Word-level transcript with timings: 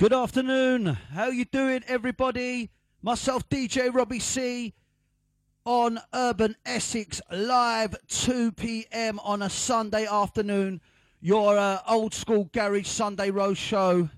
Good 0.00 0.14
afternoon. 0.14 0.96
How 1.12 1.26
you 1.26 1.44
doing, 1.44 1.84
everybody? 1.86 2.70
Myself, 3.02 3.46
DJ 3.50 3.94
Robbie 3.94 4.18
C, 4.18 4.72
on 5.66 6.00
Urban 6.14 6.56
Essex 6.64 7.20
live 7.30 7.94
2 8.08 8.52
p.m. 8.52 9.18
on 9.18 9.42
a 9.42 9.50
Sunday 9.50 10.06
afternoon. 10.06 10.80
Your 11.20 11.58
uh, 11.58 11.80
old 11.86 12.14
school 12.14 12.48
garage 12.50 12.86
Sunday 12.86 13.30
roast 13.30 13.60
show. 13.60 14.08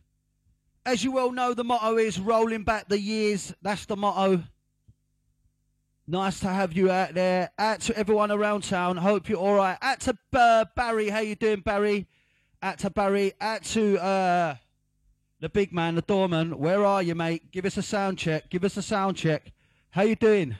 As 0.87 1.03
you 1.03 1.11
well 1.11 1.32
know, 1.32 1.53
the 1.53 1.64
motto 1.64 1.96
is 1.96 2.21
rolling 2.21 2.62
back 2.62 2.89
the 2.89 3.01
years. 3.01 3.53
That's 3.61 3.85
the 3.87 3.96
motto. 3.96 4.45
Nice 6.07 6.39
to 6.39 6.49
have 6.49 6.75
you 6.75 6.93
out 6.93 7.14
there. 7.14 7.51
Out 7.59 7.80
to 7.80 7.99
everyone 7.99 8.30
around 8.30 8.62
town. 8.62 8.99
Hope 8.99 9.29
you're 9.29 9.37
all 9.37 9.57
right. 9.57 9.79
Out 9.83 9.99
to 10.03 10.17
uh, 10.33 10.64
Barry. 10.77 11.09
How 11.09 11.19
you 11.19 11.35
doing, 11.35 11.59
Barry? 11.59 12.07
Out 12.62 12.79
to 12.79 12.91
Barry. 12.91 13.33
Out 13.41 13.64
to 13.64 13.99
uh, 13.99 14.55
the 15.43 15.49
big 15.49 15.73
man, 15.73 15.96
the 15.96 16.03
doorman. 16.03 16.57
Where 16.57 16.87
are 16.87 17.03
you, 17.03 17.17
mate? 17.17 17.51
Give 17.51 17.64
us 17.67 17.77
a 17.77 17.82
sound 17.82 18.17
check. 18.17 18.49
Give 18.49 18.63
us 18.63 18.77
a 18.77 18.82
sound 18.82 19.17
check. 19.17 19.53
How 19.91 20.03
you 20.03 20.15
doing? 20.15 20.57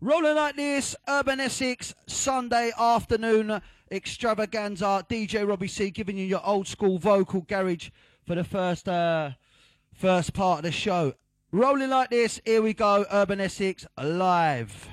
Rolling 0.00 0.34
like 0.34 0.56
this, 0.56 0.96
Urban 1.06 1.40
Essex, 1.40 1.94
Sunday 2.06 2.72
afternoon 2.78 3.60
extravaganza. 3.90 5.04
DJ 5.10 5.46
Robbie 5.46 5.68
C 5.68 5.90
giving 5.90 6.16
you 6.16 6.24
your 6.24 6.44
old 6.44 6.66
school 6.66 6.98
vocal 6.98 7.42
garage 7.42 7.90
for 8.26 8.34
the 8.34 8.44
first 8.44 8.88
uh, 8.88 9.32
first 9.92 10.32
part 10.32 10.60
of 10.60 10.64
the 10.64 10.72
show. 10.72 11.12
Rolling 11.52 11.90
like 11.90 12.08
this, 12.08 12.40
here 12.46 12.62
we 12.62 12.72
go, 12.72 13.04
Urban 13.12 13.40
Essex 13.40 13.86
live. 14.02 14.88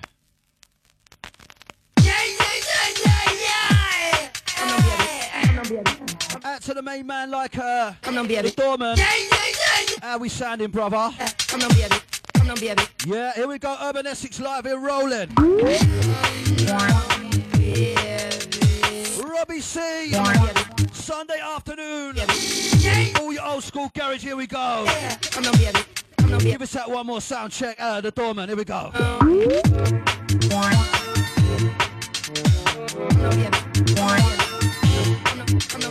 Out 6.44 6.62
to 6.64 6.74
the 6.74 6.82
main 6.82 7.06
man 7.06 7.30
like 7.30 7.56
uh, 7.58 7.94
Come 8.02 8.18
on, 8.18 8.28
baby. 8.28 8.50
the 8.50 8.56
doorman. 8.56 8.98
How 10.02 10.18
we 10.18 10.28
sounding, 10.30 10.72
brother? 10.72 11.12
Come 11.48 11.62
on, 11.62 11.70
baby. 11.70 11.96
Come 12.34 12.50
on, 12.50 12.60
baby. 12.60 12.82
Yeah, 13.06 13.34
here 13.34 13.48
we 13.48 13.60
go, 13.60 13.78
Urban 13.82 14.08
Essex 14.08 14.40
live 14.40 14.66
here 14.66 14.80
rolling. 14.80 15.30
Robbie 19.24 19.62
C, 19.62 20.12
Sunday 20.94 21.40
afternoon. 21.40 22.16
All 23.20 23.32
your 23.34 23.46
old 23.46 23.64
school 23.64 23.92
garage, 23.94 24.24
here 24.24 24.36
we 24.36 24.48
go. 24.48 24.86
Come 25.32 25.46
on, 25.46 25.54
baby. 25.58 25.80
Come 26.18 26.34
on, 26.34 26.40
baby. 26.40 26.52
Give 26.52 26.62
us 26.64 26.72
that 26.74 26.90
one 26.90 27.06
more 27.06 27.22
sound 27.22 27.52
check. 27.52 27.76
Uh, 27.80 28.02
the 28.02 28.10
doorman, 28.12 28.50
here 28.50 28.58
we 28.58 28.66
go. 28.66 28.90
Come 28.94 29.22
on, 29.22 29.30
baby. 33.38 33.50
Come 35.68 35.82
on, 35.82 35.82
baby. 35.82 35.91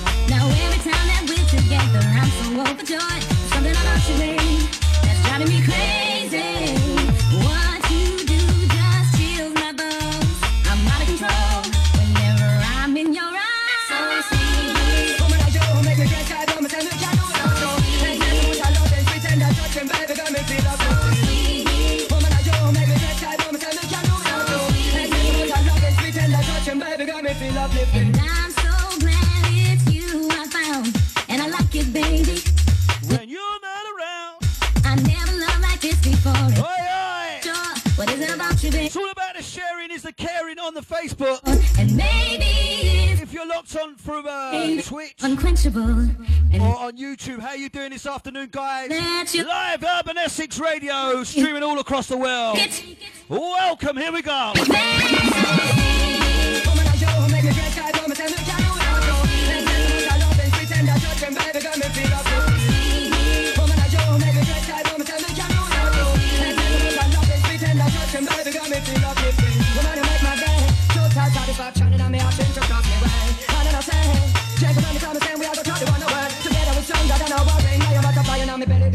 this 27.67 27.87
afternoon, 27.87 28.11
guys? 28.13 28.55
that 28.55 29.91
you 29.91 30.27
are 30.29 30.47
found. 30.47 30.95
And 31.29 31.41
I 31.41 31.47
love 31.47 31.73
you 31.75 31.83
baby? 31.91 32.41
It's 38.63 38.95
all 38.95 39.09
about 39.09 39.35
the 39.35 39.43
sharing 39.43 39.91
is 39.91 40.03
the 40.03 40.11
caring 40.11 40.59
on 40.59 40.73
the 40.73 40.81
Facebook. 40.81 41.39
And 41.79 41.95
maybe 41.95 43.21
if 43.21 43.31
your 43.33 43.47
locks 43.47 43.75
on 43.75 43.95
through 43.95 44.27
uh 44.27 44.81
Twitch 44.81 45.15
Unquenchable 45.21 46.09
or 46.59 46.77
on 46.77 46.97
YouTube 46.97 47.39
How 47.39 47.53
you 47.53 47.69
doing 47.69 47.91
this 47.91 48.05
afternoon 48.05 48.49
guys? 48.51 48.89
Live 49.35 49.83
Urban 49.83 50.17
Essex 50.17 50.59
Radio, 50.59 51.23
streaming 51.23 51.63
all 51.63 51.79
across 51.79 52.07
the 52.07 52.17
world. 52.17 52.57
Welcome, 53.29 53.97
here 53.97 54.11
we 54.11 54.21
go. 54.21 54.53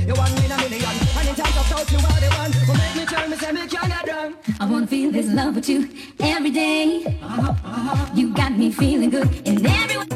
You. 0.07 0.15
Are 0.15 0.29
in 0.29 0.51
a 0.51 0.57
million. 0.57 0.97
And 1.19 1.29
in 1.29 1.35
terms 1.35 1.57
of 1.57 1.67
thoughts, 1.67 1.93
you 1.93 1.99
are 1.99 2.21
the 2.21 2.29
one 2.39 2.86
I 4.61 4.67
wanna 4.71 4.87
feel 4.87 5.11
this 5.11 5.29
love 5.29 5.55
with 5.55 5.69
you 5.69 5.89
every 6.21 6.51
day. 6.51 7.19
You 8.15 8.35
got 8.35 8.53
me 8.57 8.73
feeling 8.73 9.11
good 9.11 9.29
in 9.47 9.65
every 9.65 9.99
way. 9.99 10.07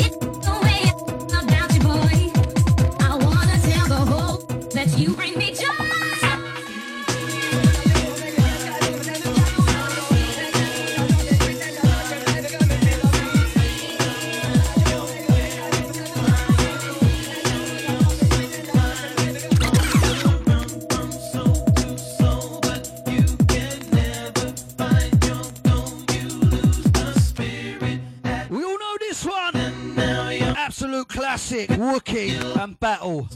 It's 0.00 0.16
the 0.46 0.54
way 0.64 0.80
about 1.40 1.74
you, 1.74 1.80
boy. 1.80 2.30
I 3.00 3.16
wanna 3.24 3.58
tell 3.68 3.86
the 3.88 4.02
whole 4.10 4.38
that 4.76 4.98
you 4.98 5.14
bring 5.14 5.36
me 5.38 5.52
joy. 5.54 5.73
Battle. 32.94 33.28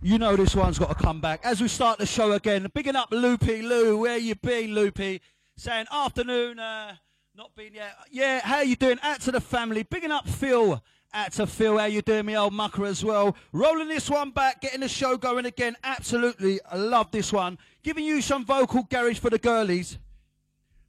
You 0.00 0.18
know 0.18 0.36
this 0.36 0.54
one's 0.54 0.78
got 0.78 0.88
to 0.88 0.94
come 0.94 1.20
back. 1.20 1.40
As 1.42 1.60
we 1.60 1.66
start 1.66 1.98
the 1.98 2.06
show 2.06 2.30
again, 2.30 2.68
bigging 2.72 2.94
up 2.94 3.08
Loopy 3.10 3.62
Lou. 3.62 3.98
Where 3.98 4.18
you 4.18 4.36
been, 4.36 4.72
Loopy? 4.72 5.20
Saying 5.56 5.86
afternoon, 5.90 6.60
uh, 6.60 6.94
not 7.34 7.56
been 7.56 7.74
yet. 7.74 7.96
Yeah, 8.12 8.38
how 8.44 8.60
you 8.60 8.76
doing? 8.76 9.00
Out 9.02 9.20
to 9.22 9.32
the 9.32 9.40
family. 9.40 9.82
Bigging 9.82 10.12
up 10.12 10.28
Phil. 10.28 10.80
Out 11.16 11.32
to 11.32 11.46
Phil. 11.46 11.78
How 11.78 11.86
you 11.86 12.02
doing, 12.02 12.26
me 12.26 12.36
old 12.36 12.52
mucker 12.52 12.84
as 12.84 13.02
well? 13.02 13.38
Rolling 13.50 13.88
this 13.88 14.10
one 14.10 14.32
back, 14.32 14.60
getting 14.60 14.80
the 14.80 14.88
show 14.88 15.16
going 15.16 15.46
again. 15.46 15.74
Absolutely, 15.82 16.60
I 16.70 16.76
love 16.76 17.10
this 17.10 17.32
one. 17.32 17.56
Giving 17.82 18.04
you 18.04 18.20
some 18.20 18.44
vocal 18.44 18.82
garage 18.82 19.18
for 19.18 19.30
the 19.30 19.38
girlies. 19.38 19.96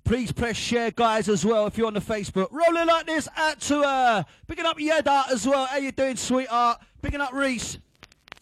Please 0.03 0.33
press 0.33 0.57
share, 0.57 0.91
guys, 0.91 1.29
as 1.29 1.45
well, 1.45 1.65
if 1.65 1.77
you're 1.77 1.87
on 1.87 1.93
the 1.93 2.01
Facebook. 2.01 2.51
Rolling 2.51 2.87
like 2.87 3.05
this, 3.05 3.29
out 3.37 3.61
to 3.61 3.79
uh, 3.79 4.23
picking 4.49 4.65
up 4.65 4.77
Yeda 4.77 5.31
as 5.31 5.47
well. 5.47 5.65
How 5.65 5.77
you 5.77 5.93
doing, 5.93 6.17
sweetheart? 6.17 6.81
Picking 7.01 7.21
up 7.21 7.31
Reese. 7.31 7.79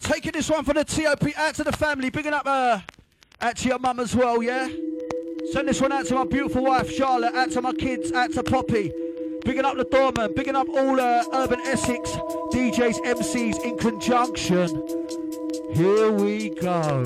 Taking 0.00 0.32
this 0.32 0.50
one 0.50 0.64
for 0.64 0.74
the 0.74 0.82
TOP, 0.82 1.38
out 1.38 1.54
to 1.54 1.62
the 1.62 1.70
family. 1.70 2.10
Picking 2.10 2.32
up 2.32 2.46
uh, 2.46 2.80
out 3.40 3.56
to 3.58 3.68
your 3.68 3.78
mum 3.78 4.00
as 4.00 4.16
well, 4.16 4.42
yeah? 4.42 4.68
Send 5.52 5.68
this 5.68 5.80
one 5.80 5.92
out 5.92 6.06
to 6.06 6.16
my 6.16 6.24
beautiful 6.24 6.64
wife, 6.64 6.90
Charlotte. 6.90 7.36
Out 7.36 7.52
to 7.52 7.62
my 7.62 7.72
kids, 7.72 8.10
out 8.10 8.32
to 8.32 8.42
Poppy. 8.42 8.90
Bigging 9.46 9.64
up 9.64 9.76
the 9.76 9.84
doorman, 9.84 10.32
bigging 10.34 10.56
up 10.56 10.68
all 10.68 11.00
uh, 11.00 11.22
Urban 11.32 11.60
Essex 11.60 12.10
DJs, 12.50 12.96
MCs 13.04 13.64
in 13.64 13.78
conjunction. 13.78 14.66
Here 15.72 16.10
we 16.10 16.50
go. 16.50 17.04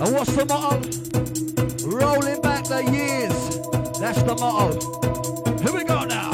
And 0.00 0.14
what's 0.14 0.34
the 0.34 0.46
motto? 0.48 0.80
Rolling 1.86 2.40
back 2.40 2.64
the 2.64 2.82
years. 2.90 4.00
That's 4.00 4.22
the 4.22 4.34
motto. 4.34 5.60
Here 5.62 5.74
we 5.74 5.84
go 5.84 6.04
now. 6.04 6.33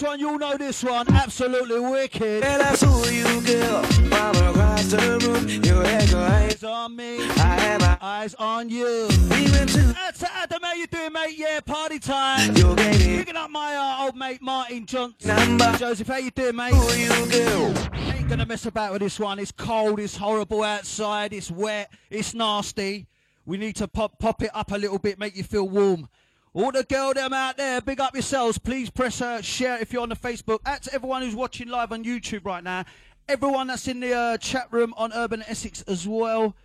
This 0.00 0.08
one, 0.08 0.18
you'll 0.18 0.38
know 0.38 0.56
this 0.56 0.82
one. 0.82 1.06
Absolutely 1.12 1.78
wicked. 1.78 2.42
And 2.42 2.62
I 2.62 2.74
saw 2.74 3.04
you, 3.06 3.24
girl, 3.42 3.82
from 3.82 4.48
across 4.48 4.86
the 4.86 5.18
room. 5.28 5.64
Your 5.64 5.84
eyes. 5.84 6.14
Eyes 6.14 6.64
on 6.64 6.96
me, 6.96 7.22
I 7.22 7.60
had 7.60 7.80
my 7.80 7.98
eyes 8.00 8.34
on 8.36 8.70
you. 8.70 9.08
we 9.30 9.50
went 9.50 9.68
to 9.70 9.82
That's 9.92 10.22
Adam, 10.22 10.62
how 10.62 10.72
you 10.72 10.86
doing, 10.86 11.12
mate? 11.12 11.36
Yeah, 11.36 11.60
party 11.60 11.98
time. 11.98 12.56
you 12.56 12.74
gave 12.76 12.98
me 13.06 13.18
Picking 13.18 13.36
up 13.36 13.50
my 13.50 13.76
uh, 13.76 14.04
old 14.04 14.16
mate 14.16 14.40
Martin 14.40 14.86
Johnson. 14.86 15.36
number. 15.36 15.76
Joseph, 15.76 16.06
how 16.06 16.16
you 16.16 16.30
doing, 16.30 16.56
mate? 16.56 16.72
Who 16.72 16.92
you, 16.94 17.30
girl? 17.30 17.74
Ain't 18.14 18.28
gonna 18.28 18.46
mess 18.46 18.64
about 18.64 18.92
with 18.92 19.02
this 19.02 19.20
one. 19.20 19.38
It's 19.38 19.52
cold, 19.52 20.00
it's 20.00 20.16
horrible 20.16 20.62
outside, 20.62 21.34
it's 21.34 21.50
wet, 21.50 21.92
it's 22.08 22.32
nasty. 22.32 23.06
We 23.44 23.58
need 23.58 23.76
to 23.76 23.88
pop 23.88 24.18
pop 24.18 24.42
it 24.42 24.50
up 24.54 24.72
a 24.72 24.76
little 24.76 24.98
bit, 24.98 25.18
make 25.18 25.36
you 25.36 25.42
feel 25.44 25.68
warm. 25.68 26.08
All 26.52 26.72
the 26.72 26.82
girl 26.82 27.14
them 27.14 27.32
out 27.32 27.56
there, 27.56 27.80
big 27.80 28.00
up 28.00 28.12
yourselves. 28.12 28.58
Please 28.58 28.90
press 28.90 29.20
uh, 29.20 29.40
share 29.40 29.78
if 29.78 29.92
you're 29.92 30.02
on 30.02 30.08
the 30.08 30.16
Facebook. 30.16 30.58
That's 30.64 30.92
everyone 30.92 31.22
who's 31.22 31.36
watching 31.36 31.68
live 31.68 31.92
on 31.92 32.02
YouTube 32.02 32.44
right 32.44 32.64
now. 32.64 32.84
Everyone 33.28 33.68
that's 33.68 33.86
in 33.86 34.00
the 34.00 34.12
uh, 34.12 34.36
chat 34.36 34.66
room 34.72 34.92
on 34.96 35.12
Urban 35.12 35.44
Essex 35.46 35.82
as 35.82 36.08
well. 36.08 36.56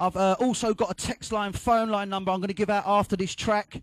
I've 0.00 0.16
uh, 0.16 0.34
also 0.40 0.74
got 0.74 0.90
a 0.90 0.94
text 0.94 1.30
line, 1.30 1.52
phone 1.52 1.88
line 1.88 2.08
number 2.08 2.32
I'm 2.32 2.40
going 2.40 2.48
to 2.48 2.54
give 2.54 2.68
out 2.68 2.82
after 2.84 3.14
this 3.14 3.32
track. 3.32 3.80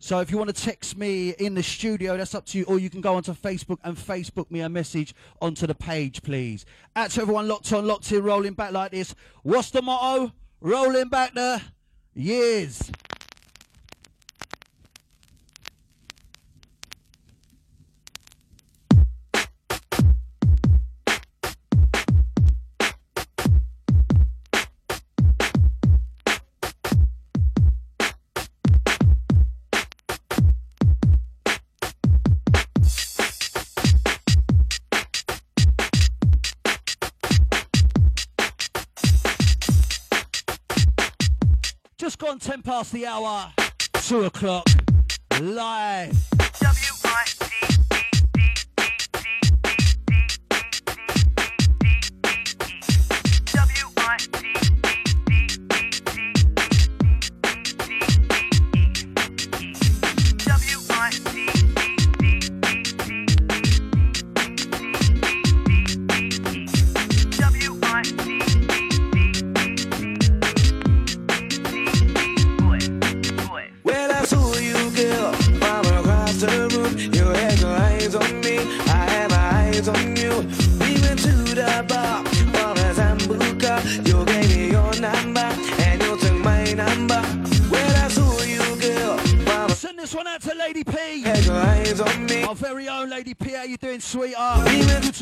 So 0.00 0.18
if 0.18 0.32
you 0.32 0.38
want 0.38 0.52
to 0.52 0.60
text 0.60 0.98
me 0.98 1.30
in 1.38 1.54
the 1.54 1.62
studio, 1.62 2.16
that's 2.16 2.34
up 2.34 2.44
to 2.46 2.58
you. 2.58 2.64
Or 2.64 2.80
you 2.80 2.90
can 2.90 3.00
go 3.00 3.14
onto 3.14 3.32
Facebook 3.32 3.78
and 3.84 3.96
Facebook 3.96 4.50
me 4.50 4.60
a 4.60 4.68
message 4.68 5.14
onto 5.40 5.68
the 5.68 5.74
page, 5.76 6.20
please. 6.22 6.66
Out 6.96 7.10
to 7.10 7.22
everyone 7.22 7.46
locked 7.46 7.72
on, 7.72 7.86
locked 7.86 8.10
in, 8.10 8.24
rolling 8.24 8.54
back 8.54 8.72
like 8.72 8.90
this. 8.90 9.14
What's 9.44 9.70
the 9.70 9.82
motto? 9.82 10.32
Rolling 10.60 11.08
back 11.08 11.32
the 11.34 11.62
years. 12.12 12.90
Past 42.76 42.92
the 42.92 43.06
hour, 43.06 43.50
2 44.02 44.24
o'clock, 44.24 44.68
live. 45.40 46.35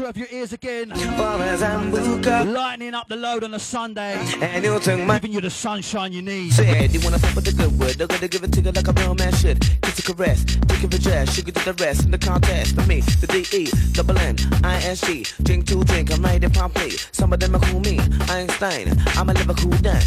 Good 0.04 0.16
to 0.16 0.20
have 0.20 0.30
your 0.30 0.38
ears 0.38 0.52
again. 0.52 0.90
for 0.90 2.44
Lightening 2.44 2.92
up 2.92 3.08
the 3.08 3.16
load 3.16 3.42
on 3.42 3.54
a 3.54 3.58
Sunday. 3.58 4.12
and 4.42 4.62
you 4.62 4.78
took 4.78 5.00
my. 5.00 5.14
Giving 5.18 5.32
you 5.32 5.40
the 5.40 5.48
sunshine 5.48 6.12
you 6.12 6.20
need. 6.20 6.52
Said 6.52 6.92
you 6.92 7.00
wanna 7.00 7.18
fuck 7.18 7.34
with 7.34 7.46
the 7.46 7.52
good 7.52 7.72
word, 7.78 7.94
they're 7.94 8.06
gonna 8.06 8.28
give 8.28 8.44
it 8.44 8.52
to 8.52 8.60
you 8.60 8.70
like 8.70 8.86
a 8.86 8.92
real 8.92 9.14
man 9.14 9.32
should. 9.32 9.60
Kiss 9.80 10.00
a 10.00 10.02
caress, 10.02 10.44
take 10.44 10.84
a 10.84 10.98
jazz, 10.98 11.34
sugar 11.34 11.52
to 11.52 11.72
the 11.72 11.72
rest 11.82 12.04
in 12.04 12.10
the 12.10 12.18
contest. 12.18 12.74
For 12.74 12.82
me, 12.82 13.00
the 13.00 13.26
D 13.26 13.46
E, 13.56 13.70
double 13.92 14.18
N, 14.18 14.36
I 14.62 14.76
S 14.82 15.00
G, 15.00 15.24
drink 15.42 15.66
to 15.68 15.82
drink, 15.84 16.12
I'm 16.12 16.22
right 16.22 16.44
in 16.44 16.50
promptly. 16.50 16.90
Some 17.12 17.32
of 17.32 17.40
them 17.40 17.56
are 17.56 17.60
cool 17.60 17.80
me, 17.80 17.98
Einstein, 18.28 18.92
I'm 19.16 19.30
a 19.30 19.32
Liverpool 19.32 19.70
dan. 19.80 20.02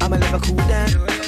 I'm 0.00 0.14
a 0.14 0.16
Liverpool 0.16 0.56
dan. 0.56 1.23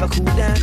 A 0.00 0.06
Liverpool 0.06 0.24
dan. 0.34 0.56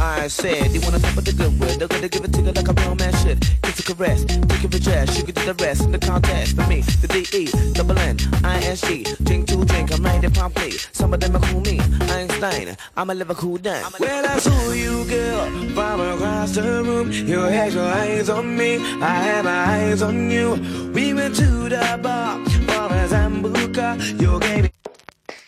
I 0.00 0.26
said, 0.26 0.72
you 0.72 0.80
wanna 0.80 0.98
talk 0.98 1.14
with 1.14 1.24
the 1.24 1.32
good 1.32 1.60
word, 1.60 1.78
they're 1.78 1.86
gonna 1.86 2.08
give 2.08 2.24
it 2.24 2.32
to 2.32 2.40
you 2.42 2.50
like 2.50 2.66
a 2.66 2.72
real 2.72 2.96
man 2.96 3.14
should. 3.22 3.40
Kiss 3.62 3.78
a 3.78 3.82
caress, 3.94 4.24
take 4.24 4.64
a 4.64 4.68
you 5.16 5.22
can 5.22 5.34
to 5.34 5.52
the 5.52 5.54
rest 5.62 5.82
in 5.82 5.92
the 5.92 6.00
contest. 6.00 6.56
For 6.56 6.66
me, 6.66 6.80
the 6.80 7.06
D 7.06 7.26
E, 7.38 7.72
double 7.74 7.96
N, 7.96 8.16
I 8.42 8.58
S 8.64 8.80
G, 8.80 9.04
drink 9.22 9.46
to 9.48 9.64
drink, 9.64 9.92
I'm 9.92 10.04
in 10.06 10.32
promptly. 10.32 10.72
Some 10.92 11.14
of 11.14 11.20
them 11.20 11.36
are 11.36 11.40
cool 11.40 11.60
me, 11.60 11.78
Einstein, 12.10 12.76
I'm 12.96 13.10
a 13.10 13.14
Liverpool 13.14 13.58
dan. 13.58 13.84
Well, 14.00 14.26
I 14.26 14.38
saw 14.40 14.72
you, 14.72 15.04
girl, 15.04 15.48
from 15.74 16.00
across 16.00 16.56
the 16.56 16.82
room. 16.82 17.12
You 17.12 17.38
had 17.38 17.72
your 17.72 17.86
eyes 17.86 18.28
on 18.28 18.56
me, 18.56 18.78
I 19.00 19.14
had 19.28 19.44
my 19.44 19.64
eyes 19.64 20.02
on 20.02 20.28
you. 20.28 20.56
We 20.92 21.14
went 21.14 21.36
to 21.36 21.68
the 21.68 22.00
bar 22.02 22.44
for 22.44 22.92
a 22.92 23.06
Sambuca. 23.06 24.20
You 24.20 24.40
gave 24.40 24.64
me 24.64 24.70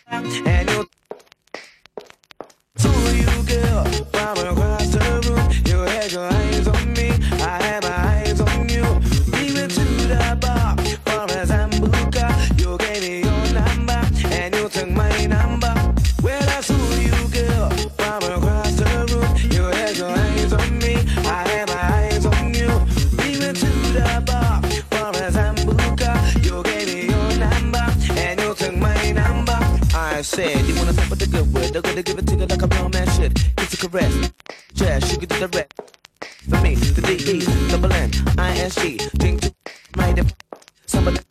and 0.09 0.69
you 0.69 0.87
to 2.77 2.89
you, 3.15 3.43
girl, 3.43 3.83
from 3.85 4.37
across 4.47 4.87
the 4.87 4.99
room. 5.27 5.51
You 5.65 5.79
had 5.81 6.11
your 6.11 6.25
eyes 6.31 6.67
on 6.67 6.93
me, 6.93 7.09
I 7.41 7.61
had 7.61 7.83
my 7.83 8.06
said, 30.27 30.65
you 30.65 30.75
wanna 30.75 30.91
talk 30.93 31.09
with 31.09 31.19
the 31.19 31.27
good 31.27 31.53
word, 31.53 31.71
they're 31.71 31.81
gonna 31.81 32.03
give 32.03 32.17
it 32.17 32.27
to 32.27 32.35
you 32.35 32.45
like 32.45 32.61
a 32.61 32.67
real 32.67 32.89
man 32.89 33.07
should. 33.15 33.33
Kiss 33.55 33.73
a 33.73 33.87
caress, 33.87 34.31
jazz, 34.73 35.09
sugar 35.09 35.25
to 35.25 35.47
the 35.47 35.47
rest. 35.47 35.73
For 36.49 36.61
me, 36.61 36.75
the 36.75 37.01
D 37.01 37.11
E, 37.31 37.69
double 37.71 37.93
N, 37.93 38.11
I 38.37 38.57
S 38.57 38.75
G, 38.75 38.97
drink 39.17 39.41
to 39.41 39.55
my. 39.95 40.13
Some 40.85 41.07
of 41.07 41.13
the 41.15 41.23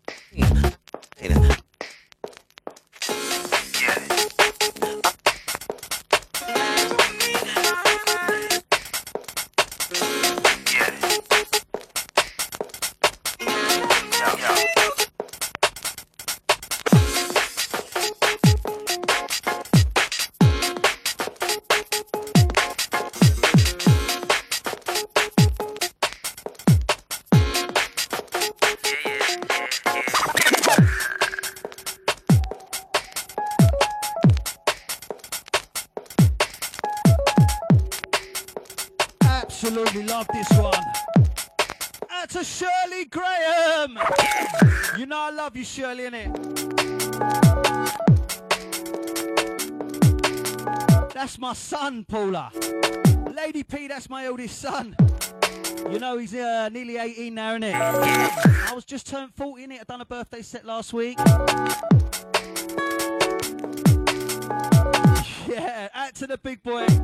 That's 51.36 51.42
my 51.42 51.52
son, 51.52 52.06
Paula. 52.06 52.50
Lady 53.30 53.62
P, 53.62 53.88
that's 53.88 54.08
my 54.08 54.24
eldest 54.24 54.58
son. 54.58 54.96
You 55.90 55.98
know, 55.98 56.16
he's 56.16 56.32
uh, 56.34 56.70
nearly 56.70 56.96
18 56.96 57.34
now, 57.34 57.50
isn't 57.50 57.64
it? 57.64 57.74
I 57.74 58.72
was 58.74 58.86
just 58.86 59.06
turned 59.06 59.34
40, 59.34 59.66
innit? 59.66 59.80
I 59.80 59.84
done 59.84 60.00
a 60.00 60.06
birthday 60.06 60.40
set 60.40 60.64
last 60.64 60.94
week. 60.94 61.18
Yeah, 65.46 65.88
out 65.92 66.14
to 66.14 66.26
the 66.26 66.38
big 66.42 66.62
boy. 66.62 66.86
Do 66.86 66.94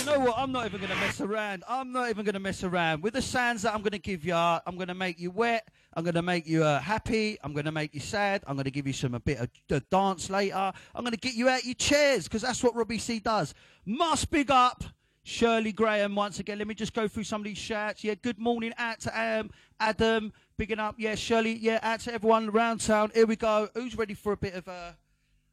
you 0.00 0.06
know 0.06 0.18
what? 0.18 0.34
I'm 0.36 0.50
not 0.50 0.66
even 0.66 0.80
going 0.80 0.90
to 0.90 0.98
mess 0.98 1.20
around. 1.20 1.62
I'm 1.68 1.92
not 1.92 2.10
even 2.10 2.24
going 2.24 2.34
to 2.34 2.40
mess 2.40 2.64
around. 2.64 3.04
With 3.04 3.14
the 3.14 3.22
sands 3.22 3.62
that 3.62 3.72
I'm 3.72 3.82
going 3.82 3.92
to 3.92 4.00
give 4.00 4.24
you, 4.24 4.34
I'm 4.34 4.74
going 4.74 4.88
to 4.88 4.94
make 4.94 5.20
you 5.20 5.30
wet. 5.30 5.68
I'm 5.96 6.04
going 6.04 6.14
to 6.14 6.22
make 6.22 6.46
you 6.46 6.62
uh, 6.62 6.78
happy. 6.78 7.38
I'm 7.42 7.54
going 7.54 7.64
to 7.64 7.72
make 7.72 7.94
you 7.94 8.00
sad. 8.00 8.44
I'm 8.46 8.54
going 8.54 8.64
to 8.64 8.70
give 8.70 8.86
you 8.86 8.92
some 8.92 9.14
a 9.14 9.20
bit 9.20 9.38
of 9.38 9.48
uh, 9.72 9.80
dance 9.90 10.28
later. 10.28 10.70
I'm 10.94 11.02
going 11.02 11.12
to 11.12 11.18
get 11.18 11.32
you 11.32 11.48
out 11.48 11.64
your 11.64 11.74
chairs 11.74 12.24
because 12.24 12.42
that's 12.42 12.62
what 12.62 12.74
Robbie 12.74 12.98
C 12.98 13.18
does. 13.18 13.54
Must 13.86 14.30
big 14.30 14.50
up 14.50 14.84
Shirley 15.22 15.72
Graham 15.72 16.14
once 16.14 16.38
again. 16.38 16.58
Let 16.58 16.66
me 16.66 16.74
just 16.74 16.92
go 16.92 17.08
through 17.08 17.24
some 17.24 17.40
of 17.40 17.46
these 17.46 17.56
shouts. 17.56 18.04
Yeah, 18.04 18.14
good 18.14 18.38
morning 18.38 18.74
out 18.76 19.00
to 19.00 19.20
um, 19.20 19.50
Adam. 19.80 20.34
Bigging 20.58 20.78
up. 20.78 20.96
Yeah, 20.98 21.14
Shirley. 21.14 21.54
Yeah, 21.54 21.78
out 21.82 22.00
to 22.00 22.12
everyone 22.12 22.50
around 22.50 22.82
town. 22.82 23.10
Here 23.14 23.26
we 23.26 23.36
go. 23.36 23.70
Who's 23.72 23.96
ready 23.96 24.12
for 24.12 24.32
a 24.32 24.36
bit 24.36 24.52
of 24.52 24.68
a. 24.68 24.98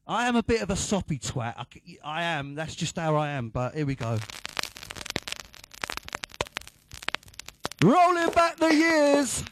I 0.06 0.28
am 0.28 0.36
a 0.36 0.44
bit 0.44 0.62
of 0.62 0.70
a 0.70 0.76
soppy 0.76 1.20
twat. 1.20 1.56
I 2.04 2.24
am. 2.24 2.56
That's 2.56 2.76
just 2.76 2.98
how 2.98 3.16
I 3.16 3.30
am. 3.30 3.48
But 3.48 3.76
here 3.76 3.86
we 3.86 3.96
go. 3.96 4.20
Rolling 7.82 8.30
back 8.32 8.58
the 8.58 8.74
years. 8.74 9.46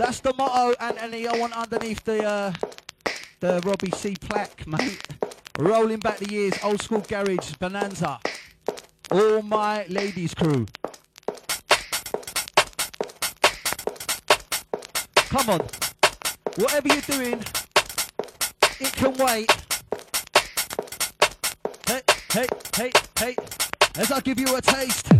That's 0.00 0.20
the 0.20 0.32
motto, 0.32 0.74
Anthony. 0.80 1.28
I 1.28 1.36
want 1.38 1.52
underneath 1.52 2.02
the 2.04 2.24
uh, 2.24 2.52
the 3.40 3.60
Robbie 3.66 3.90
C 3.90 4.16
plaque, 4.18 4.66
mate. 4.66 5.06
Rolling 5.58 5.98
back 5.98 6.16
the 6.16 6.32
years, 6.32 6.54
old 6.62 6.80
school 6.80 7.00
garage 7.00 7.52
bonanza. 7.60 8.18
All 9.10 9.42
my 9.42 9.84
ladies 9.90 10.32
crew. 10.32 10.64
Come 15.16 15.50
on. 15.50 15.60
Whatever 16.56 16.88
you're 16.88 17.02
doing, 17.02 17.44
it 18.80 18.92
can 18.94 19.12
wait. 19.18 19.52
Hey, 21.86 22.00
hey, 22.32 22.46
hey, 22.74 22.92
hey. 23.18 23.36
As 23.96 24.10
I 24.10 24.20
give 24.20 24.40
you 24.40 24.56
a 24.56 24.62
taste 24.62 25.12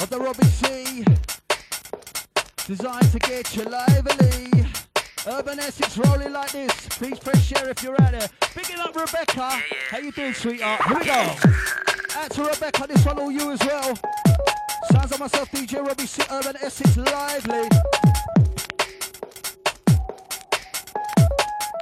of 0.00 0.10
the 0.10 0.18
Robbie 0.18 0.46
C. 0.46 1.04
Designed 2.70 3.10
to 3.10 3.18
get 3.18 3.56
you 3.56 3.64
lively. 3.64 4.64
Urban 5.26 5.58
Essex 5.58 5.98
rolling 5.98 6.32
like 6.32 6.52
this. 6.52 6.70
Please 6.90 7.18
press 7.18 7.44
share 7.44 7.68
if 7.68 7.82
you're 7.82 8.00
out 8.00 8.12
there. 8.12 8.28
Picking 8.54 8.78
up 8.78 8.94
Rebecca. 8.94 9.60
How 9.88 9.98
you 9.98 10.12
doing, 10.12 10.32
sweetheart? 10.32 10.80
Here 10.84 10.98
we 11.00 11.04
go. 11.04 11.34
Out 12.14 12.30
to 12.30 12.44
Rebecca, 12.44 12.86
this 12.86 13.04
one 13.04 13.18
all 13.18 13.32
you 13.32 13.50
as 13.50 13.58
well. 13.66 13.98
Sounds 14.92 15.10
like 15.10 15.18
myself, 15.18 15.50
DJ 15.50 15.84
Robbie 15.84 16.06
C. 16.06 16.22
Urban 16.30 16.54
Essex 16.62 16.96
lively. 16.96 17.68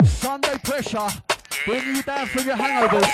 Sunday 0.07 0.57
pressure. 0.65 1.09
Bringing 1.67 1.97
you 1.97 2.03
down 2.03 2.27
from 2.29 2.47
your 2.47 2.57
hangovers. 2.57 3.05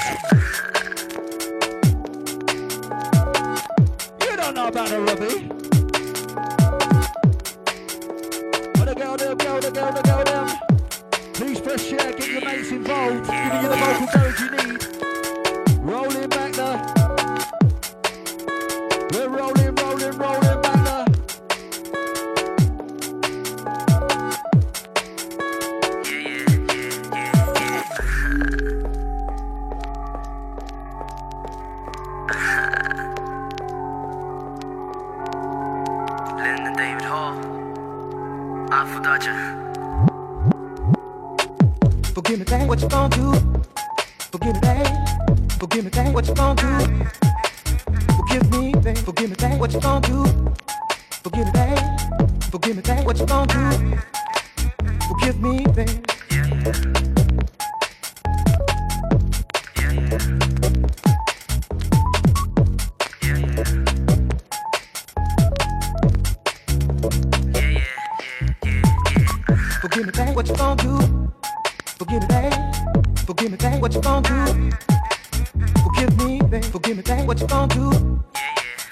You 4.30 4.36
don't 4.36 4.54
know 4.54 4.68
about 4.68 4.92
it, 4.92 4.98
Robbie. 5.00 5.63
Please 11.34 11.60
press 11.60 11.84
share, 11.84 12.12
get 12.12 12.28
your 12.28 12.44
mates 12.44 12.70
involved, 12.70 13.26
giving 13.28 13.62
you 13.62 13.68
the 13.68 13.76
vocal 13.76 14.06
garage 14.12 14.40
you 14.40 14.50
need. 14.50 15.80
Rolling 15.80 16.28
back 16.28 16.52
the. 16.52 16.93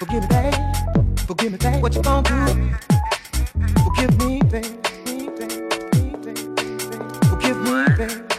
Forgive 0.03 0.23
me, 0.23 0.27
babe. 0.27 0.53
Forgive 1.19 1.51
me, 1.53 1.57
babe, 1.57 1.81
what 1.81 1.95
you 1.95 2.01
gonna 2.01 2.27
do? 2.27 2.35
Forgive 3.85 4.17
me, 4.17 4.41
babe. 4.41 4.65
Forgive. 7.29 7.57
Me, 7.63 7.85
babe, 7.97 8.32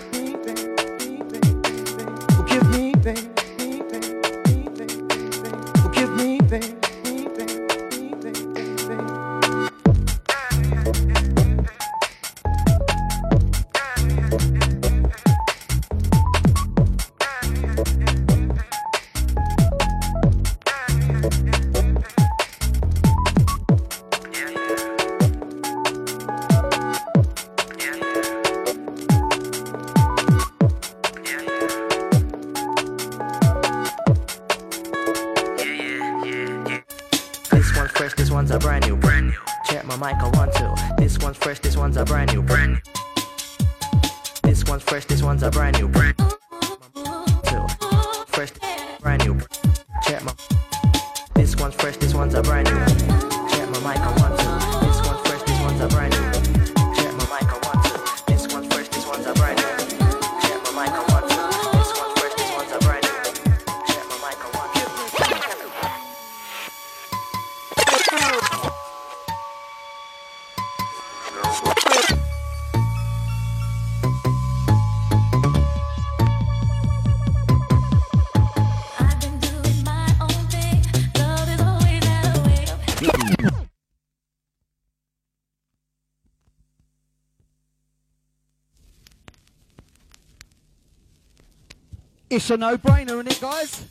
It's 92.36 92.50
a 92.50 92.56
no-brainer, 92.56 93.10
isn't 93.10 93.30
it, 93.30 93.40
guys? 93.40 93.86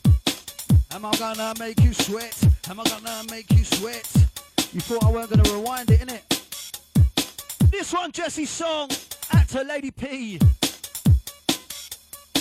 Am 0.92 1.06
I 1.06 1.16
gonna 1.16 1.54
make 1.58 1.80
you 1.80 1.94
sweat? 1.94 2.38
Am 2.68 2.78
I 2.78 2.84
gonna 2.84 3.22
make 3.30 3.50
you 3.50 3.64
sweat? 3.64 4.06
You 4.70 4.82
thought 4.82 5.02
I 5.02 5.10
weren't 5.10 5.30
gonna 5.30 5.50
rewind 5.50 5.90
it, 5.90 6.00
innit? 6.00 7.70
This 7.70 7.90
one, 7.94 8.12
Jesse's 8.12 8.50
song, 8.50 8.90
out 9.32 9.48
to 9.48 9.62
Lady 9.62 9.90
P. 9.90 10.38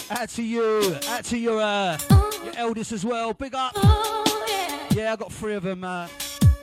Out 0.09 0.27
to 0.27 0.43
you, 0.43 0.93
out 1.07 1.23
to 1.23 1.37
your 1.37 1.61
uh, 1.61 1.97
your 2.43 2.53
eldest 2.57 2.91
as 2.91 3.05
well. 3.05 3.33
Big 3.33 3.55
up. 3.55 3.71
Yeah. 4.91 5.13
I 5.13 5.15
got 5.17 5.31
three 5.31 5.53
of 5.53 5.63
them. 5.63 5.85
Uh, 5.85 6.09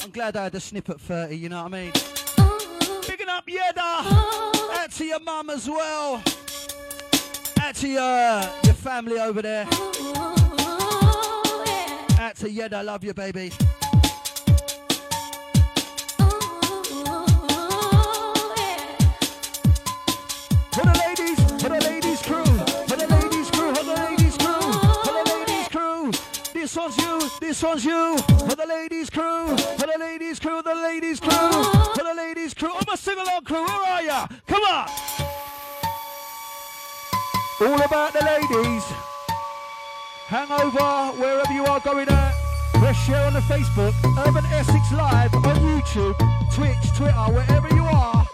I'm 0.02 0.10
glad 0.10 0.36
I 0.36 0.44
had 0.44 0.54
a 0.54 0.60
snip 0.60 0.90
at 0.90 1.00
30. 1.00 1.34
You 1.34 1.48
know 1.48 1.62
what 1.62 1.72
I 1.72 1.80
mean? 1.80 1.92
Bigging 3.08 3.30
up 3.30 3.46
Yeda. 3.46 4.82
Out 4.82 4.90
to 4.90 5.04
your 5.06 5.20
mum 5.20 5.48
as 5.48 5.66
well. 5.66 6.22
To 7.80 7.88
your, 7.88 8.42
your 8.64 8.74
family 8.74 9.18
over 9.18 9.40
there. 9.40 9.64
Out 12.20 12.36
to 12.36 12.50
Yed, 12.50 12.74
I 12.74 12.82
love 12.82 13.02
you, 13.02 13.14
baby. 13.14 13.50
The 20.76 20.84
ladies, 20.98 21.38
the 21.62 21.70
ladies 21.70 22.20
crew, 22.20 22.44
the 22.44 23.06
ladies 23.08 23.50
crew, 23.50 23.72
the 23.72 23.82
ladies 23.96 24.36
crew, 24.36 24.60
the 25.06 25.12
ladies 25.24 25.68
crew. 25.68 26.12
This 26.52 26.76
one's 26.76 26.98
you, 26.98 27.30
this 27.40 27.62
one's 27.62 27.84
you. 27.86 28.18
For 28.18 28.56
the 28.56 28.66
ladies 28.68 29.08
crew, 29.08 29.56
for 29.56 29.86
the 29.86 29.96
ladies 29.98 30.38
crew, 30.38 30.60
the 30.60 30.74
ladies 30.74 31.18
crew, 31.18 31.64
for 31.94 32.04
the 32.04 32.14
ladies 32.14 32.52
crew. 32.52 32.72
Oh 32.74 32.82
my 32.86 32.94
sing 32.96 33.18
along 33.18 33.44
crew, 33.44 33.64
where 33.64 33.70
are 33.70 34.02
ya? 34.02 34.26
Come 34.46 34.64
on. 34.64 35.09
All 37.62 37.82
about 37.82 38.14
the 38.14 38.24
ladies. 38.24 38.84
Hangover, 40.28 41.20
wherever 41.20 41.52
you 41.52 41.62
are 41.66 41.80
going 41.80 42.08
at. 42.08 42.32
Press 42.72 42.96
share 43.04 43.26
on 43.26 43.34
the 43.34 43.40
Facebook, 43.40 43.92
Urban 44.26 44.46
Essex 44.46 44.90
Live 44.92 45.34
on 45.34 45.56
YouTube, 45.56 46.16
Twitch, 46.54 46.96
Twitter, 46.96 47.12
wherever 47.12 47.68
you 47.74 47.84
are. 47.84 48.29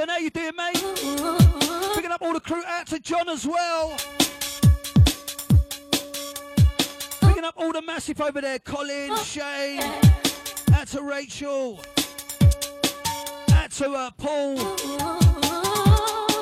Donovan. 0.00 0.08
How 0.08 0.18
you 0.18 0.30
doing, 0.30 0.56
mate? 0.56 1.94
Picking 1.94 2.10
up 2.10 2.22
all 2.22 2.32
the 2.32 2.40
crew 2.40 2.62
out 2.66 2.86
to 2.88 2.98
John 3.00 3.28
as 3.28 3.46
well. 3.46 3.96
Picking 7.20 7.44
up 7.44 7.54
all 7.56 7.72
the 7.72 7.82
massive 7.82 8.20
over 8.20 8.40
there. 8.40 8.58
Colin, 8.60 9.14
Shane. 9.18 9.80
Out 10.74 10.88
to 10.88 11.02
Rachel. 11.02 11.80
Out 13.52 13.70
to 13.72 13.92
uh, 13.92 14.10
Paul. 14.16 14.58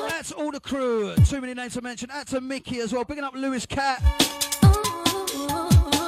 Out 0.09 0.25
to 0.25 0.35
all 0.35 0.51
the 0.51 0.61
crew. 0.61 1.15
Too 1.25 1.41
many 1.41 1.53
names 1.53 1.73
to 1.73 1.81
mention. 1.81 2.09
Out 2.11 2.27
to 2.27 2.41
Mickey 2.41 2.79
as 2.79 2.93
well. 2.93 3.05
Picking 3.05 3.23
up 3.23 3.35
Lewis 3.35 3.65
Cat. 3.65 4.01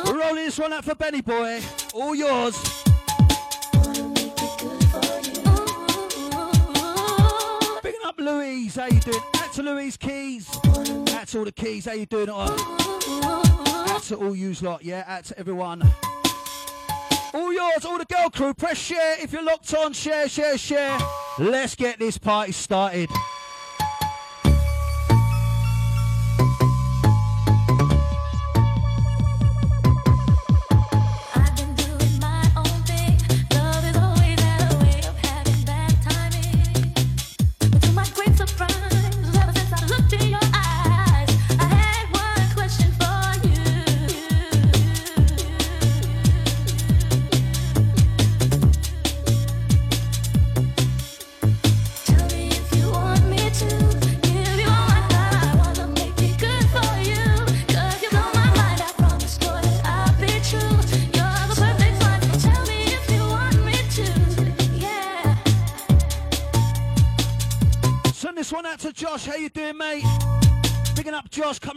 Rolling 0.05 0.35
this 0.35 0.59
one 0.59 0.73
out 0.73 0.85
for 0.85 0.95
Benny 0.95 1.21
Boy. 1.21 1.61
All 1.93 2.15
yours. 2.15 2.80
Up 8.11 8.19
Louise, 8.19 8.75
how 8.75 8.87
you 8.87 8.99
doing? 8.99 9.21
Out 9.37 9.53
to 9.53 9.63
Louise 9.63 9.95
Keys. 9.95 10.49
Out 11.13 11.27
to 11.27 11.39
all 11.39 11.45
the 11.45 11.53
keys, 11.55 11.85
how 11.85 11.93
you 11.93 12.05
doing? 12.05 12.29
Out 12.29 14.03
to 14.03 14.15
all 14.17 14.35
yous 14.35 14.61
lot, 14.61 14.83
yeah, 14.83 15.05
out 15.07 15.23
to 15.25 15.39
everyone. 15.39 15.81
All 17.33 17.53
yours, 17.53 17.85
all 17.85 17.97
the 17.97 18.05
girl 18.05 18.29
crew, 18.29 18.53
press 18.53 18.77
share 18.77 19.21
if 19.23 19.31
you're 19.31 19.43
locked 19.43 19.73
on, 19.73 19.93
share, 19.93 20.27
share, 20.27 20.57
share. 20.57 20.97
Let's 21.39 21.75
get 21.75 21.99
this 21.99 22.17
party 22.17 22.51
started. 22.51 23.09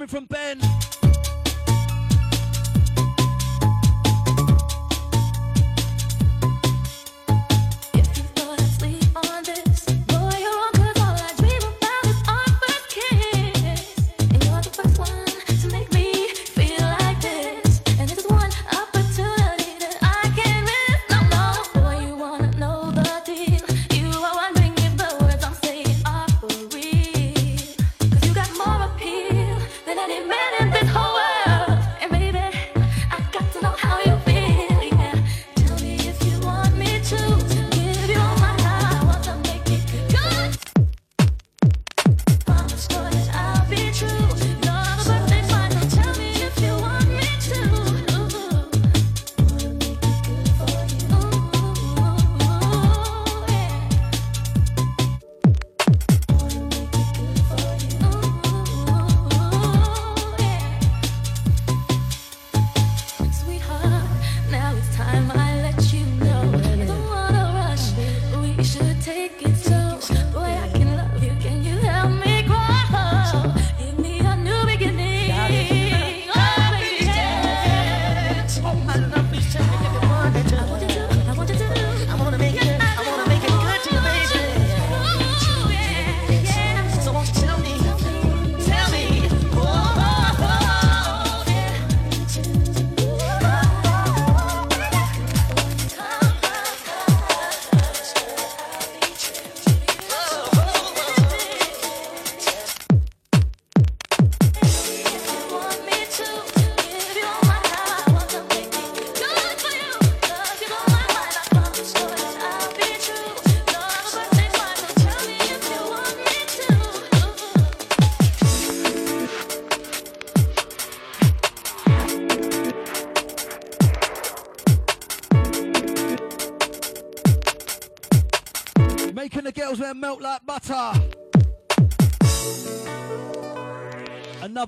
Coming 0.06 0.08
from 0.08 0.26
Ben. 0.26 0.83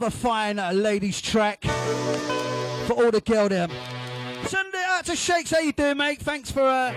another 0.07 0.19
fine 0.19 0.57
ladies 0.83 1.21
track 1.21 1.64
for 1.64 2.92
all 2.92 3.11
the 3.11 3.21
girl 3.25 3.49
there. 3.49 3.66
Send 4.47 4.69
it 4.69 4.85
out 4.87 5.05
to 5.07 5.16
Shakes. 5.16 5.51
How 5.51 5.59
you 5.59 5.73
doing, 5.73 5.97
mate? 5.97 6.21
Thanks 6.21 6.49
for 6.49 6.62
uh, 6.62 6.92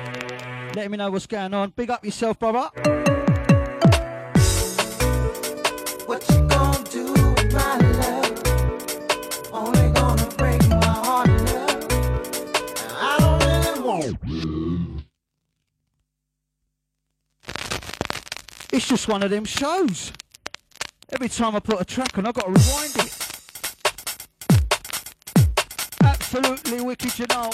letting 0.76 0.92
me 0.92 0.98
know 0.98 1.10
what's 1.10 1.26
going 1.26 1.54
on. 1.56 1.72
Big 1.72 1.90
up 1.90 2.06
yourself, 2.06 2.38
brother. 2.38 2.70
It's 18.72 18.88
just 18.88 19.08
one 19.08 19.24
of 19.24 19.32
them 19.32 19.46
shows. 19.46 20.12
Every 21.12 21.28
time 21.30 21.56
I 21.56 21.60
put 21.60 21.82
a 21.82 21.86
track 21.86 22.18
on, 22.20 22.28
I've 22.28 22.36
got 22.36 22.46
to 22.46 22.52
rewind 22.52 22.96
it. 22.98 23.12
Absolutely 26.04 26.82
wicked, 26.82 27.18
you 27.18 27.26
know. 27.30 27.50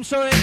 I'm 0.00 0.04
sorry. 0.04 0.39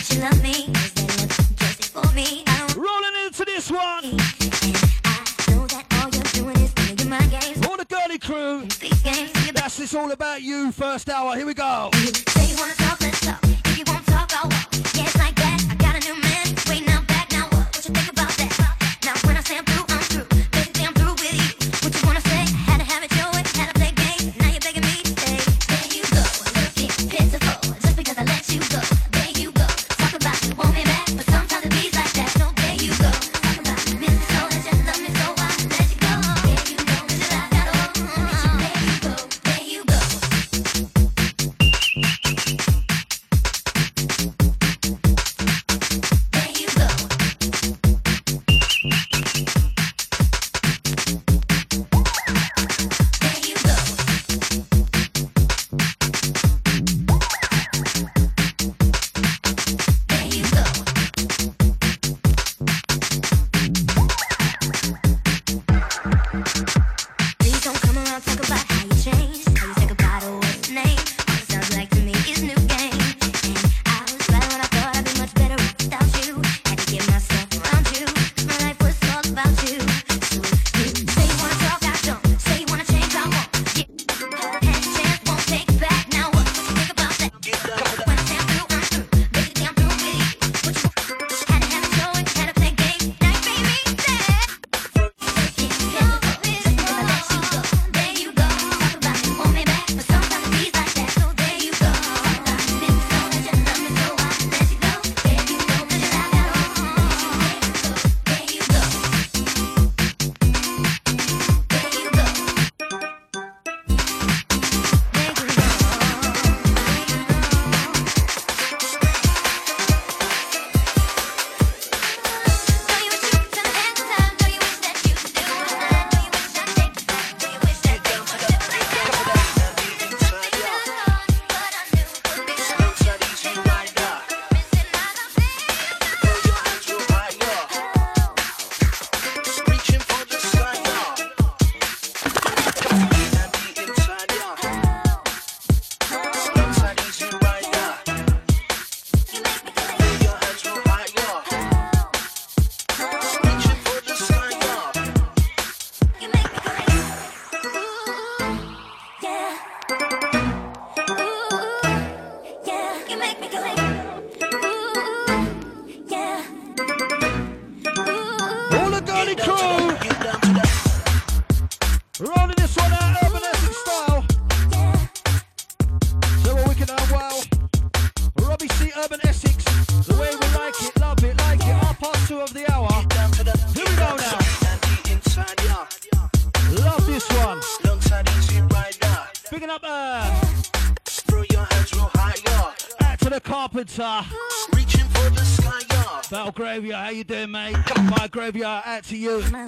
Battle 196.47 196.63
Graveyard, 196.63 197.03
how 197.03 197.09
you 197.09 197.23
doing, 197.25 197.51
mate? 197.51 197.75
Come 197.87 198.05
on, 198.05 198.11
my 198.11 198.27
Graveyard, 198.29 198.83
out 198.85 199.03
to 199.03 199.17
you. 199.17 199.41
My 199.51 199.65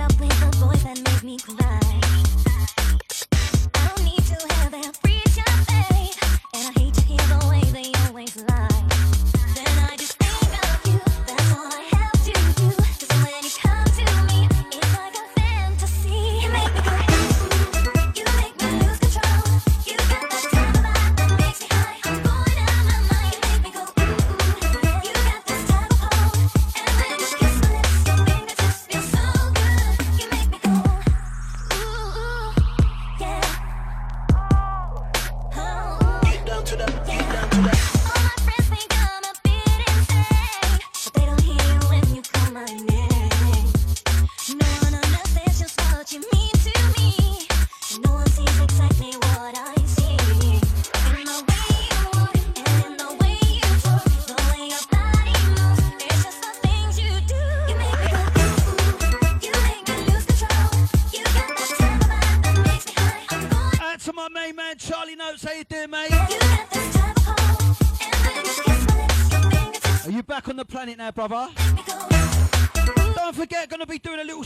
up 0.00 0.20
with 0.20 0.32
voice 0.56 0.82
that 0.82 1.22
me 1.22 1.38
cry. 1.38 1.83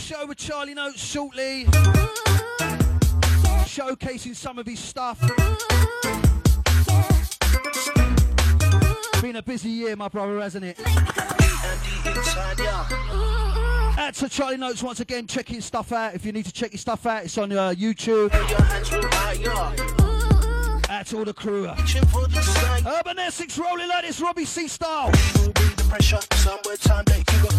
show 0.09 0.25
with 0.25 0.39
Charlie 0.39 0.73
Notes 0.73 1.05
shortly, 1.05 1.67
showcasing 3.67 4.35
some 4.35 4.59
of 4.59 4.65
his 4.65 4.79
stuff. 4.79 5.21
Been 9.21 9.37
a 9.37 9.43
busy 9.43 9.69
year, 9.69 9.97
my 9.97 10.09
brother, 10.09 10.41
hasn't 10.41 10.65
it? 10.65 10.79
That's 13.97 14.21
to 14.21 14.31
Charlie 14.31 14.57
Notes 14.57 14.83
once 14.83 15.01
again, 15.01 15.27
checking 15.27 15.61
stuff 15.61 15.93
out. 15.93 16.15
If 16.15 16.25
you 16.25 16.33
need 16.33 16.47
to 16.47 16.53
check 16.53 16.73
your 16.73 16.79
stuff 16.79 17.05
out, 17.05 17.25
it's 17.25 17.37
on 17.37 17.53
uh, 17.53 17.75
YouTube. 17.77 18.31
That's 20.89 21.11
to 21.11 21.19
all 21.19 21.25
the 21.27 21.35
crew. 21.35 21.67
Urban 21.67 23.19
Essex 23.19 23.59
rolling 23.59 23.89
like 23.89 24.07
this, 24.07 24.23
Robbie 24.23 24.47
C 24.47 24.69
style 24.69 25.11
pressure. 25.89 26.21
Somewhere 26.37 26.77
time 26.77 27.05
that 27.07 27.19
you 27.19 27.43
got. 27.43 27.53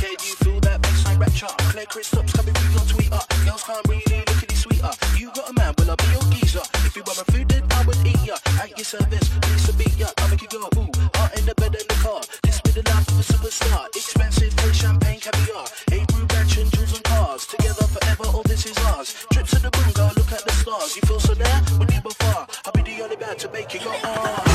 Can 0.00 0.10
you 0.10 0.34
feel 0.36 0.60
that? 0.60 0.91
Baseline 1.22 1.48
rapture? 1.48 1.70
Clear 1.70 1.86
Chris 1.86 2.06
stops 2.06 2.32
coming 2.32 2.54
through 2.54 2.72
your 2.72 2.80
tweeter. 2.80 3.46
Girls 3.46 3.62
can't 3.64 3.88
really 3.88 4.04
look 4.16 4.46
this 4.48 4.62
sweeter. 4.62 4.90
You 5.16 5.30
got 5.34 5.50
a 5.50 5.52
man, 5.54 5.74
well 5.78 5.90
I'll 5.90 5.96
be 5.96 6.06
your 6.12 6.22
geezer. 6.32 6.62
If 6.86 6.96
you 6.96 7.02
want 7.06 7.18
my 7.18 7.24
food, 7.32 7.48
then 7.48 7.62
I 7.70 7.84
would 7.84 7.98
eat 8.06 8.24
ya. 8.24 8.36
At 8.60 8.70
your 8.76 8.84
service, 8.84 9.28
please 9.42 9.66
to 9.66 9.72
beat 9.74 9.96
ya. 9.98 10.08
I 10.18 10.30
make 10.30 10.42
you 10.42 10.48
go 10.48 10.58
ooh. 10.58 10.90
Heart 11.14 11.38
in 11.38 11.46
the 11.46 11.54
bed 11.54 11.74
in 11.74 11.86
the 11.88 11.98
car. 12.02 12.22
This 12.42 12.60
be 12.60 12.70
the 12.70 12.82
life 12.90 13.08
of 13.08 13.20
a 13.20 13.24
superstar. 13.24 13.86
Expensive, 13.88 14.56
play 14.56 14.72
champagne, 14.72 15.20
caviar. 15.20 15.66
Hey, 15.90 16.04
brew 16.08 16.26
mansion, 16.32 16.68
jewels 16.70 16.94
and 16.94 17.04
cars. 17.04 17.46
Together 17.46 17.86
forever, 17.86 18.24
all 18.34 18.42
this 18.44 18.66
is 18.66 18.76
ours. 18.92 19.26
Trips 19.32 19.50
to 19.50 19.58
the 19.62 19.70
moon, 19.76 19.92
girl, 19.92 20.12
look 20.16 20.32
at 20.32 20.44
the 20.44 20.52
stars. 20.52 20.96
You 20.96 21.02
feel 21.02 21.20
so 21.20 21.34
near, 21.34 21.60
when 21.78 21.88
you 21.90 22.00
far. 22.22 22.46
I'll 22.64 22.72
be 22.72 22.82
the 22.82 23.02
only 23.02 23.16
man 23.16 23.36
to 23.36 23.48
make 23.50 23.72
you 23.74 23.80
go 23.80 23.92
ah. 24.04 24.51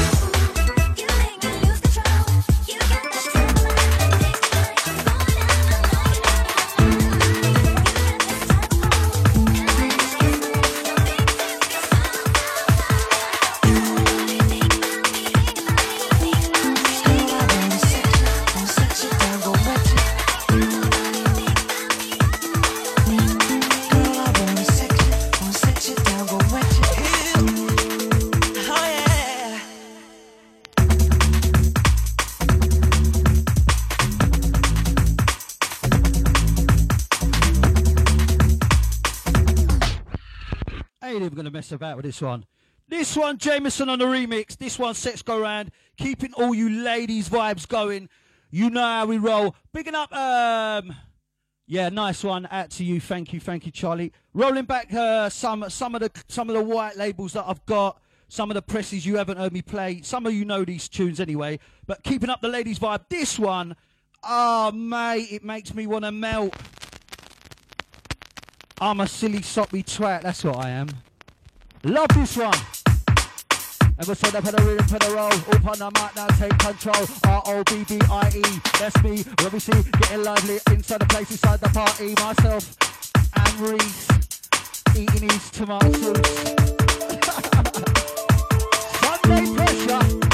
Mess 41.57 41.71
about 41.71 41.95
with 41.95 42.05
this 42.05 42.21
one. 42.21 42.45
This 42.87 43.17
one, 43.17 43.39
Jameson 43.39 43.89
on 43.89 43.97
the 43.97 44.05
remix. 44.05 44.55
This 44.55 44.77
one, 44.77 44.93
Sex 44.93 45.23
Go 45.23 45.41
Round. 45.41 45.71
Keeping 45.97 46.31
all 46.33 46.53
you 46.53 46.69
ladies' 46.69 47.29
vibes 47.29 47.67
going. 47.67 48.09
You 48.51 48.69
know 48.69 48.79
how 48.79 49.07
we 49.07 49.17
roll. 49.17 49.55
Bigging 49.73 49.95
up, 49.95 50.13
um, 50.13 50.95
yeah, 51.65 51.89
nice 51.89 52.23
one. 52.23 52.47
Out 52.51 52.69
to 52.71 52.83
you. 52.83 53.01
Thank 53.01 53.33
you, 53.33 53.39
thank 53.39 53.65
you, 53.65 53.71
Charlie. 53.71 54.13
Rolling 54.35 54.65
back 54.65 54.93
uh, 54.93 55.29
some 55.29 55.67
some 55.69 55.95
of 55.95 56.01
the 56.01 56.11
some 56.27 56.47
of 56.47 56.55
the 56.55 56.61
white 56.61 56.95
labels 56.95 57.33
that 57.33 57.45
I've 57.47 57.65
got. 57.65 57.99
Some 58.29 58.51
of 58.51 58.55
the 58.55 58.61
presses 58.61 59.03
you 59.03 59.17
haven't 59.17 59.37
heard 59.37 59.53
me 59.53 59.63
play. 59.63 60.01
Some 60.03 60.27
of 60.27 60.33
you 60.33 60.45
know 60.45 60.63
these 60.63 60.87
tunes 60.87 61.19
anyway. 61.19 61.59
But 61.87 62.03
keeping 62.03 62.29
up 62.29 62.41
the 62.41 62.49
ladies' 62.49 62.77
vibe. 62.77 63.05
This 63.09 63.39
one, 63.39 63.75
oh 64.23 64.71
mate, 64.73 65.29
it 65.31 65.43
makes 65.43 65.73
me 65.73 65.87
want 65.87 66.05
to 66.05 66.11
melt. 66.11 66.55
I'm 68.79 68.99
a 68.99 69.07
silly 69.07 69.41
soppy 69.41 69.81
twat, 69.81 70.21
that's 70.21 70.43
what 70.43 70.57
I 70.57 70.69
am. 70.69 70.89
Love 71.87 72.09
this 72.09 72.35
one. 72.35 72.53
Ever 73.97 74.13
said 74.13 74.35
up 74.35 74.43
the 74.43 74.61
rhythm, 74.61 74.85
a 75.01 75.15
roll, 75.15 75.31
up 75.31 75.65
on 75.65 75.79
the 75.79 75.89
mic 75.95 76.13
now, 76.17 76.27
take 76.35 76.57
control. 76.59 77.07
R-O-B-B-I-E, 77.25 78.43
that's 78.77 79.01
me, 79.03 79.23
Robbie 79.41 79.59
C, 79.59 79.71
getting 79.97 80.23
lively 80.23 80.59
inside 80.69 80.99
the 80.99 81.05
place, 81.05 81.31
inside 81.31 81.61
the 81.61 81.69
party. 81.69 82.13
Myself 82.19 82.75
and 83.37 83.59
Reese, 83.61 84.07
eating 84.97 85.29
his 85.29 85.49
tomato. 85.49 85.87
Sunday 88.99 89.55
pressure 89.55 90.26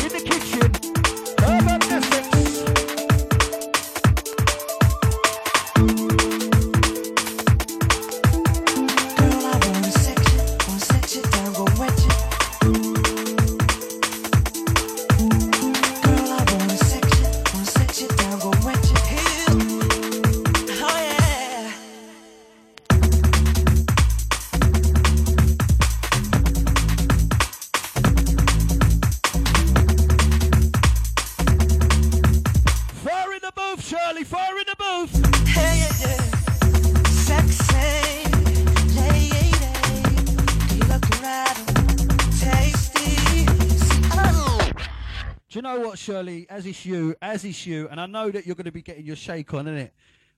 As 46.50 46.66
is 46.66 46.86
you, 46.86 47.16
as 47.22 47.46
is 47.46 47.66
you, 47.66 47.88
and 47.90 48.00
I 48.00 48.06
know 48.06 48.32
that 48.32 48.46
you're 48.46 48.56
going 48.56 48.66
to 48.66 48.72
be 48.72 48.82
getting 48.82 49.06
your 49.06 49.16
shake 49.16 49.54
on, 49.54 49.66
innit? 49.66 49.92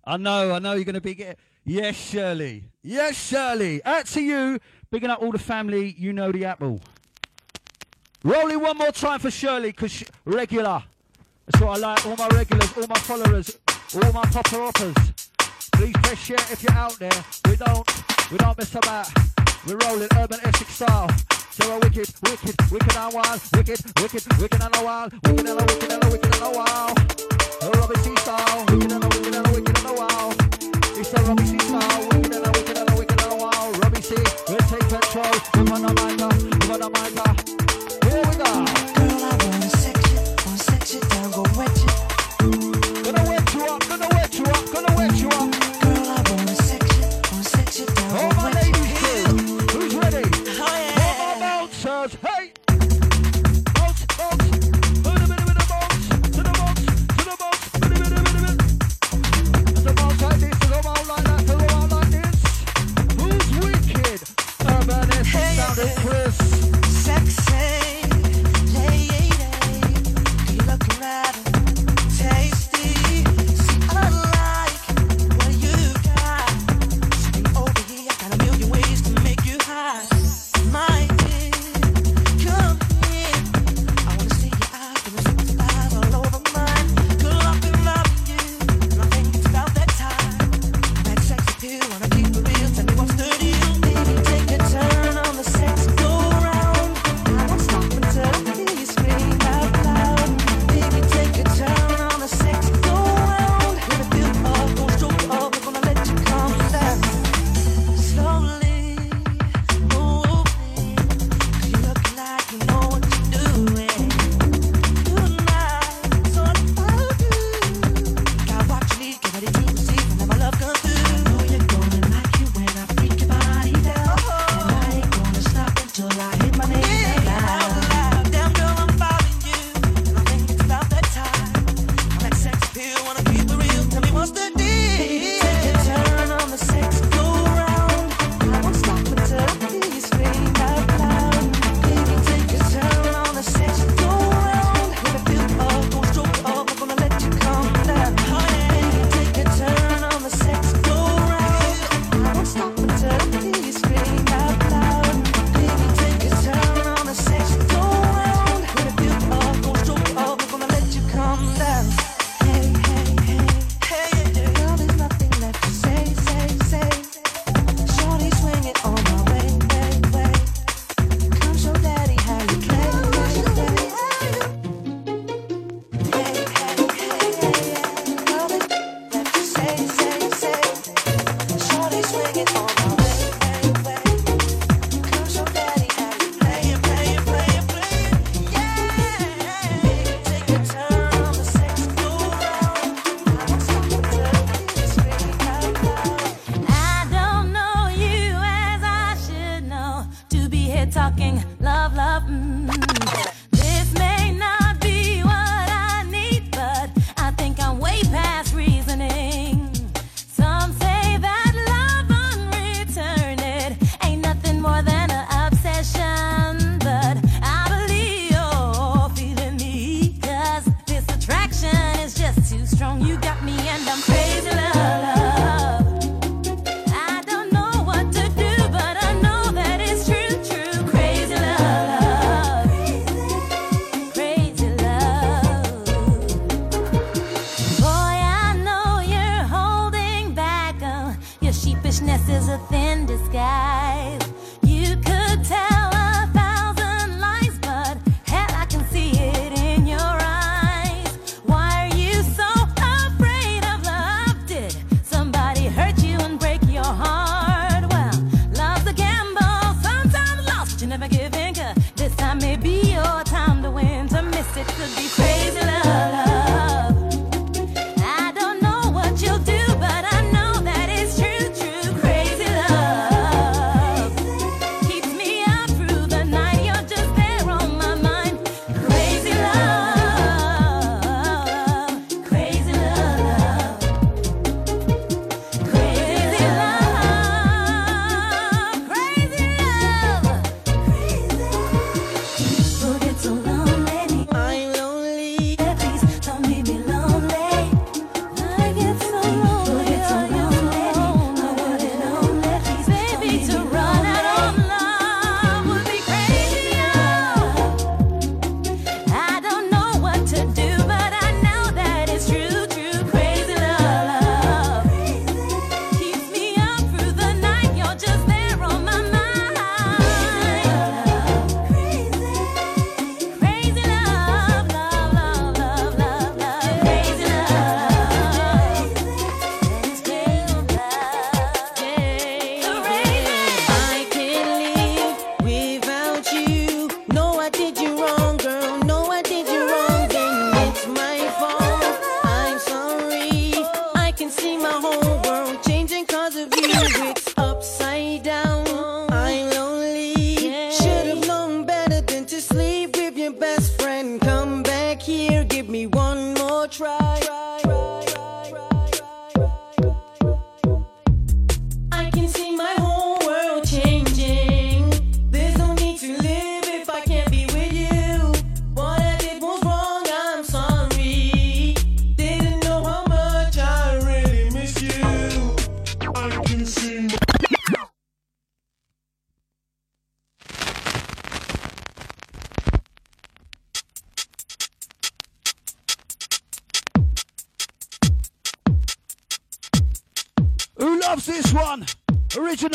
I 0.06 0.18
know, 0.18 0.54
I 0.54 0.60
know 0.60 0.74
you're 0.74 0.86
going 0.86 0.96
to 0.96 1.02
be 1.02 1.16
getting. 1.16 1.36
Yes, 1.64 1.96
Shirley. 1.96 2.66
Yes, 2.84 3.16
Shirley. 3.16 3.84
Out 3.84 4.06
to 4.08 4.22
you. 4.22 4.60
Bigging 4.92 5.10
up 5.10 5.22
all 5.22 5.32
the 5.32 5.40
family. 5.40 5.96
You 5.98 6.14
know 6.14 6.32
the 6.32 6.46
apple. 6.46 6.80
Rolling 8.24 8.60
one 8.62 8.78
more 8.78 8.92
time 8.92 9.20
for 9.20 9.32
Shirley, 9.32 9.70
because 9.70 10.04
regular. 10.26 10.84
That's 11.48 11.64
what 11.64 11.78
I 11.78 11.80
like. 11.80 12.06
All 12.06 12.16
my 12.16 12.28
regulars, 12.30 12.72
all 12.78 12.88
my 12.88 13.00
followers, 13.00 13.58
all 13.96 14.12
my 14.14 14.26
popper 14.26 14.62
uppers. 14.62 14.96
Please 15.74 15.94
press 16.04 16.18
share 16.18 16.38
if 16.52 16.64
you're 16.64 16.72
out 16.74 16.98
there. 17.00 17.26
We 17.48 17.56
don't, 17.56 18.32
we 18.32 18.38
don't 18.38 18.58
mess 18.58 18.74
about. 18.76 19.10
We're 19.68 19.78
rolling 19.78 20.08
urban 20.18 20.40
Essex 20.44 20.74
style. 20.74 21.10
So 21.56 21.70
we're 21.70 21.80
wicked, 21.80 22.14
wicked, 22.22 22.56
wicked 22.70 22.98
and 22.98 23.14
wild, 23.14 23.42
wicked, 23.54 23.80
wicked, 24.02 24.24
wicked 24.42 24.62
and 24.62 24.76
a 24.76 24.84
wild, 24.84 25.14
wicked 25.24 25.48
and 25.48 25.48
a 25.48 25.64
wicked 25.64 25.90
and 25.90 26.04
a 26.04 26.10
wicked 26.10 26.36
a 26.42 26.52
wild. 26.52 27.00
A 27.64 27.72
Robbie 27.80 27.96
C 27.96 28.14
style, 28.18 28.66
wicked 28.68 28.92
and 28.92 29.02
a 29.02 29.08
wicked 29.08 29.36
and 29.36 29.48
a 29.48 29.52
wicked 29.54 29.78
and 29.78 29.88
a 29.88 29.94
wild. 29.94 30.36
It's 31.00 31.12
the 31.12 31.24
Robbie 31.26 31.46
C 31.46 31.58
style, 31.60 32.10
wicked 32.12 32.36
and 32.36 32.46
a 32.46 32.52
wicked 32.52 32.78
and 32.78 32.90
a 32.90 32.96
wicked 32.98 33.22
and 33.22 33.32
a 33.32 33.36
wild. 33.38 33.78
Robbie 33.82 34.02
C, 34.02 34.16
we'll 34.50 34.58
take 34.68 34.84
control. 34.90 35.32
We're 35.56 35.72
on 35.72 35.82
the 35.82 35.94
mic, 35.96 36.20
uh, 36.20 36.68
we're 36.68 36.74
on 36.74 36.80
the 36.82 36.90
mic. 36.90 37.95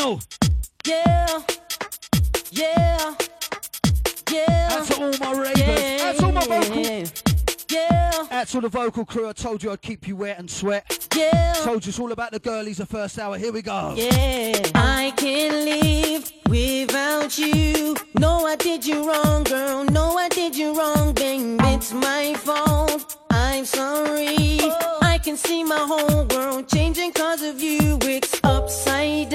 Yeah, 0.01 0.17
yeah, 2.49 3.15
yeah. 4.31 4.69
That's 4.69 4.87
to 4.87 5.03
all 5.03 5.11
my 5.19 5.39
ravers. 5.39 5.59
Yeah, 5.59 5.97
That's 5.97 6.23
all 6.23 6.31
my 6.31 6.41
vocal. 6.41 7.03
Yeah. 7.69 8.27
Out 8.31 8.47
to 8.47 8.61
the 8.61 8.69
vocal 8.69 9.05
crew, 9.05 9.29
I 9.29 9.33
told 9.33 9.61
you 9.61 9.71
I'd 9.71 9.81
keep 9.83 10.07
you 10.07 10.15
wet 10.15 10.39
and 10.39 10.49
sweat. 10.49 11.07
Yeah. 11.15 11.53
Told 11.63 11.85
you 11.85 11.91
it's 11.91 11.99
all 11.99 12.11
about 12.11 12.31
the 12.31 12.39
girlies 12.39 12.77
the 12.77 12.87
first 12.87 13.19
hour. 13.19 13.37
Here 13.37 13.51
we 13.53 13.61
go. 13.61 13.93
Yeah. 13.95 14.59
I 14.73 15.13
can't 15.17 15.53
live 15.69 16.31
without 16.49 17.37
you. 17.37 17.95
No, 18.17 18.47
I 18.47 18.55
did 18.55 18.83
you 18.83 19.07
wrong, 19.07 19.43
girl. 19.43 19.85
No, 19.85 20.17
I 20.17 20.29
did 20.29 20.57
you 20.57 20.73
wrong, 20.73 21.13
babe. 21.13 21.59
It's 21.65 21.93
my 21.93 22.33
fault. 22.33 23.17
I'm 23.29 23.65
sorry. 23.65 24.57
Oh. 24.61 24.97
I 25.03 25.19
can 25.19 25.37
see 25.37 25.63
my 25.63 25.77
whole 25.77 26.25
world 26.25 26.67
changing 26.67 27.13
cause 27.13 27.43
of 27.43 27.61
you. 27.61 27.99
It's 28.01 28.39
upside 28.43 29.30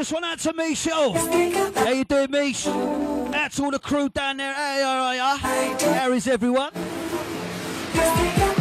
this 0.00 0.12
one 0.12 0.24
out 0.24 0.38
to 0.38 0.54
Michelle. 0.54 1.12
Oh. 1.14 1.72
How 1.74 1.90
you 1.90 2.04
doing, 2.04 2.30
Mish? 2.30 2.66
Out 2.66 3.52
to 3.52 3.64
all 3.64 3.70
the 3.70 3.78
crew 3.78 4.08
down 4.08 4.38
there. 4.38 4.54
Hey, 4.54 4.80
how 4.82 5.04
are 5.04 5.14
ya? 5.14 5.36
How 5.36 6.12
is 6.12 6.26
everyone? 6.26 6.72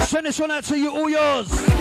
Send 0.01 0.25
this 0.25 0.37
one 0.37 0.51
out 0.51 0.65
to 0.65 0.77
you, 0.77 0.91
all 0.91 1.09
yours. 1.09 1.78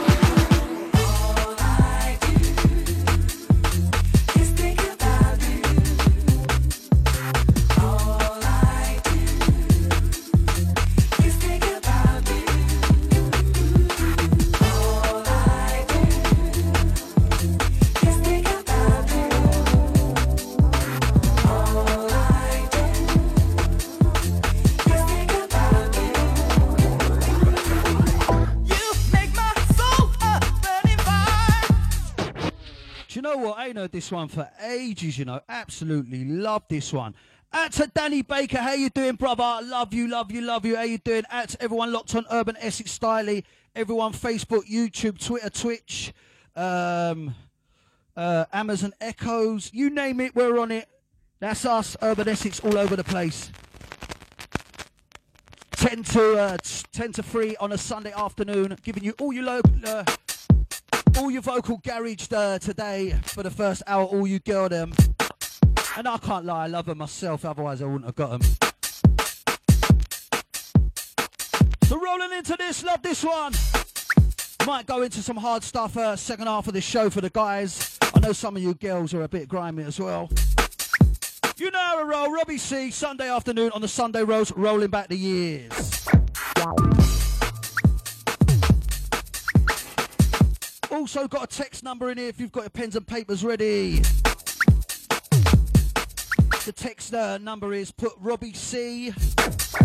This 33.99 34.13
one 34.13 34.29
for 34.29 34.49
ages, 34.65 35.19
you 35.19 35.25
know. 35.25 35.41
Absolutely 35.49 36.25
love 36.25 36.63
this 36.69 36.93
one. 36.93 37.17
At 37.53 37.73
to 37.73 37.91
Danny 37.93 38.23
Baker, 38.23 38.59
how 38.59 38.75
you 38.75 38.91
doing, 38.91 39.17
brother? 39.17 39.59
Love 39.67 39.93
you, 39.93 40.07
love 40.07 40.31
you, 40.31 40.41
love 40.41 40.65
you. 40.65 40.77
How 40.77 40.85
you 40.85 40.99
doing? 40.99 41.25
At 41.33 41.57
everyone 41.59 41.93
locked 41.93 42.15
on 42.15 42.25
Urban 42.31 42.57
Essex 42.61 42.97
Styly, 42.97 43.43
everyone 43.75 44.13
Facebook, 44.13 44.71
YouTube, 44.71 45.19
Twitter, 45.19 45.51
Twitch, 45.51 46.15
um, 46.55 47.35
uh, 48.17 48.45
Amazon 48.53 48.93
Echoes, 49.01 49.69
you 49.75 49.91
name 49.91 50.21
it, 50.21 50.33
we're 50.37 50.61
on 50.61 50.71
it. 50.71 50.89
That's 51.41 51.65
us, 51.65 51.97
Urban 52.01 52.29
Essex, 52.29 52.61
all 52.61 52.79
over 52.79 52.95
the 52.95 53.03
place. 53.03 53.51
10 55.73 56.05
to 56.05 56.39
uh, 56.39 56.57
10 56.93 57.13
to 57.15 57.23
3 57.25 57.57
on 57.57 57.73
a 57.73 57.79
Sunday 57.79 58.13
afternoon, 58.13 58.77
giving 58.85 59.03
you 59.03 59.15
all 59.19 59.33
your 59.33 59.43
local, 59.43 59.73
uh, 59.85 60.05
all 61.19 61.31
your 61.33 61.43
vocal 61.43 61.79
garage 61.79 62.29
uh, 62.33 62.59
today 62.61 63.11
for 63.25 63.43
the 63.43 63.51
first 63.51 63.83
hour, 63.89 64.05
all 64.05 64.27
you 64.27 64.39
girl 64.39 64.69
them. 64.69 64.93
And 65.97 66.07
I 66.07 66.17
can't 66.19 66.45
lie, 66.45 66.65
I 66.65 66.67
love 66.69 66.87
them 66.87 66.99
myself, 66.99 67.45
otherwise 67.45 67.83
I 67.83 67.87
wouldn't 67.87 68.05
have 68.05 68.15
got 68.15 68.31
them. 68.31 68.43
So 71.85 72.01
rolling 72.01 72.33
into 72.37 72.57
this, 72.57 72.85
love 72.85 73.03
this 73.03 73.25
one. 73.25 73.53
Might 74.65 74.87
go 74.87 75.03
into 75.03 75.21
some 75.21 75.37
hard 75.37 75.65
stuff 75.65 75.97
uh, 75.97 76.15
second 76.15 76.47
half 76.47 76.69
of 76.69 76.75
the 76.75 76.81
show 76.81 77.11
for 77.11 77.21
the 77.21 77.31
guys. 77.31 77.99
I 78.15 78.21
know 78.21 78.33
some 78.33 78.57
of 78.57 78.63
you 78.63 78.75
girls 78.75 79.13
are 79.13 79.23
a 79.23 79.29
bit 79.29 79.49
grimy 79.49 79.83
as 79.85 79.99
well. 79.99 80.31
You 81.57 81.73
know 81.73 81.79
how 81.79 81.99
to 81.99 82.05
roll, 82.05 82.33
Robbie 82.33 82.59
C, 82.59 82.93
Sunday 82.93 83.29
afternoon 83.29 83.73
on 83.75 83.81
the 83.81 83.89
Sunday 83.89 84.23
Rolls, 84.23 84.53
rolling 84.53 84.91
back 84.91 85.09
the 85.09 85.17
years. 85.17 86.07
Also 90.99 91.29
got 91.29 91.45
a 91.45 91.47
text 91.47 91.85
number 91.85 92.11
in 92.11 92.19
here 92.19 92.27
if 92.29 92.41
you've 92.41 92.51
got 92.51 92.63
your 92.63 92.71
pens 92.71 92.97
and 92.97 93.07
papers 93.07 93.45
ready. 93.45 94.01
The 96.67 96.75
text 96.75 97.15
uh, 97.15 97.39
number 97.39 97.73
is 97.73 97.93
put 97.93 98.15
Robbie 98.19 98.53
C 98.53 99.07
and 99.07 99.17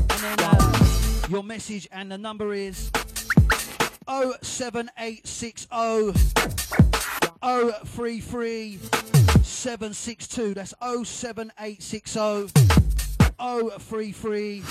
then 0.10 0.40
uh, 0.40 1.28
your 1.30 1.44
message 1.44 1.88
and 1.92 2.12
the 2.12 2.18
number 2.18 2.56
is 2.56 2.90
07860 4.08 5.68
033 7.44 8.80
762. 9.44 10.54
That's 10.56 10.74
07860 10.82 12.48
033 13.38 14.64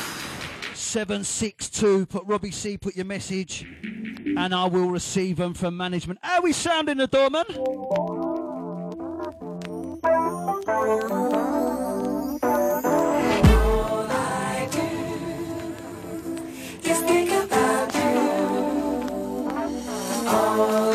762. 0.74 2.06
Put 2.06 2.24
Robbie 2.26 2.50
C, 2.50 2.76
put 2.76 2.96
your 2.96 3.04
message, 3.04 3.64
Mm-hmm. 4.22 4.38
and 4.38 4.54
I 4.54 4.66
will 4.66 4.88
receive 4.88 5.36
them 5.38 5.52
from 5.52 5.76
management. 5.76 6.20
How 6.22 6.36
are 6.36 6.42
we 6.42 6.52
sounding, 6.52 6.98
the 6.98 7.08
doorman? 7.08 7.42
All 20.28 20.91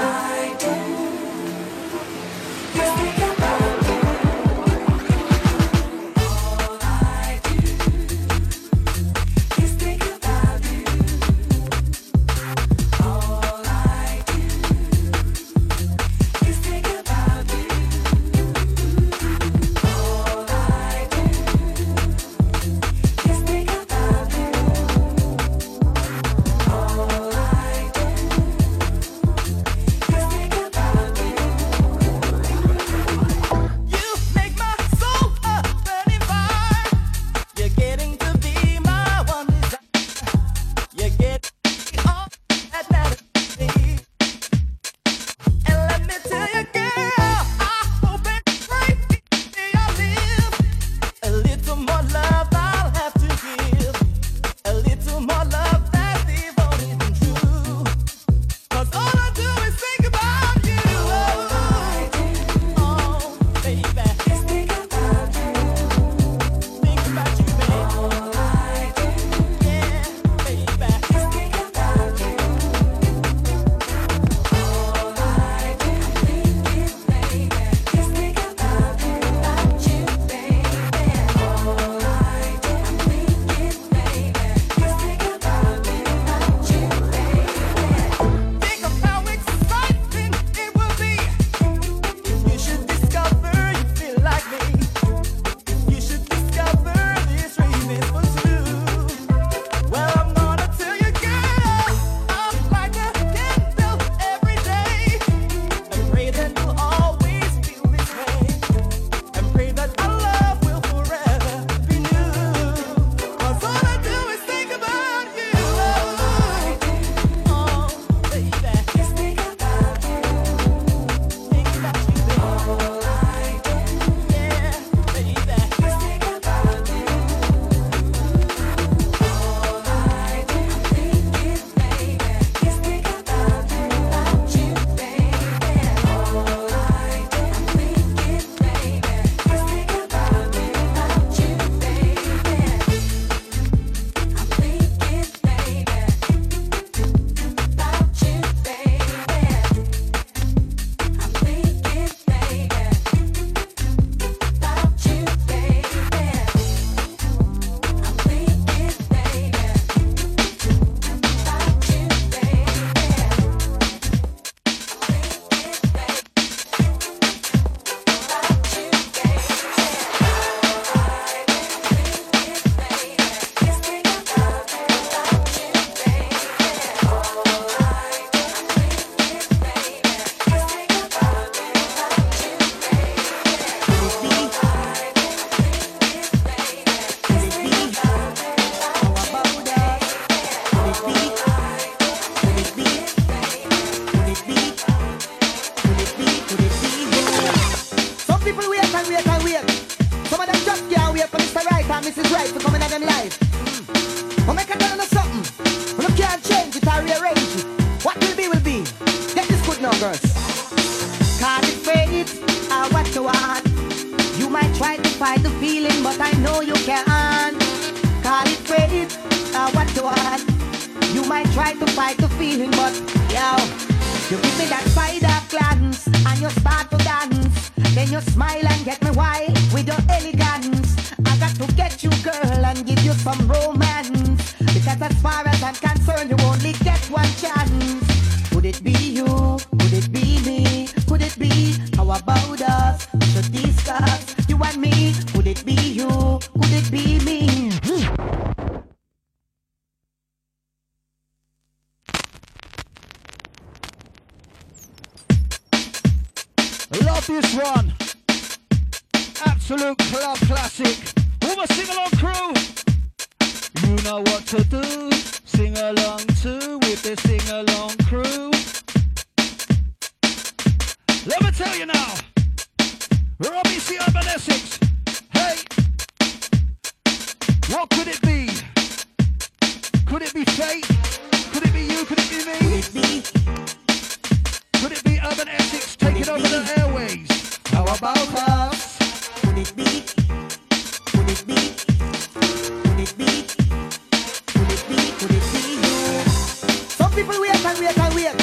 and 297.78 297.86
wait 297.86 298.00
and 298.00 298.16
wait. 298.16 298.42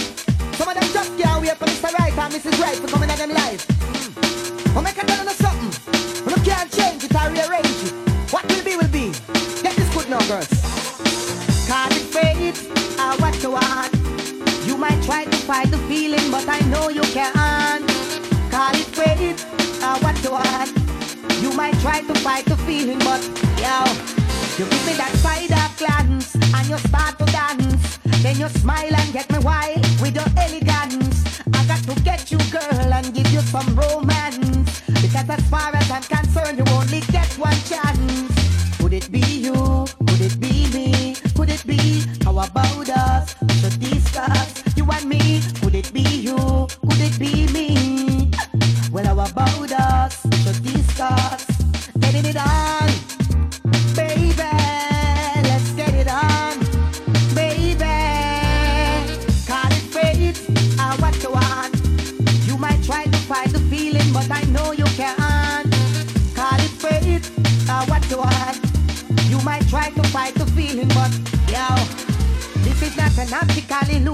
Some 0.55 0.69
of 0.69 0.75
them 0.75 0.89
just 0.93 1.19
can't 1.19 1.43
wait 1.43 1.57
for 1.57 1.67
Mr. 1.67 1.93
Right 1.99 2.17
and 2.17 2.33
Mrs. 2.33 2.61
Right 2.61 2.77
to 2.77 2.87
come 2.87 3.03
in 3.03 3.11
at 3.11 3.19
them 3.19 3.31
life. 3.31 3.67
Mm. 3.67 4.77
I'll 4.77 4.83
make 4.83 4.97
a 4.97 5.07
tell 5.07 5.25
you 5.25 5.31
something. 5.31 5.73
You 6.31 6.37
can't 6.43 6.71
change 6.71 7.05
it 7.05 7.15
or 7.15 7.31
rearrange 7.31 7.83
it. 7.83 7.95
What 8.33 8.47
will 8.49 8.65
be 8.65 8.77
will 8.77 8.89
be. 8.89 9.11
Get 9.63 9.75
this 9.77 9.91
good 9.95 10.09
now, 10.09 10.23
girls. 10.29 10.49
Cause 11.67 11.97
it 11.97 12.07
fades 12.15 12.69
I 12.99 13.17
what 13.19 13.35
you 13.43 13.51
want. 13.51 13.93
You 14.67 14.77
might 14.77 15.03
try 15.03 15.25
to 15.25 15.37
fight 15.49 15.71
the 15.71 15.79
feeling, 15.89 16.31
but 16.31 16.49
I 16.49 16.61
know 16.71 16.89
you 16.89 17.03
can't. 17.13 17.89
Call 18.51 18.75
it 18.75 18.89
fades 18.95 19.45
are 19.83 19.99
what 19.99 20.17
you 20.23 20.31
want. 20.31 20.71
You 21.43 21.53
might 21.53 21.75
try 21.81 22.01
to 22.01 22.15
fight 22.21 22.45
the 22.45 22.57
feeling, 22.59 22.99
but 23.01 23.23
yo, 23.59 23.83
you 24.59 24.71
give 24.71 24.87
me 24.87 24.95
that 24.95 25.13
spider 25.19 25.65
glance 25.77 26.35
and 26.35 26.67
you 26.69 26.79
start 26.79 27.19
to 27.19 27.25
dance. 27.27 27.74
Then 28.25 28.39
you 28.39 28.49
smile 28.49 28.97
and 28.97 29.13
get 29.13 29.31
me 29.31 29.39
wild 29.41 29.85
with 30.01 30.15
your 30.15 30.25
elegance. 30.39 31.43
I 31.53 31.67
got 31.67 31.83
to 31.85 31.95
get 32.01 32.33
you, 32.33 32.39
girl, 32.51 32.91
and 32.95 33.13
give 33.13 33.31
you 33.31 33.41
some 33.41 33.77
romance. 33.77 34.81
Because 34.87 35.29
as 35.29 35.43
far 35.51 35.77
as 35.77 35.91
I'm 35.91 36.03
concerned, 36.03 36.24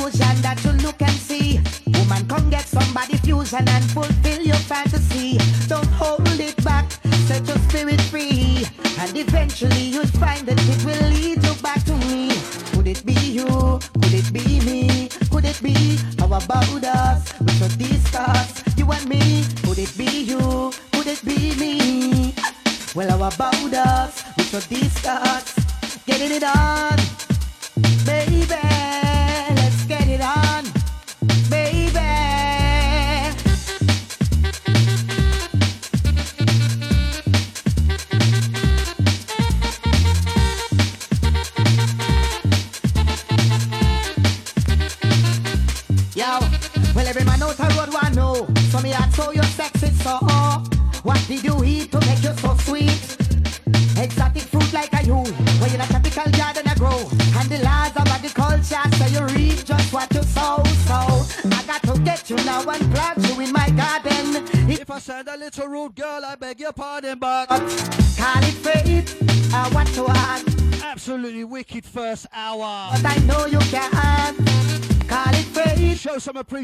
conclusion 0.01 0.43
that 0.43 0.63
you 0.65 0.73
look 0.83 1.01
and 1.03 1.13
see. 1.13 1.61
Woman, 1.87 2.27
come 2.27 2.51
get 2.51 2.67
somebody 2.67 3.17
fusion 3.19 3.69
and 3.69 3.85
pull. 3.91 4.20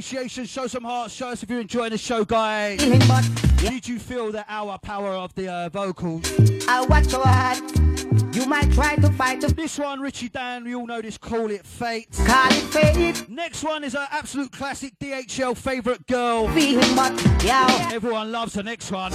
appreciation, 0.06 0.44
show 0.44 0.68
some 0.68 0.84
hearts, 0.84 1.12
show 1.12 1.30
us 1.30 1.42
if 1.42 1.50
you're 1.50 1.60
enjoying 1.60 1.90
the 1.90 1.98
show, 1.98 2.24
guys. 2.24 2.78
Did 3.56 3.88
you 3.88 3.98
feel 3.98 4.30
the 4.30 4.44
hour 4.48 4.78
power 4.78 5.08
of 5.08 5.34
the 5.34 5.48
uh, 5.50 5.68
vocals? 5.68 6.32
I 6.68 6.84
watch 6.84 7.10
your 7.10 7.26
heart. 7.26 7.58
You 8.32 8.46
might 8.46 8.70
try 8.72 8.94
to 8.94 9.10
fight 9.12 9.40
This 9.40 9.76
one, 9.76 10.00
Richie 10.00 10.28
Dan, 10.28 10.62
we 10.62 10.76
all 10.76 10.86
know 10.86 11.02
this, 11.02 11.18
call 11.18 11.50
it 11.50 11.66
fate. 11.66 12.06
Call 12.24 12.52
it 12.52 12.94
fate. 12.94 13.28
Next 13.28 13.64
one 13.64 13.82
is 13.82 13.96
our 13.96 14.06
absolute 14.12 14.52
classic 14.52 14.96
DHL 15.00 15.56
favourite 15.56 16.06
girl. 16.06 16.46
Feeling 16.50 16.96
yeah. 17.44 17.90
Everyone 17.92 18.30
loves 18.30 18.52
the 18.52 18.62
next 18.62 18.92
one. 18.92 19.12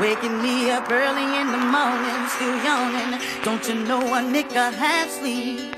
Waking 0.00 0.42
me 0.42 0.70
up 0.70 0.90
early 0.90 1.40
in 1.40 1.50
the 1.50 1.58
morning, 1.58 2.28
still 2.28 2.56
yawning. 2.64 3.20
Don't 3.42 3.66
you 3.68 3.74
know 3.74 4.00
a 4.00 4.20
nigga 4.20 4.72
half 4.72 5.08
sleep? 5.10 5.74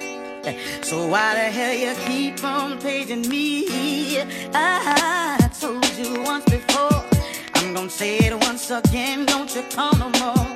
So 0.82 1.06
why 1.06 1.34
the 1.34 1.50
hell 1.58 1.74
you 1.74 1.94
keep 2.06 2.42
on 2.42 2.80
paging 2.80 3.28
me? 3.28 4.20
I 4.54 5.50
told 5.60 5.84
you 5.96 6.22
once 6.22 6.44
before. 6.46 7.04
I'm 7.54 7.74
gonna 7.74 7.90
say 7.90 8.18
it 8.18 8.34
once 8.44 8.70
again. 8.70 9.26
Don't 9.26 9.54
you 9.54 9.62
call 9.74 9.94
no 9.96 10.08
more. 10.20 10.46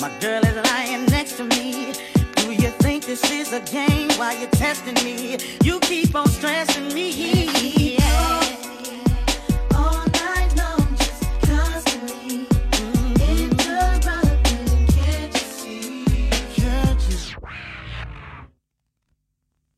My 0.00 0.10
girl 0.20 0.42
is 0.44 0.56
lying 0.70 1.06
next 1.06 1.36
to 1.38 1.44
me. 1.44 1.92
Do 2.36 2.52
you 2.52 2.70
think 2.84 3.04
this 3.04 3.30
is 3.30 3.52
a 3.52 3.60
game? 3.60 4.10
Why 4.16 4.34
you 4.40 4.46
testing 4.48 4.94
me? 5.04 5.38
You 5.64 5.80
keep 5.80 6.14
on 6.14 6.28
stressing 6.28 6.94
me. 6.94 7.98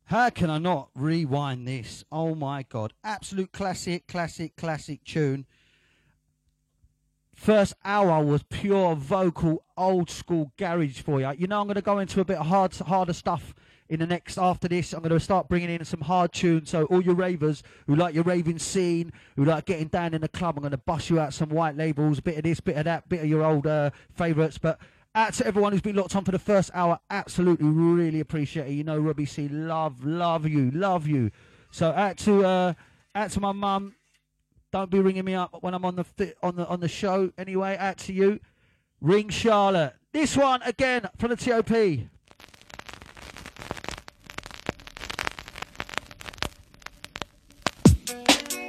How 0.09 0.31
can 0.31 0.49
I 0.49 0.57
not 0.57 0.89
rewind 0.95 1.69
this? 1.69 2.03
Oh 2.11 2.35
my 2.35 2.63
god. 2.63 2.95
Absolute 3.05 3.53
classic, 3.53 4.07
classic, 4.07 4.57
classic 4.57 5.05
tune. 5.05 5.45
First 7.35 7.75
hour 7.85 8.25
was 8.25 8.43
pure 8.45 8.95
vocal, 8.95 9.65
old 9.77 10.09
school 10.09 10.51
garage 10.57 11.03
for 11.03 11.21
you. 11.21 11.31
You 11.37 11.47
know, 11.47 11.61
I'm 11.61 11.67
going 11.67 11.75
to 11.75 11.83
go 11.83 11.99
into 11.99 12.23
a 12.23 12.25
bit 12.25 12.39
of 12.39 12.47
hard, 12.47 12.75
harder 12.75 13.13
stuff 13.13 13.55
in 13.91 14.01
the 14.01 14.07
next 14.07 14.39
after 14.39 14.67
this. 14.67 14.95
I'm 14.95 15.01
going 15.01 15.11
to 15.11 15.21
start 15.21 15.47
bringing 15.47 15.69
in 15.69 15.85
some 15.85 16.01
hard 16.01 16.33
tunes. 16.33 16.71
So, 16.71 16.85
all 16.87 17.03
your 17.03 17.15
ravers 17.15 17.63
who 17.87 17.95
like 17.95 18.15
your 18.15 18.25
raving 18.25 18.61
scene, 18.61 19.13
who 19.37 19.45
like 19.45 19.67
getting 19.67 19.89
down 19.89 20.15
in 20.15 20.23
the 20.23 20.29
club, 20.29 20.57
I'm 20.57 20.63
going 20.63 20.71
to 20.71 20.79
bust 20.79 21.11
you 21.11 21.21
out 21.21 21.35
some 21.35 21.51
white 21.51 21.77
labels, 21.77 22.21
a 22.21 22.23
bit 22.23 22.39
of 22.39 22.45
this, 22.45 22.61
bit 22.61 22.79
of 22.79 22.85
that, 22.87 23.11
bit 23.11 23.21
of 23.21 23.27
your 23.29 23.45
old 23.45 23.67
uh, 23.67 23.91
favourites. 24.15 24.57
But 24.57 24.79
out 25.19 25.35
to 25.35 25.47
everyone 25.47 25.73
who's 25.73 25.81
been 25.81 25.97
locked 25.97 26.15
on 26.15 26.25
for 26.25 26.31
the 26.31 26.39
first 26.39 26.71
hour, 26.73 27.01
absolutely 27.11 27.67
really 27.69 28.21
appreciate 28.21 28.69
it. 28.69 28.73
You 28.75 28.85
know, 28.85 28.99
Robbie 28.99 29.27
C, 29.27 29.49
love, 29.49 30.05
love 30.05 30.47
you, 30.47 30.71
love 30.71 31.09
you. 31.09 31.33
So 31.73 31.91
out 31.91 32.19
to 32.19 32.45
uh, 32.45 32.75
out 33.17 33.31
to 33.33 33.41
my 33.41 33.51
mum. 33.53 33.97
Don't 34.71 34.91
be 34.91 35.01
ringing 35.01 35.25
me 35.25 35.35
up 35.35 35.57
when 35.61 35.75
I'm 35.75 35.85
on 35.85 35.97
the 35.97 36.35
on 36.41 36.55
the 36.55 36.67
on 36.69 36.79
the 36.79 36.89
show. 36.89 37.33
Anyway, 37.37 37.77
out 37.77 37.99
to 37.99 38.13
you. 38.13 38.39
Ring 39.01 39.29
Charlotte. 39.29 39.95
This 40.13 40.37
one 40.37 40.63
again 40.63 41.09
from 41.19 41.31
the 41.31 41.37
TOP. 41.37 41.69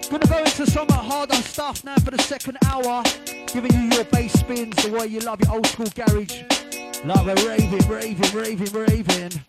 Gonna 0.10 0.26
go 0.26 0.39
into 0.39 0.66
some 0.66 0.88
harder 0.89 1.36
stuff 1.36 1.84
now 1.84 1.95
for 1.97 2.10
the 2.10 2.18
second 2.18 2.58
hour. 2.66 3.04
Giving 3.52 3.74
you 3.74 3.95
your 3.95 4.04
bass 4.06 4.34
spins 4.34 4.76
the 4.76 4.91
way 4.91 5.08
you 5.08 5.22
love 5.22 5.41
your 5.41 5.54
old 5.56 5.66
school 5.66 5.88
garage. 5.95 6.43
Love 7.04 7.28
a 7.28 7.36
raving, 7.47 7.88
raving, 7.89 8.32
raving, 8.32 8.72
raving. 8.72 9.41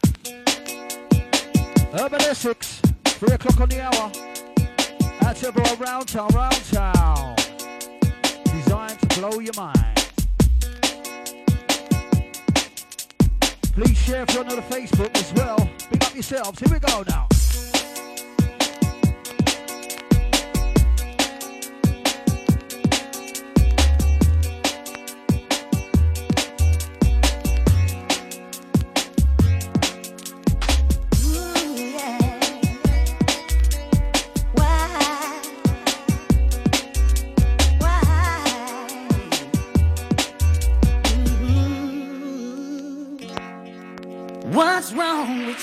Urban 1.93 2.23
Essex, 2.23 2.81
three 3.05 3.33
o'clock 3.33 3.61
on 3.61 3.69
the 3.69 3.83
hour. 3.83 4.11
Out 5.23 5.37
to 5.37 5.49
everyone 5.49 5.79
round 5.79 6.09
town, 6.09 6.29
round 6.33 6.65
town. 6.73 7.37
Designed 8.45 8.99
to 9.01 9.21
blow 9.21 9.39
your 9.39 9.55
mind. 9.55 10.11
Please 13.75 13.99
share 13.99 14.23
if 14.23 14.33
you're 14.33 14.45
on 14.45 14.57
the 14.57 14.63
Facebook 14.63 15.15
as 15.17 15.33
well. 15.35 15.69
Big 15.91 16.03
up 16.03 16.15
yourselves. 16.15 16.59
Here 16.59 16.73
we 16.73 16.79
go 16.79 17.05
now. 17.07 17.29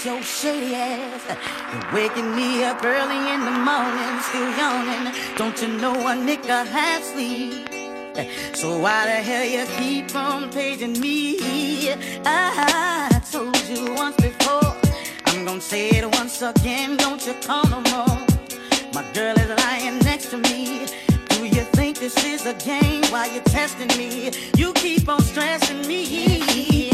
Your 0.06 0.22
shady 0.22 0.76
ass? 0.76 1.22
You're 1.74 1.93
waking 1.93 2.36
me 2.36 2.64
up 2.64 2.84
early 2.84 3.34
in 3.34 3.45
the 3.45 3.52
morning, 3.52 4.20
still 4.22 4.50
yawning. 4.58 5.14
Don't 5.38 5.62
you 5.62 5.68
know 5.68 5.93
a 5.93 6.14
nigga 6.14 6.66
half 6.66 7.04
sleep? 7.04 7.68
So 8.54 8.80
why 8.80 9.06
the 9.06 9.22
hell 9.30 9.45
you 9.45 9.66
keep 9.78 10.16
on 10.16 10.52
paging 10.52 11.00
me? 11.00 11.93
I 12.26 13.22
told 13.32 13.58
you 13.70 13.93
once 13.93 14.18
before. 14.18 14.76
I'm 15.28 15.45
gonna 15.45 15.62
say 15.62 15.89
it 15.89 16.06
once 16.16 16.41
again. 16.41 16.98
Don't 16.98 17.26
you 17.26 17.34
call 17.45 17.64
no 17.70 17.82
more. 17.91 18.18
My 18.93 19.06
girl 19.14 19.36
is 19.38 19.50
lying 19.64 20.00
next 20.00 20.32
to 20.32 20.38
me. 20.38 20.88
Do 21.30 21.45
you 21.45 21.64
think 21.78 22.00
this 22.00 22.24
is 22.26 22.45
a 22.45 22.54
game? 22.54 23.04
Why 23.12 23.28
you 23.28 23.41
testing 23.41 23.95
me? 23.98 24.32
You 24.56 24.74
keep 24.74 25.08
on 25.08 25.22
stressing 25.22 25.88
me. 25.88 26.91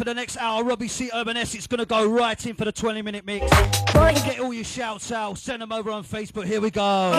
for 0.00 0.04
the 0.04 0.14
next 0.14 0.38
hour. 0.38 0.64
Robbie 0.64 0.88
C. 0.88 1.10
Urban 1.12 1.36
Essex. 1.36 1.56
It's 1.56 1.66
going 1.66 1.80
to 1.80 1.84
go 1.84 2.08
right 2.08 2.46
in 2.46 2.54
for 2.56 2.64
the 2.64 2.72
20 2.72 3.02
minute 3.02 3.26
mix. 3.26 3.50
Get 4.24 4.40
all 4.40 4.54
your 4.54 4.64
shouts 4.64 5.12
out. 5.12 5.36
Send 5.36 5.60
them 5.60 5.72
over 5.72 5.90
on 5.90 6.04
Facebook. 6.04 6.46
Here 6.46 6.62
we 6.62 6.70
go. 6.70 7.12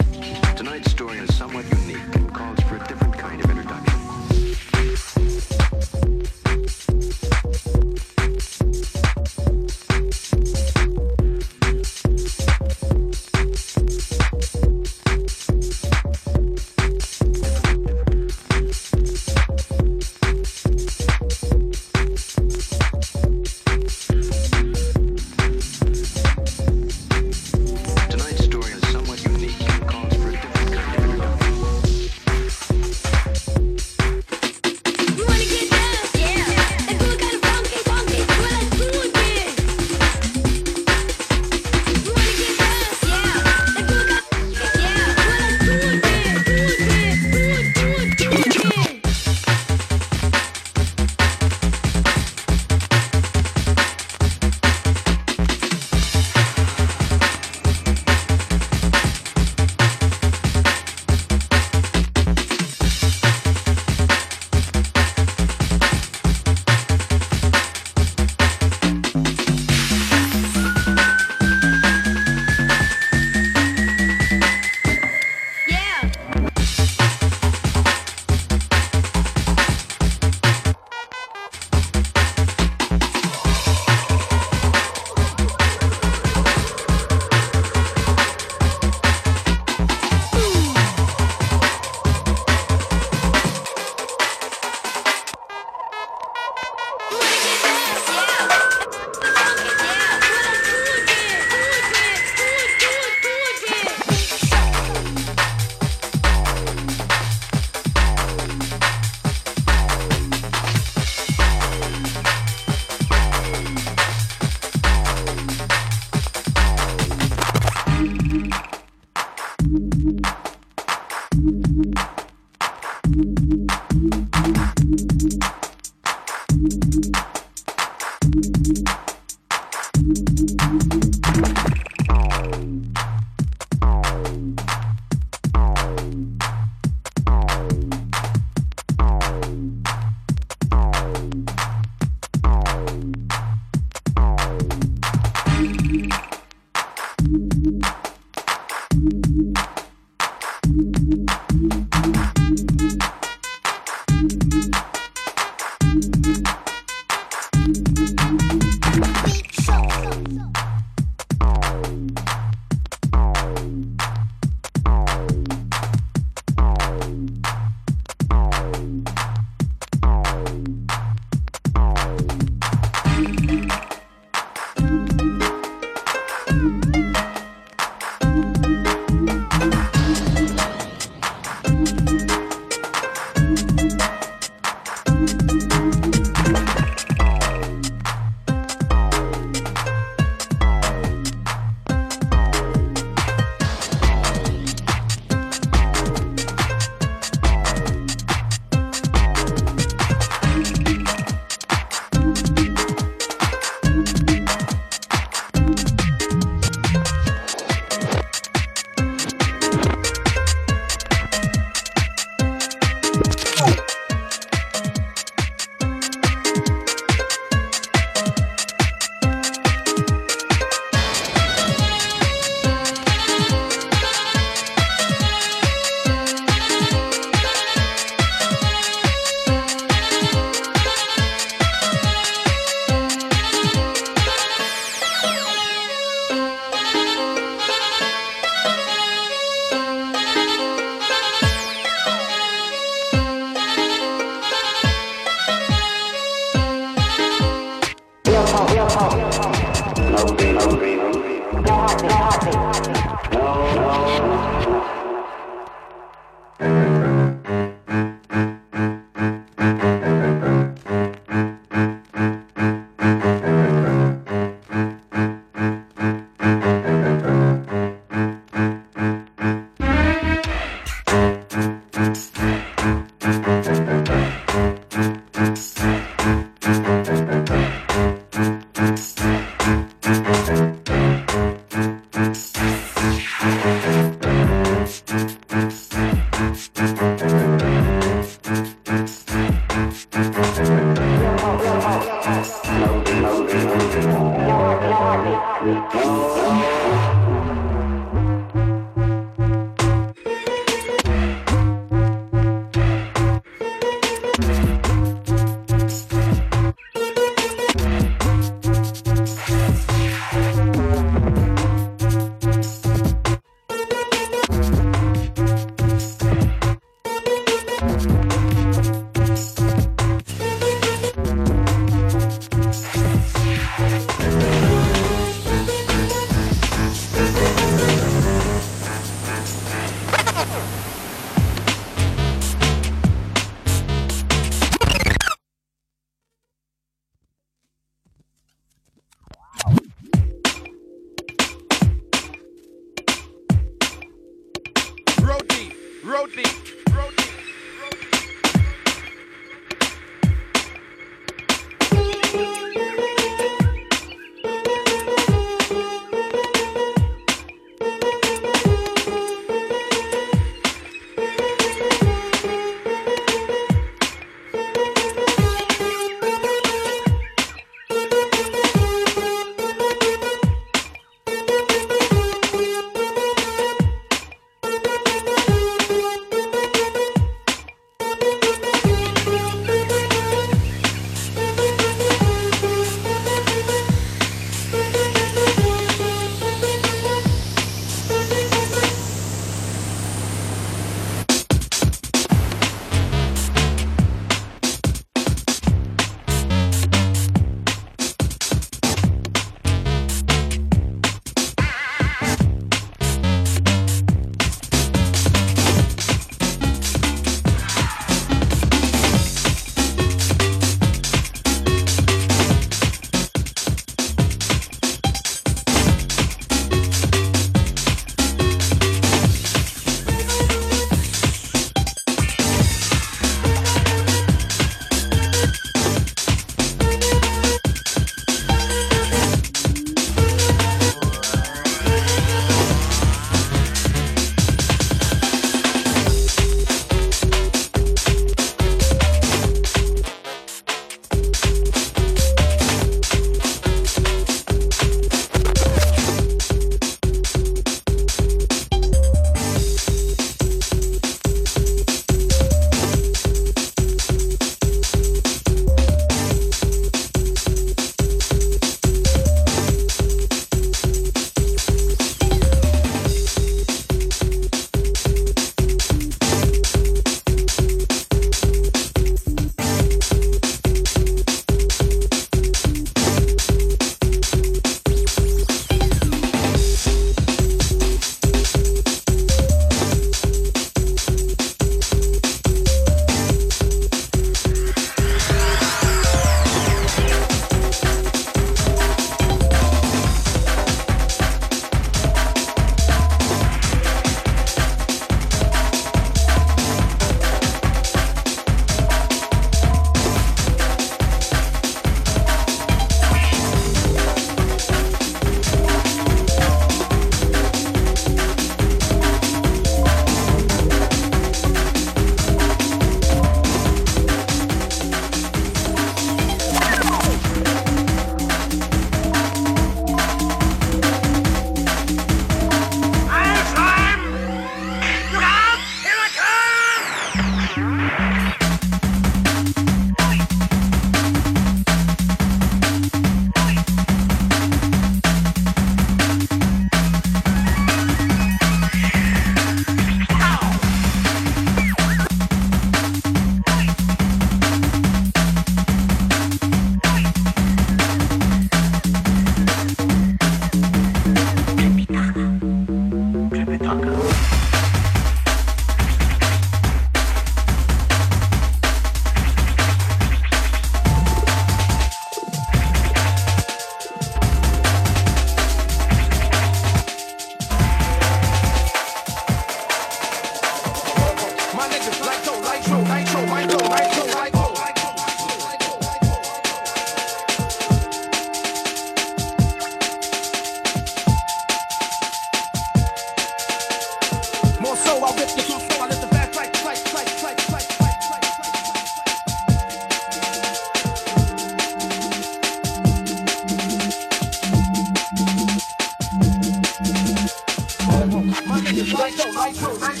Niggas 599.11 599.35
nitro, 599.35 599.43
nitro, 599.43 599.71
nitro, 599.71 599.89
nitro, 599.89 600.00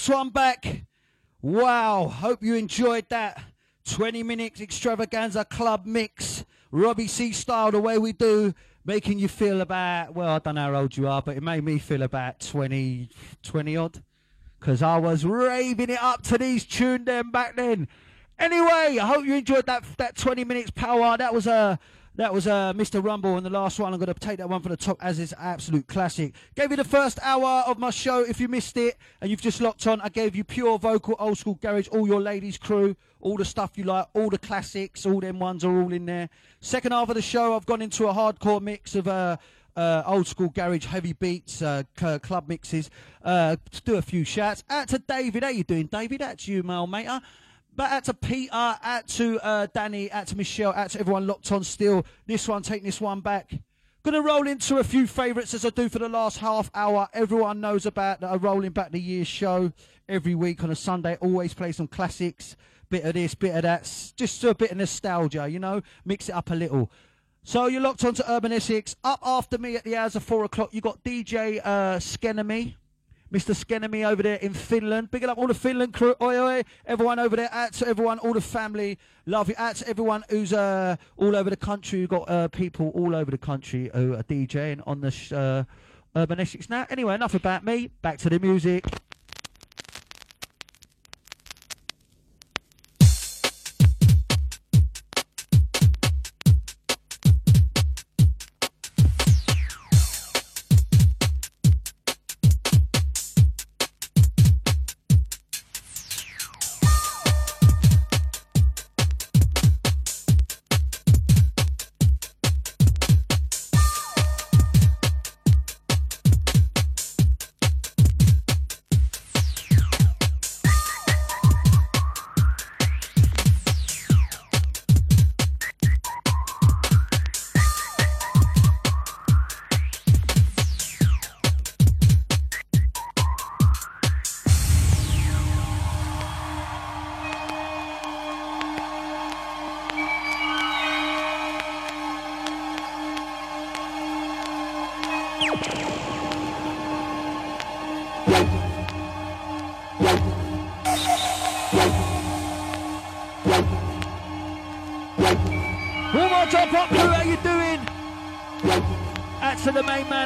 this 0.00 0.08
one 0.08 0.30
back. 0.30 0.86
Wow, 1.42 2.08
hope 2.08 2.42
you 2.42 2.54
enjoyed 2.54 3.06
that. 3.10 3.38
20 3.84 4.22
minutes 4.22 4.58
extravaganza 4.58 5.44
club 5.44 5.84
mix. 5.84 6.42
Robbie 6.70 7.06
C 7.06 7.32
style, 7.32 7.70
the 7.70 7.80
way 7.80 7.98
we 7.98 8.14
do, 8.14 8.54
making 8.86 9.18
you 9.18 9.28
feel 9.28 9.60
about, 9.60 10.14
well, 10.14 10.30
I 10.30 10.38
don't 10.38 10.54
know 10.54 10.72
how 10.72 10.80
old 10.80 10.96
you 10.96 11.06
are, 11.06 11.20
but 11.20 11.36
it 11.36 11.42
made 11.42 11.64
me 11.64 11.78
feel 11.78 12.00
about 12.00 12.40
20, 12.40 13.10
20 13.42 13.76
odd. 13.76 14.02
Because 14.58 14.80
I 14.80 14.96
was 14.96 15.26
raving 15.26 15.90
it 15.90 16.02
up 16.02 16.22
to 16.24 16.38
these 16.38 16.64
tune 16.64 17.04
them 17.04 17.30
back 17.30 17.56
then. 17.56 17.86
Anyway, 18.38 18.98
I 18.98 19.06
hope 19.06 19.26
you 19.26 19.34
enjoyed 19.34 19.66
that 19.66 19.84
that 19.98 20.16
20 20.16 20.44
minutes 20.44 20.70
power. 20.70 21.18
That 21.18 21.34
was 21.34 21.46
a. 21.46 21.78
That 22.20 22.34
was 22.34 22.46
uh, 22.46 22.74
Mr. 22.74 23.02
Rumble, 23.02 23.38
and 23.38 23.46
the 23.46 23.48
last 23.48 23.80
one, 23.80 23.94
I'm 23.94 23.98
going 23.98 24.12
to 24.12 24.20
take 24.20 24.36
that 24.40 24.48
one 24.50 24.60
for 24.60 24.68
the 24.68 24.76
top 24.76 24.98
as 25.00 25.18
it's 25.18 25.32
absolute 25.38 25.86
classic. 25.86 26.34
Gave 26.54 26.70
you 26.70 26.76
the 26.76 26.84
first 26.84 27.18
hour 27.22 27.64
of 27.66 27.78
my 27.78 27.88
show. 27.88 28.20
If 28.20 28.38
you 28.38 28.46
missed 28.46 28.76
it 28.76 28.98
and 29.22 29.30
you've 29.30 29.40
just 29.40 29.62
locked 29.62 29.86
on, 29.86 30.02
I 30.02 30.10
gave 30.10 30.36
you 30.36 30.44
pure 30.44 30.78
vocal, 30.78 31.16
old 31.18 31.38
school 31.38 31.54
garage, 31.54 31.88
all 31.88 32.06
your 32.06 32.20
ladies' 32.20 32.58
crew, 32.58 32.94
all 33.20 33.38
the 33.38 33.46
stuff 33.46 33.78
you 33.78 33.84
like, 33.84 34.06
all 34.12 34.28
the 34.28 34.36
classics, 34.36 35.06
all 35.06 35.18
them 35.18 35.38
ones 35.38 35.64
are 35.64 35.74
all 35.80 35.94
in 35.94 36.04
there. 36.04 36.28
Second 36.60 36.92
half 36.92 37.08
of 37.08 37.14
the 37.14 37.22
show, 37.22 37.56
I've 37.56 37.64
gone 37.64 37.80
into 37.80 38.06
a 38.06 38.12
hardcore 38.12 38.60
mix 38.60 38.94
of 38.96 39.08
uh, 39.08 39.38
uh, 39.74 40.02
old 40.04 40.26
school 40.26 40.50
garage, 40.50 40.84
heavy 40.84 41.14
beats, 41.14 41.62
uh, 41.62 41.84
club 41.94 42.48
mixes. 42.48 42.90
Uh, 43.24 43.56
to 43.70 43.80
do 43.80 43.94
a 43.96 44.02
few 44.02 44.24
shouts. 44.24 44.62
Out 44.68 44.88
to 44.88 44.98
David. 44.98 45.42
How 45.42 45.48
you 45.48 45.64
doing, 45.64 45.86
David? 45.86 46.20
That's 46.20 46.46
you, 46.46 46.62
my 46.64 46.76
old 46.76 46.90
mate. 46.90 47.08
But 47.80 47.92
out 47.92 48.04
to 48.04 48.12
Peter, 48.12 48.52
out 48.52 49.08
to 49.08 49.40
uh, 49.40 49.66
Danny, 49.72 50.12
out 50.12 50.26
to 50.26 50.36
Michelle, 50.36 50.74
out 50.74 50.90
to 50.90 51.00
everyone 51.00 51.26
locked 51.26 51.50
on 51.50 51.64
still. 51.64 52.04
This 52.26 52.46
one, 52.46 52.60
take 52.60 52.82
this 52.84 53.00
one 53.00 53.22
back. 53.22 53.54
Gonna 54.02 54.20
roll 54.20 54.46
into 54.46 54.76
a 54.76 54.84
few 54.84 55.06
favourites 55.06 55.54
as 55.54 55.64
I 55.64 55.70
do 55.70 55.88
for 55.88 55.98
the 55.98 56.06
last 56.06 56.36
half 56.36 56.70
hour. 56.74 57.08
Everyone 57.14 57.58
knows 57.58 57.86
about 57.86 58.20
that. 58.20 58.32
I'm 58.32 58.40
rolling 58.40 58.72
back 58.72 58.92
the 58.92 59.00
year's 59.00 59.28
show 59.28 59.72
every 60.10 60.34
week 60.34 60.62
on 60.62 60.70
a 60.70 60.76
Sunday. 60.76 61.16
Always 61.22 61.54
play 61.54 61.72
some 61.72 61.88
classics, 61.88 62.54
bit 62.90 63.02
of 63.02 63.14
this, 63.14 63.34
bit 63.34 63.56
of 63.56 63.62
that, 63.62 63.90
just 64.14 64.44
a 64.44 64.54
bit 64.54 64.72
of 64.72 64.76
nostalgia, 64.76 65.48
you 65.48 65.58
know, 65.58 65.80
mix 66.04 66.28
it 66.28 66.34
up 66.34 66.50
a 66.50 66.54
little. 66.54 66.92
So 67.44 67.66
you're 67.66 67.80
locked 67.80 68.04
onto 68.04 68.22
Urban 68.28 68.52
Essex. 68.52 68.94
Up 69.02 69.20
after 69.22 69.56
me 69.56 69.76
at 69.76 69.84
the 69.84 69.96
hours 69.96 70.16
of 70.16 70.22
four 70.22 70.44
o'clock, 70.44 70.74
you 70.74 70.82
got 70.82 71.02
DJ 71.02 71.62
uh, 71.64 71.96
Skenemy. 71.96 72.74
Mr. 73.32 73.54
Skenemy 73.54 74.04
over 74.04 74.22
there 74.22 74.36
in 74.36 74.52
Finland. 74.54 75.10
Big 75.10 75.24
up 75.24 75.38
all 75.38 75.46
the 75.46 75.54
Finland 75.54 75.92
crew. 75.92 76.14
Oi, 76.20 76.38
oi. 76.38 76.62
Everyone 76.84 77.18
over 77.18 77.36
there. 77.36 77.48
To 77.72 77.86
everyone, 77.86 78.18
all 78.18 78.32
the 78.32 78.40
family. 78.40 78.98
Love 79.26 79.48
you. 79.48 79.54
To 79.54 79.88
everyone 79.88 80.24
who's 80.28 80.52
uh, 80.52 80.96
all 81.16 81.36
over 81.36 81.50
the 81.50 81.56
country. 81.56 82.00
We've 82.00 82.08
got 82.08 82.28
uh, 82.28 82.48
people 82.48 82.90
all 82.94 83.14
over 83.14 83.30
the 83.30 83.38
country 83.38 83.90
who 83.94 84.14
are 84.14 84.24
DJing 84.24 84.82
on 84.86 85.00
the 85.00 85.66
uh, 86.16 86.18
Urban 86.18 86.40
Essex. 86.40 86.68
Now, 86.68 86.86
anyway, 86.90 87.14
enough 87.14 87.34
about 87.34 87.64
me. 87.64 87.90
Back 88.02 88.18
to 88.18 88.30
the 88.30 88.40
music. 88.40 88.84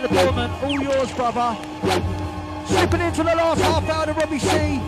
The. 0.09 0.51
All 0.63 0.81
yours, 0.81 1.13
brother. 1.13 1.57
Slipping 2.67 3.01
into 3.01 3.23
the 3.23 3.35
last 3.35 3.61
half 3.61 3.89
hour 3.89 4.11
of 4.11 4.17
Robbie 4.17 4.39
C. 4.39 4.81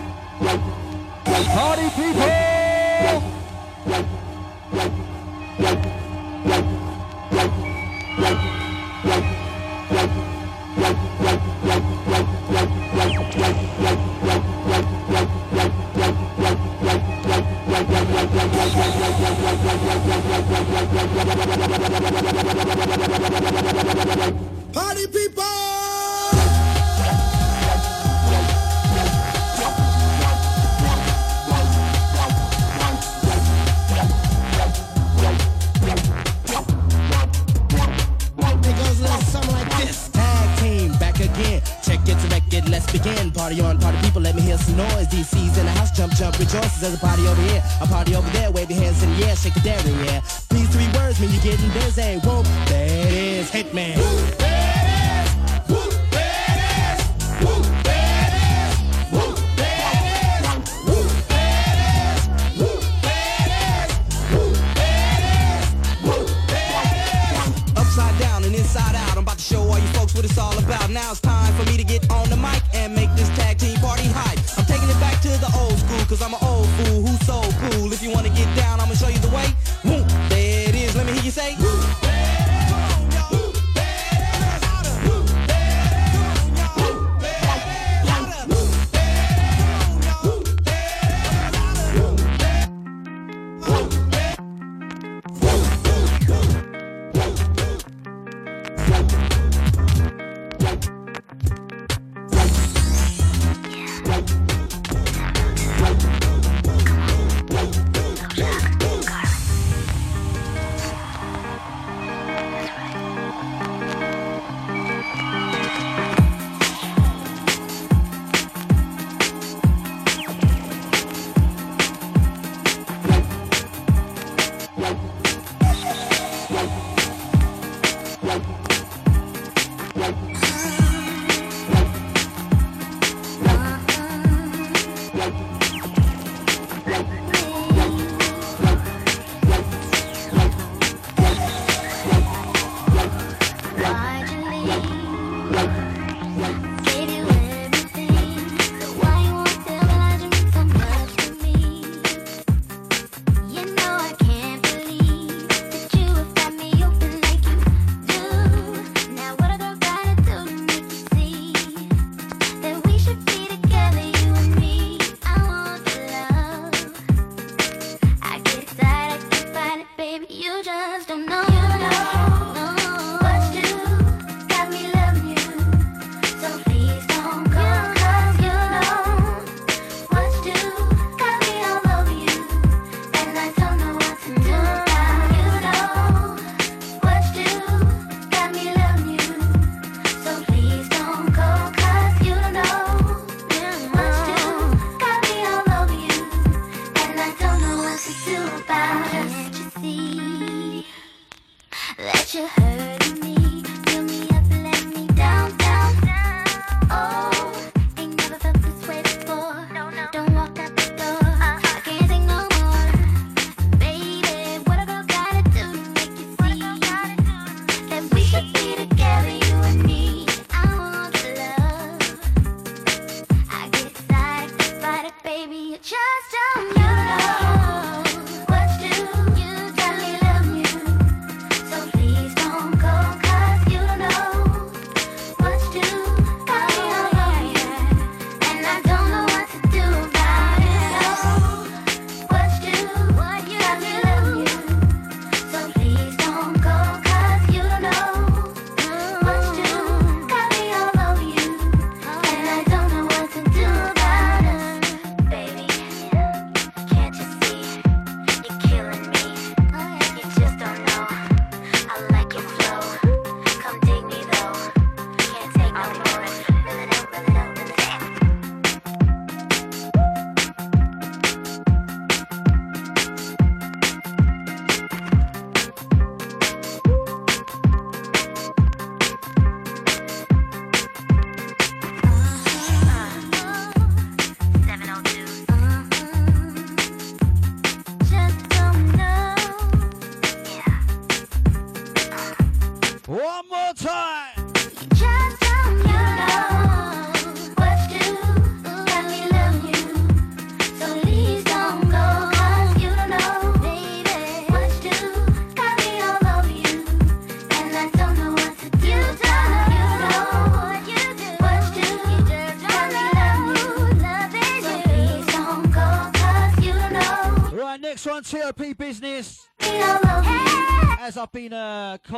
Party 1.54 1.88
people! 1.90 3.35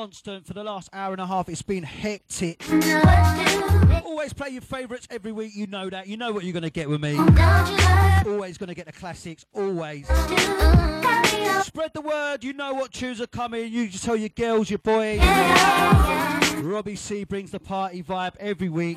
Constant 0.09 0.47
for 0.47 0.55
the 0.55 0.65
last 0.65 0.89
hour 0.95 1.13
and 1.13 1.21
a 1.21 1.27
half, 1.27 1.51
it's 1.51 1.61
been 1.61 1.83
hectic. 1.83 2.65
Always 4.07 4.33
play 4.33 4.49
your 4.49 4.63
favourites 4.63 5.07
every 5.11 5.33
week. 5.33 5.55
You 5.55 5.67
know 5.67 5.91
that. 5.91 6.07
You 6.07 6.17
know 6.17 6.33
what 6.33 6.45
you're 6.45 6.55
going 6.55 6.63
to 6.63 6.71
get 6.71 6.89
with 6.89 7.03
me. 7.03 7.19
Always 8.27 8.57
going 8.57 8.69
to 8.69 8.75
get 8.75 8.87
the 8.87 8.93
classics. 8.93 9.45
Always. 9.53 10.07
Spread 10.07 11.91
the 11.93 12.01
word. 12.03 12.43
You 12.43 12.55
know 12.55 12.73
what 12.73 12.91
tunes 12.91 13.21
are 13.21 13.27
coming. 13.27 13.71
You 13.71 13.87
just 13.87 14.03
tell 14.03 14.17
your 14.17 14.31
girls, 14.31 14.71
your 14.71 14.79
boys. 14.79 15.21
Robbie 16.57 16.97
C 16.97 17.25
brings 17.25 17.51
the 17.51 17.61
party 17.61 18.03
vibe 18.03 18.35
every 18.41 18.71
week. 18.71 18.97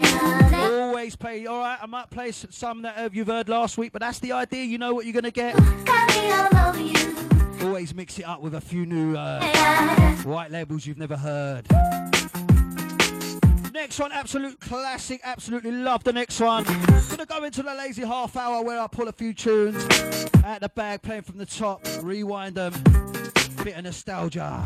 Always 0.54 1.18
play. 1.18 1.46
All 1.46 1.60
right, 1.60 1.78
I 1.82 1.88
might 1.88 2.10
play 2.10 2.32
some 2.32 2.84
that 2.84 3.14
you've 3.14 3.28
heard 3.28 3.50
last 3.50 3.78
week, 3.78 3.92
but 3.92 4.02
that's 4.02 4.20
the 4.20 4.32
idea. 4.32 4.64
You 4.64 4.78
know 4.78 4.94
what 4.94 5.06
you're 5.06 5.22
going 5.22 5.26
to 5.26 5.32
get. 5.32 5.58
Always 7.64 7.94
mix 7.94 8.18
it 8.18 8.26
up 8.26 8.42
with 8.42 8.56
a 8.56 8.62
few 8.62 8.86
new 8.86 9.16
uh, 9.16 9.42
white 10.24 10.52
labels 10.52 10.86
you've 10.86 10.98
never 10.98 11.16
heard. 11.16 11.68
Next 13.72 14.00
one, 14.00 14.12
absolute 14.12 14.60
classic. 14.60 15.22
Absolutely 15.24 15.72
love 15.72 16.04
the 16.04 16.14
next 16.14 16.40
one. 16.40 16.64
Gonna 16.64 17.26
go 17.26 17.44
into 17.44 17.64
the 17.64 17.74
lazy 17.74 18.04
half 18.04 18.36
hour 18.36 18.64
where 18.64 18.80
I 18.80 18.88
pull 18.88 19.08
a 19.08 19.12
few 19.12 19.34
tunes 19.34 19.84
out 20.44 20.62
the 20.62 20.70
bag, 20.70 21.02
playing 21.02 21.24
from 21.24 21.38
the 21.38 21.46
top, 21.46 21.86
rewind 22.02 22.56
them. 22.56 22.74
Bit 23.64 23.78
of 23.78 23.84
nostalgia. 23.84 24.64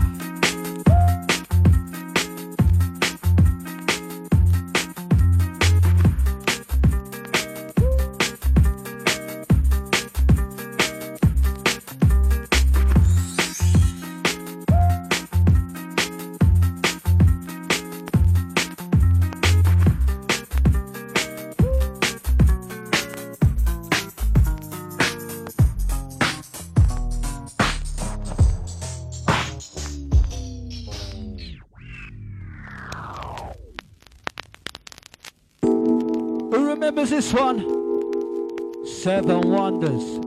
One? 37.35 38.85
Seven 38.85 39.41
Wonders. 39.49 40.19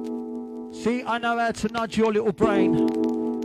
See, 0.82 1.02
I 1.04 1.18
know 1.18 1.38
how 1.38 1.52
to 1.52 1.68
nudge 1.68 1.96
your 1.96 2.12
little 2.12 2.32
brain. 2.32 2.74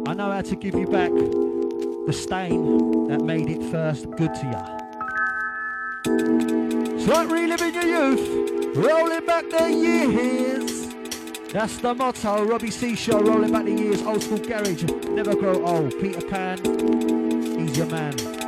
I 0.06 0.14
know 0.14 0.31
how 0.31 0.41
to 0.41 0.56
give 0.56 0.76
you 0.76 0.85
back 0.85 1.11
the 1.11 2.11
stain 2.11 3.07
that 3.07 3.22
made 3.22 3.49
it 3.49 3.64
first 3.72 4.11
good 4.11 4.35
to 4.35 4.45
you. 4.45 4.84
It's 6.94 7.07
like 7.07 7.30
reliving 7.30 7.73
your 7.73 7.85
youth, 7.85 8.76
rolling 8.76 9.26
back 9.26 9.49
the 9.49 9.72
years. 9.72 10.88
That's 11.53 11.77
the 11.77 11.94
motto. 11.94 12.44
Robbie 12.44 12.72
Show, 12.72 13.22
rolling 13.22 13.52
back 13.52 13.65
the 13.65 13.72
years. 13.72 14.02
Old 14.02 14.23
school 14.23 14.40
garage, 14.40 14.84
never 15.10 15.35
grow 15.35 15.65
old. 15.65 15.98
Peter 16.02 16.22
Pan, 16.27 16.57
he's 17.57 17.77
your 17.77 17.88
man. 17.88 18.43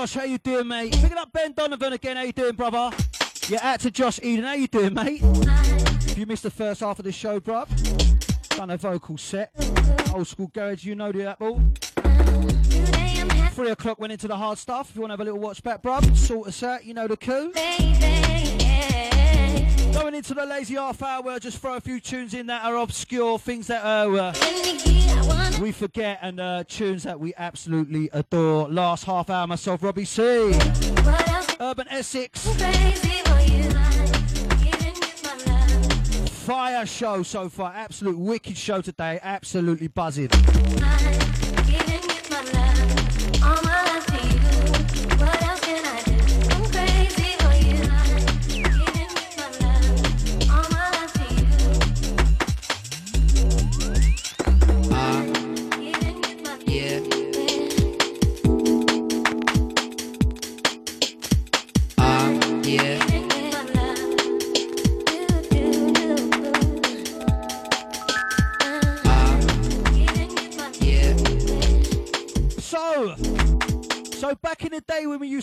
Josh. 0.00 0.14
How 0.14 0.24
you 0.24 0.38
doing, 0.38 0.66
mate? 0.66 0.92
Picking 0.92 1.18
up 1.18 1.30
Ben 1.30 1.52
Donovan 1.52 1.92
again. 1.92 2.16
How 2.16 2.22
you 2.22 2.32
doing, 2.32 2.54
brother? 2.54 2.90
Yeah, 3.48 3.58
out 3.60 3.80
to 3.80 3.90
Josh 3.90 4.18
Eden. 4.22 4.46
How 4.46 4.54
you 4.54 4.66
doing, 4.66 4.94
mate? 4.94 5.20
If 5.22 6.16
you 6.16 6.24
missed 6.24 6.44
the 6.44 6.50
first 6.50 6.80
half 6.80 6.98
of 6.98 7.04
the 7.04 7.12
show, 7.12 7.38
bruv, 7.38 7.68
done 8.56 8.70
a 8.70 8.78
vocal 8.78 9.18
set. 9.18 9.50
Old 10.14 10.26
school 10.26 10.50
garage, 10.54 10.84
you 10.84 10.94
know 10.94 11.12
the 11.12 11.28
apple. 11.28 11.60
Three 13.52 13.70
o'clock 13.72 14.00
went 14.00 14.14
into 14.14 14.26
the 14.26 14.38
hard 14.38 14.56
stuff. 14.56 14.88
If 14.88 14.96
you 14.96 15.02
want 15.02 15.10
to 15.10 15.12
have 15.12 15.20
a 15.20 15.24
little 15.24 15.38
watch 15.38 15.62
back, 15.62 15.82
bruv, 15.82 16.16
sort 16.16 16.48
us 16.48 16.62
out. 16.62 16.82
You 16.86 16.94
know 16.94 17.06
the 17.06 17.18
coup. 17.18 17.52
Going 19.92 20.14
into 20.14 20.34
the 20.34 20.46
lazy 20.46 20.74
half 20.74 21.02
hour, 21.02 21.38
just 21.38 21.58
throw 21.58 21.74
a 21.76 21.80
few 21.80 22.00
tunes 22.00 22.34
in 22.34 22.46
that 22.46 22.64
are 22.64 22.76
obscure, 22.76 23.38
things 23.38 23.66
that 23.66 23.84
are, 23.84 24.16
uh, 24.16 25.58
we 25.60 25.72
forget, 25.72 26.18
and 26.22 26.40
uh, 26.40 26.64
tunes 26.66 27.02
that 27.02 27.18
we 27.18 27.34
absolutely 27.36 28.08
adore. 28.12 28.68
Last 28.68 29.04
half 29.04 29.30
hour, 29.30 29.46
myself, 29.46 29.82
Robbie 29.82 30.04
C. 30.04 30.22
Urban 31.60 31.86
Essex. 31.88 32.46
Fire 36.44 36.86
show 36.86 37.22
so 37.22 37.48
far. 37.48 37.72
Absolute 37.74 38.18
wicked 38.18 38.56
show 38.56 38.80
today. 38.80 39.20
Absolutely 39.22 39.88
buzzing. 39.88 40.30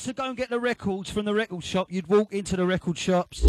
To 0.07 0.13
go 0.13 0.23
and 0.29 0.37
get 0.37 0.49
the 0.49 0.59
records 0.59 1.09
from 1.09 1.25
the 1.25 1.33
record 1.33 1.61
shop, 1.61 1.91
you'd 1.91 2.07
walk 2.07 2.31
into 2.31 2.55
the 2.55 2.65
record 2.65 2.97
shops 2.97 3.43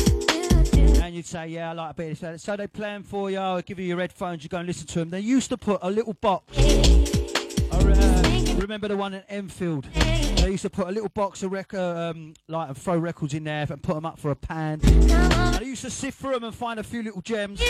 and 0.74 1.14
you'd 1.14 1.24
say, 1.24 1.46
"Yeah, 1.46 1.70
I 1.70 1.72
like 1.72 1.90
a 1.92 1.94
bit 1.94 2.12
of 2.12 2.20
this." 2.20 2.42
So 2.42 2.56
they 2.56 2.66
play 2.66 2.90
'em 2.90 3.04
for 3.04 3.30
you, 3.30 3.38
or 3.38 3.62
give 3.62 3.78
you 3.78 3.86
your 3.86 4.00
headphones, 4.00 4.42
you 4.42 4.48
go 4.48 4.58
and 4.58 4.66
listen 4.66 4.88
to 4.88 4.98
them. 4.98 5.10
They 5.10 5.20
used 5.20 5.50
to 5.50 5.56
put 5.56 5.78
a 5.82 5.90
little 5.90 6.14
box. 6.14 6.58
Uh, 6.58 8.56
remember 8.56 8.88
the 8.88 8.96
one 8.96 9.14
in 9.14 9.22
Enfield. 9.28 9.86
They 9.94 10.50
used 10.50 10.62
to 10.62 10.70
put 10.70 10.88
a 10.88 10.90
little 10.90 11.08
box 11.08 11.44
of 11.44 11.52
record, 11.52 11.78
um, 11.78 12.34
like 12.48 12.68
and 12.70 12.76
throw 12.76 12.98
records 12.98 13.34
in 13.34 13.44
there 13.44 13.64
and 13.70 13.80
put 13.80 13.94
them 13.94 14.04
up 14.04 14.18
for 14.18 14.32
a 14.32 14.36
pan. 14.36 14.80
I 14.82 15.60
used 15.60 15.82
to 15.82 15.90
sift 15.90 16.18
through 16.18 16.32
them 16.32 16.42
and 16.44 16.54
find 16.54 16.80
a 16.80 16.82
few 16.82 17.04
little 17.04 17.22
gems. 17.22 17.62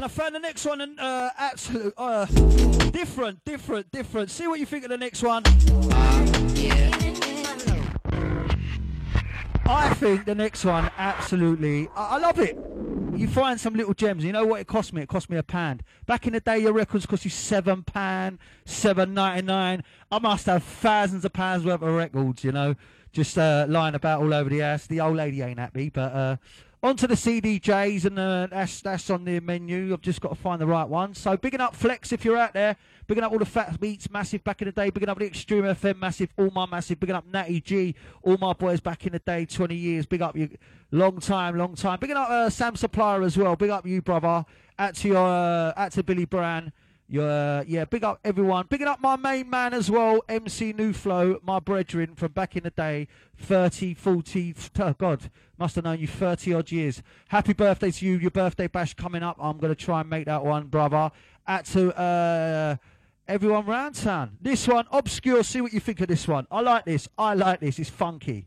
And 0.00 0.04
I 0.04 0.08
found 0.08 0.34
the 0.34 0.38
next 0.38 0.66
one 0.66 0.82
and 0.82 1.00
uh, 1.00 1.30
absolute 1.38 1.94
uh, 1.96 2.26
different, 2.90 3.44
different, 3.44 3.90
different. 3.90 4.30
See 4.30 4.46
what 4.46 4.60
you 4.60 4.66
think 4.66 4.84
of 4.84 4.90
the 4.90 4.98
next 4.98 5.22
one. 5.22 5.44
I 9.70 9.94
think 9.94 10.24
the 10.24 10.34
next 10.34 10.64
one 10.64 10.90
absolutely. 10.98 11.88
I, 11.94 12.16
I 12.16 12.18
love 12.18 12.40
it. 12.40 12.58
You 13.14 13.28
find 13.28 13.60
some 13.60 13.74
little 13.74 13.94
gems. 13.94 14.24
You 14.24 14.32
know 14.32 14.44
what 14.44 14.60
it 14.60 14.66
cost 14.66 14.92
me? 14.92 15.02
It 15.02 15.08
cost 15.08 15.30
me 15.30 15.36
a 15.36 15.42
pound. 15.42 15.84
Back 16.06 16.26
in 16.26 16.32
the 16.32 16.40
day, 16.40 16.58
your 16.58 16.72
records 16.72 17.06
cost 17.06 17.24
you 17.24 17.30
seven 17.30 17.84
pound, 17.84 18.38
seven 18.64 19.14
ninety 19.14 19.42
nine. 19.42 19.84
I 20.10 20.18
must 20.18 20.46
have 20.46 20.64
thousands 20.64 21.24
of 21.24 21.32
pounds 21.32 21.64
worth 21.64 21.82
of 21.82 21.94
records. 21.94 22.42
You 22.42 22.52
know, 22.52 22.74
just 23.12 23.38
uh, 23.38 23.66
lying 23.68 23.94
about 23.94 24.22
all 24.22 24.34
over 24.34 24.50
the 24.50 24.58
house. 24.58 24.86
The 24.86 25.00
old 25.00 25.16
lady 25.16 25.40
ain't 25.42 25.58
happy, 25.58 25.90
but. 25.90 26.12
Uh, 26.12 26.36
Onto 26.82 27.06
the 27.06 27.14
CDJs, 27.14 28.06
and 28.06 28.18
uh, 28.18 28.46
that's 28.50 28.80
that's 28.80 29.10
on 29.10 29.26
the 29.26 29.38
menu. 29.40 29.92
I've 29.92 30.00
just 30.00 30.22
got 30.22 30.30
to 30.30 30.34
find 30.34 30.58
the 30.58 30.66
right 30.66 30.88
one. 30.88 31.12
So, 31.14 31.36
bigging 31.36 31.60
up 31.60 31.76
Flex 31.76 32.10
if 32.10 32.24
you're 32.24 32.38
out 32.38 32.54
there. 32.54 32.74
Bigging 33.06 33.22
up 33.22 33.32
all 33.32 33.38
the 33.38 33.44
Fat 33.44 33.78
Beats, 33.78 34.08
massive 34.08 34.42
back 34.44 34.62
in 34.62 34.66
the 34.66 34.72
day. 34.72 34.88
Bigging 34.88 35.10
up 35.10 35.18
the 35.18 35.26
Extreme 35.26 35.64
FM, 35.64 35.98
massive. 35.98 36.30
All 36.38 36.50
my 36.54 36.64
massive. 36.64 36.98
Bigging 36.98 37.16
up 37.16 37.26
Natty 37.26 37.60
G, 37.60 37.94
all 38.22 38.38
my 38.38 38.54
boys 38.54 38.80
back 38.80 39.04
in 39.04 39.12
the 39.12 39.18
day, 39.18 39.44
20 39.44 39.74
years. 39.74 40.06
Big 40.06 40.22
up 40.22 40.34
you, 40.36 40.48
long 40.90 41.20
time, 41.20 41.58
long 41.58 41.74
time. 41.74 41.98
Bigging 42.00 42.16
up 42.16 42.30
uh, 42.30 42.48
Sam 42.48 42.76
Supplier 42.76 43.22
as 43.24 43.36
well. 43.36 43.56
Big 43.56 43.68
up 43.68 43.84
you, 43.84 44.00
brother. 44.00 44.46
Out 44.78 44.94
to 44.94 45.08
your, 45.08 45.26
uh, 45.26 45.74
out 45.76 45.92
to 45.92 46.02
Billy 46.02 46.24
Brown. 46.24 46.72
Your, 47.12 47.28
uh, 47.28 47.64
yeah, 47.66 47.86
big 47.86 48.04
up 48.04 48.20
everyone. 48.24 48.66
Bigging 48.68 48.86
up 48.86 49.00
my 49.00 49.16
main 49.16 49.50
man 49.50 49.74
as 49.74 49.90
well, 49.90 50.22
MC 50.28 50.72
New 50.72 50.92
Flow, 50.92 51.40
my 51.42 51.58
brethren 51.58 52.14
from 52.14 52.30
back 52.30 52.56
in 52.56 52.62
the 52.62 52.70
day, 52.70 53.08
30, 53.36 53.94
40, 53.94 54.54
oh 54.78 54.92
God, 54.92 55.28
must 55.58 55.74
have 55.74 55.82
known 55.82 55.98
you 55.98 56.06
30 56.06 56.54
odd 56.54 56.70
years. 56.70 57.02
Happy 57.26 57.52
birthday 57.52 57.90
to 57.90 58.06
you. 58.06 58.16
Your 58.16 58.30
birthday 58.30 58.68
bash 58.68 58.94
coming 58.94 59.24
up. 59.24 59.36
I'm 59.40 59.58
going 59.58 59.74
to 59.74 59.84
try 59.84 60.02
and 60.02 60.08
make 60.08 60.26
that 60.26 60.44
one, 60.44 60.68
brother. 60.68 61.10
Out 61.48 61.64
to 61.66 61.98
uh, 61.98 62.76
everyone 63.26 63.66
round 63.66 63.96
town. 63.96 64.36
This 64.40 64.68
one, 64.68 64.86
obscure. 64.92 65.42
See 65.42 65.60
what 65.60 65.72
you 65.72 65.80
think 65.80 66.00
of 66.00 66.06
this 66.06 66.28
one. 66.28 66.46
I 66.48 66.60
like 66.60 66.84
this. 66.84 67.08
I 67.18 67.34
like 67.34 67.58
this. 67.58 67.80
It's 67.80 67.90
funky. 67.90 68.46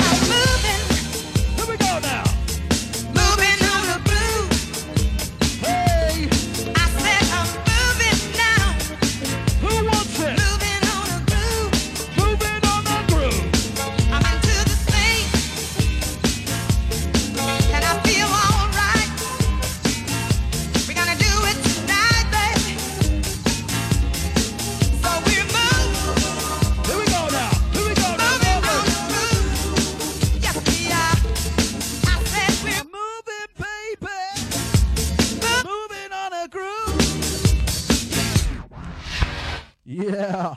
Yeah. 39.91 40.55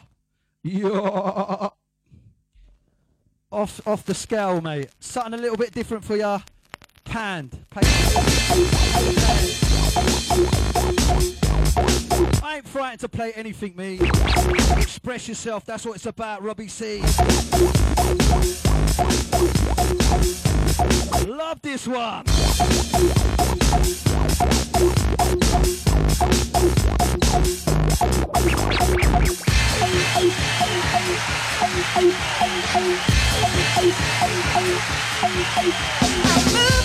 Yeah. 0.63 1.71
Off, 3.51 3.81
off 3.87 4.05
the 4.05 4.15
scale, 4.15 4.61
mate. 4.61 4.91
Something 5.01 5.35
a 5.35 5.37
little 5.37 5.57
bit 5.57 5.73
different 5.73 6.05
for 6.05 6.17
ya. 6.17 6.39
Panned. 7.05 7.59
I 12.43 12.57
ain't 12.57 12.69
frightened 12.69 13.01
to 13.01 13.09
play 13.09 13.33
anything, 13.33 13.75
me. 13.75 13.99
Express 14.81 15.27
yourself. 15.27 15.65
That's 15.65 15.85
what 15.85 15.97
it's 15.97 16.07
about, 16.07 16.43
Robbie 16.43 16.69
C. 16.69 17.03
Love 21.27 21.61
this 21.63 21.89
one. 21.89 22.25
I'm 35.27 36.53
moving. 36.53 36.84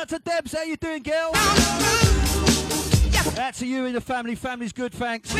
Out 0.00 0.08
to 0.08 0.18
Debs. 0.18 0.52
How 0.52 0.62
you 0.62 0.76
doing, 0.76 1.02
girl? 1.02 1.30
Out 3.38 3.54
to 3.54 3.66
you 3.66 3.84
and 3.84 3.94
the 3.94 4.00
family. 4.00 4.34
Family's 4.34 4.72
good, 4.72 4.94
thanks. 4.94 5.30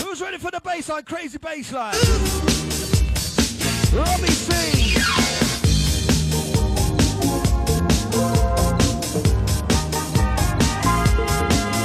Who's 0.00 0.20
ready 0.22 0.38
for 0.38 0.50
the 0.52 0.60
bassline? 0.60 1.04
Crazy 1.04 1.38
bassline. 1.38 1.94
Robbie 3.92 4.28
C. 4.28 4.96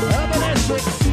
Urban 0.05 0.43
Essex. 0.43 1.12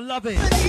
I 0.00 0.02
love 0.02 0.24
it. 0.24 0.59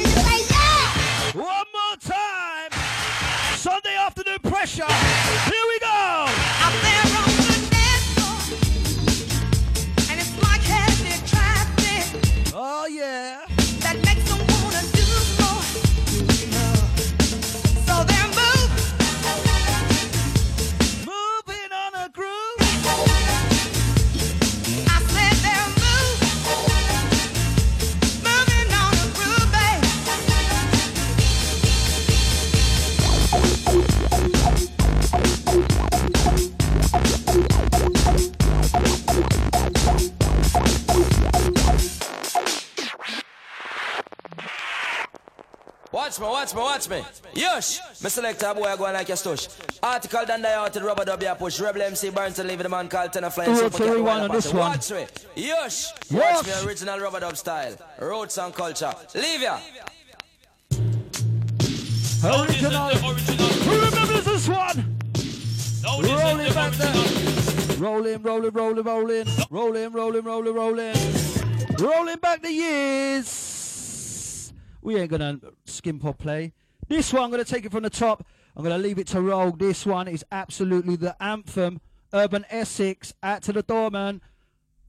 Me 48.03 48.09
select 48.09 48.41
a 48.41 48.55
boy 48.55 48.63
I 48.63 48.75
go 48.75 48.85
on 48.85 48.93
like 48.93 49.09
a 49.09 49.11
stush. 49.11 49.47
Article 49.83 50.25
done 50.25 50.41
die 50.41 50.55
out 50.55 50.73
to 50.73 50.79
rubber 50.79 51.05
dub 51.05 51.21
ya 51.21 51.35
push. 51.35 51.59
Rebel 51.59 51.83
MC 51.83 52.09
burn 52.09 52.33
to 52.33 52.43
leave 52.43 52.57
the 52.57 52.67
man 52.69 52.87
called 52.87 53.13
Ten 53.13 53.23
of 53.23 53.35
Flying 53.35 53.51
Ooh, 53.51 53.55
Super 53.55 53.67
it's 53.67 53.75
a 53.75 53.83
Cat 53.83 53.95
rewind 53.95 54.05
Wild 54.05 54.29
on 54.31 54.35
this 54.35 54.53
one. 54.53 54.71
Watch 54.71 54.91
me. 54.91 55.05
Yush! 55.35 55.91
Yes. 56.09 56.11
Watch 56.11 56.47
me 56.47 56.67
original 56.67 56.99
rubber 56.99 57.19
dub 57.19 57.37
style. 57.37 57.75
Roots 57.99 58.39
and 58.39 58.55
culture. 58.55 58.91
Leave 59.13 59.43
ya! 59.43 59.59
Original. 62.23 62.89
Who 62.89 63.85
remembers 63.85 64.25
this 64.25 64.49
one? 64.49 64.97
rolling 65.83 66.53
back 66.53 66.73
there. 66.73 67.77
Rolling, 67.77 68.21
rolling, 68.23 68.51
rolling, 68.51 68.83
rolling. 68.83 69.27
Rolling, 69.51 69.91
rolling, 69.91 70.23
rolling, 70.23 70.55
rolling. 70.55 70.95
Rolling 71.77 72.17
back 72.17 72.41
the 72.41 72.51
years. 72.51 74.51
We 74.81 74.97
ain't 74.97 75.11
gonna 75.11 75.39
skim 75.65 75.99
pop 75.99 76.17
play. 76.17 76.53
This 76.91 77.13
one, 77.13 77.23
I'm 77.23 77.31
gonna 77.31 77.45
take 77.45 77.63
it 77.63 77.71
from 77.71 77.83
the 77.83 77.89
top. 77.89 78.27
I'm 78.53 78.63
gonna 78.63 78.77
leave 78.77 78.99
it 78.99 79.07
to 79.07 79.21
roll. 79.21 79.51
This 79.51 79.85
one 79.85 80.09
is 80.09 80.25
absolutely 80.29 80.97
the 80.97 81.15
anthem. 81.23 81.79
Urban 82.13 82.45
Essex, 82.49 83.13
out 83.23 83.43
to 83.43 83.53
the 83.53 83.63
doorman. 83.63 84.19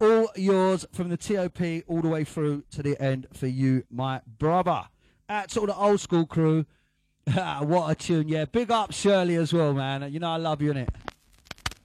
All 0.00 0.28
yours 0.34 0.84
from 0.92 1.10
the 1.10 1.16
TOP 1.16 1.60
all 1.86 2.02
the 2.02 2.08
way 2.08 2.24
through 2.24 2.64
to 2.72 2.82
the 2.82 3.00
end 3.00 3.28
for 3.32 3.46
you, 3.46 3.84
my 3.88 4.20
brother. 4.26 4.88
Out 5.28 5.50
to 5.50 5.60
all 5.60 5.66
the 5.66 5.76
old 5.76 6.00
school 6.00 6.26
crew. 6.26 6.66
what 7.60 7.88
a 7.88 7.94
tune, 7.94 8.26
yeah. 8.26 8.46
Big 8.46 8.72
up 8.72 8.92
Shirley 8.92 9.36
as 9.36 9.52
well, 9.52 9.72
man. 9.72 10.12
You 10.12 10.18
know 10.18 10.30
I 10.30 10.38
love 10.38 10.60
you 10.60 10.72
in 10.72 10.78
it. 10.78 10.88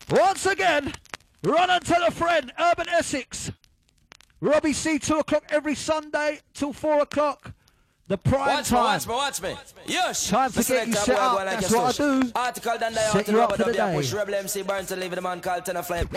Once 0.10 0.48
again, 0.48 0.94
run 1.44 1.70
and 1.70 1.86
tell 1.86 2.04
a 2.04 2.10
friend, 2.10 2.52
Urban 2.58 2.90
Essex. 2.90 3.52
Robbie 4.42 4.74
C, 4.74 4.98
2 4.98 5.20
o'clock 5.20 5.44
every 5.50 5.76
Sunday 5.76 6.40
till 6.56 6.74
4 6.74 7.02
o'clock. 7.02 7.54
The 8.10 8.18
prime 8.18 8.40
Watch 8.48 8.72
me, 8.72 8.78
time. 8.78 8.84
watch 8.86 9.08
me, 9.08 9.14
watch 9.14 9.42
me. 9.42 9.94
Yush! 9.94 10.30
Time 10.30 10.50
to 10.52 10.60
Me 10.60 10.64
get 10.66 10.88
you 10.88 10.94
set 10.94 11.20
I 11.20 11.26
up. 11.26 11.40
on 11.40 11.46
like 11.46 11.60
That's 11.60 11.74
what 11.74 11.84
I 11.84 11.90
stush. 11.92 12.22
do. 12.24 12.32
Article 12.36 12.78
done 12.80 12.94
die 12.94 13.10
Set 13.12 13.28
you 13.28 13.42
up 13.42 13.56
for 13.58 13.64
the 13.66 13.74
day. 13.74 13.94
push. 13.94 14.14
Rebel 14.14 14.36
MC 14.36 14.62
burn 14.64 14.86
to 14.86 14.96
leave 14.96 15.12
the 15.12 15.22
man 15.22 15.42
called 15.42 15.66
Ten 15.66 15.76
of 15.76 15.86
Flame. 15.88 16.08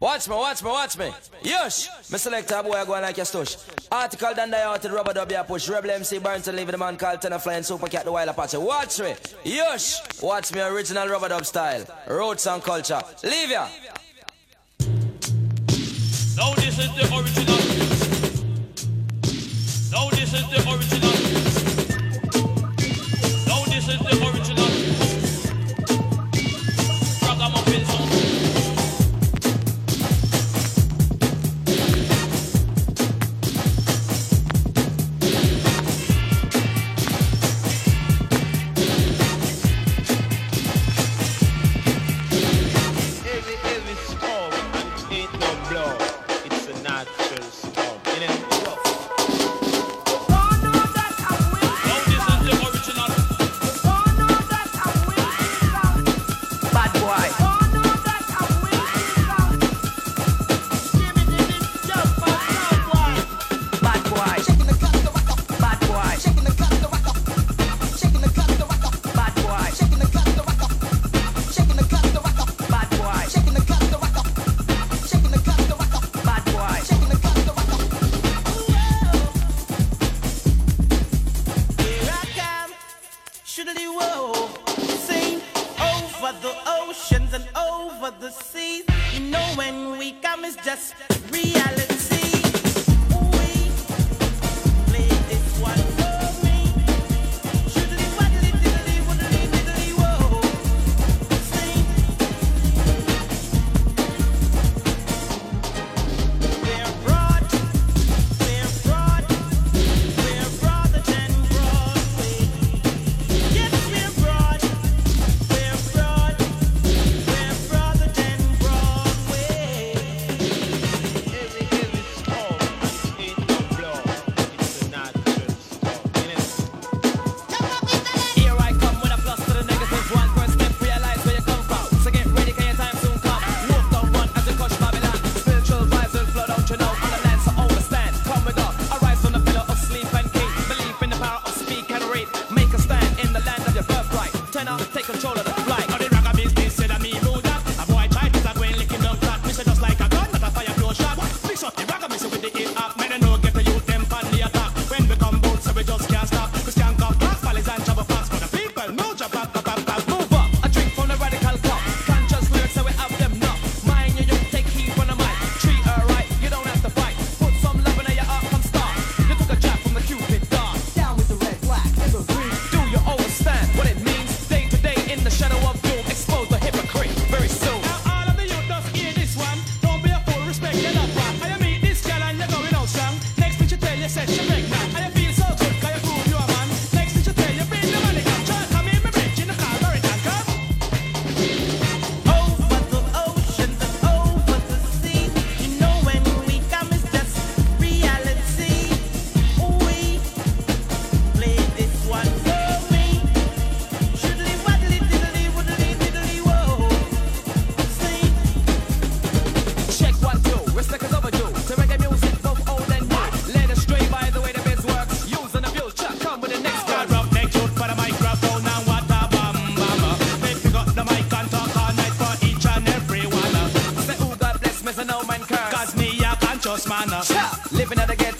Watch 0.00 0.28
me, 0.28 0.34
watch 0.34 0.62
me, 0.62 0.68
watch 0.68 0.98
me. 0.98 1.12
Yush! 1.44 2.10
Me 2.12 2.18
select 2.18 2.50
a 2.50 2.62
boy 2.62 2.72
I 2.72 2.84
go 2.84 2.94
on 2.94 3.02
like 3.02 3.16
a 3.16 3.20
stush. 3.22 3.56
Article 3.90 4.34
done 4.34 4.52
out 4.52 4.82
to 4.82 4.88
rubber 4.90 5.12
dub 5.14 5.30
ya 5.30 5.44
push. 5.44 5.68
Rebel 5.68 5.92
MC 5.92 6.18
burn 6.18 6.42
to 6.42 6.52
leave 6.52 6.66
the 6.66 6.76
man 6.76 6.96
called 6.96 7.22
Ten 7.22 7.32
of 7.32 7.42
Flying 7.42 7.62
Super 7.62 7.86
Cat 7.86 8.04
the 8.04 8.12
Wild 8.12 8.28
Apache. 8.28 8.58
Watch 8.58 8.98
me. 8.98 9.14
Yush! 9.44 10.22
Watch 10.22 10.52
me 10.52 10.60
original 10.60 11.06
rubber 11.08 11.28
dub 11.28 11.46
style. 11.46 11.84
Roots 12.08 12.46
and 12.48 12.62
culture. 12.62 13.00
Leave 13.22 13.50
ya! 13.50 13.68
Now 16.36 16.52
this 16.54 16.78
is 16.78 16.90
the 16.96 17.04
original. 17.14 17.56
Now 19.92 20.10
this 20.10 20.34
is 20.34 20.44
the 20.50 20.58
original. 20.68 21.53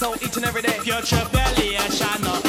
so 0.05 0.14
each 0.16 0.36
and 0.36 0.44
every 0.44 0.60
day. 0.60 0.78
Future 0.81 1.26
belly, 1.32 1.78
I 1.78 1.89
shall 1.89 2.20
not. 2.20 2.43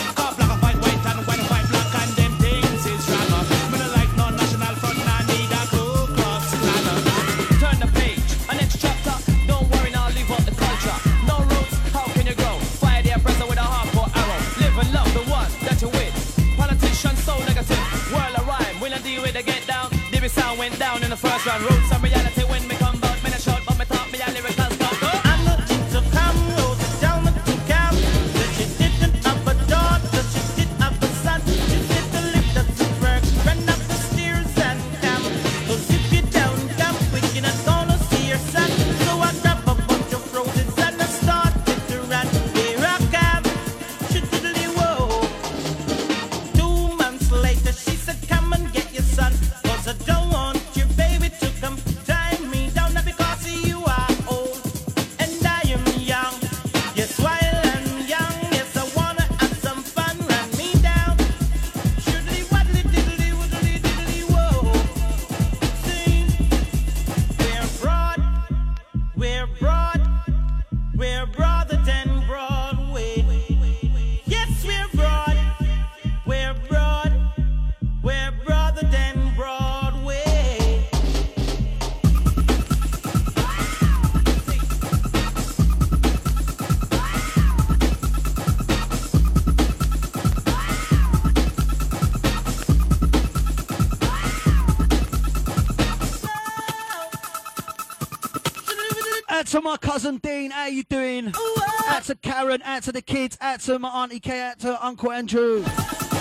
out 102.66 102.84
to 102.84 102.92
the 102.92 103.02
kids, 103.02 103.38
out 103.40 103.60
to 103.62 103.80
my 103.80 103.90
auntie 103.90 104.20
Kay, 104.20 104.42
out 104.42 104.60
to 104.60 104.86
Uncle 104.86 105.12
Andrew. 105.12 105.64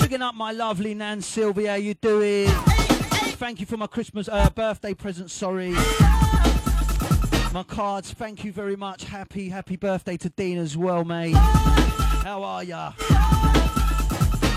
Picking 0.01 0.23
up 0.23 0.35
my 0.35 0.53
lovely 0.53 0.95
Nan 0.95 1.23
Sylvia, 1.23 1.71
how 1.71 1.77
you 1.77 1.95
doing? 1.95 2.49
Thank 3.39 3.61
you 3.61 3.67
for 3.67 3.77
my 3.77 3.87
Christmas, 3.87 4.29
uh, 4.29 4.51
birthday 4.51 4.95
present, 4.95 5.31
sorry. 5.31 5.71
My 7.53 7.65
cards, 7.67 8.13
thank 8.13 8.45
you 8.45 8.53
very 8.53 8.77
much. 8.77 9.05
Happy, 9.05 9.49
happy 9.49 9.77
birthday 9.77 10.17
to 10.19 10.29
Dean 10.29 10.59
as 10.59 10.77
well, 10.77 11.05
mate. 11.05 11.35
How 11.35 12.43
are 12.43 12.63
ya? 12.63 12.93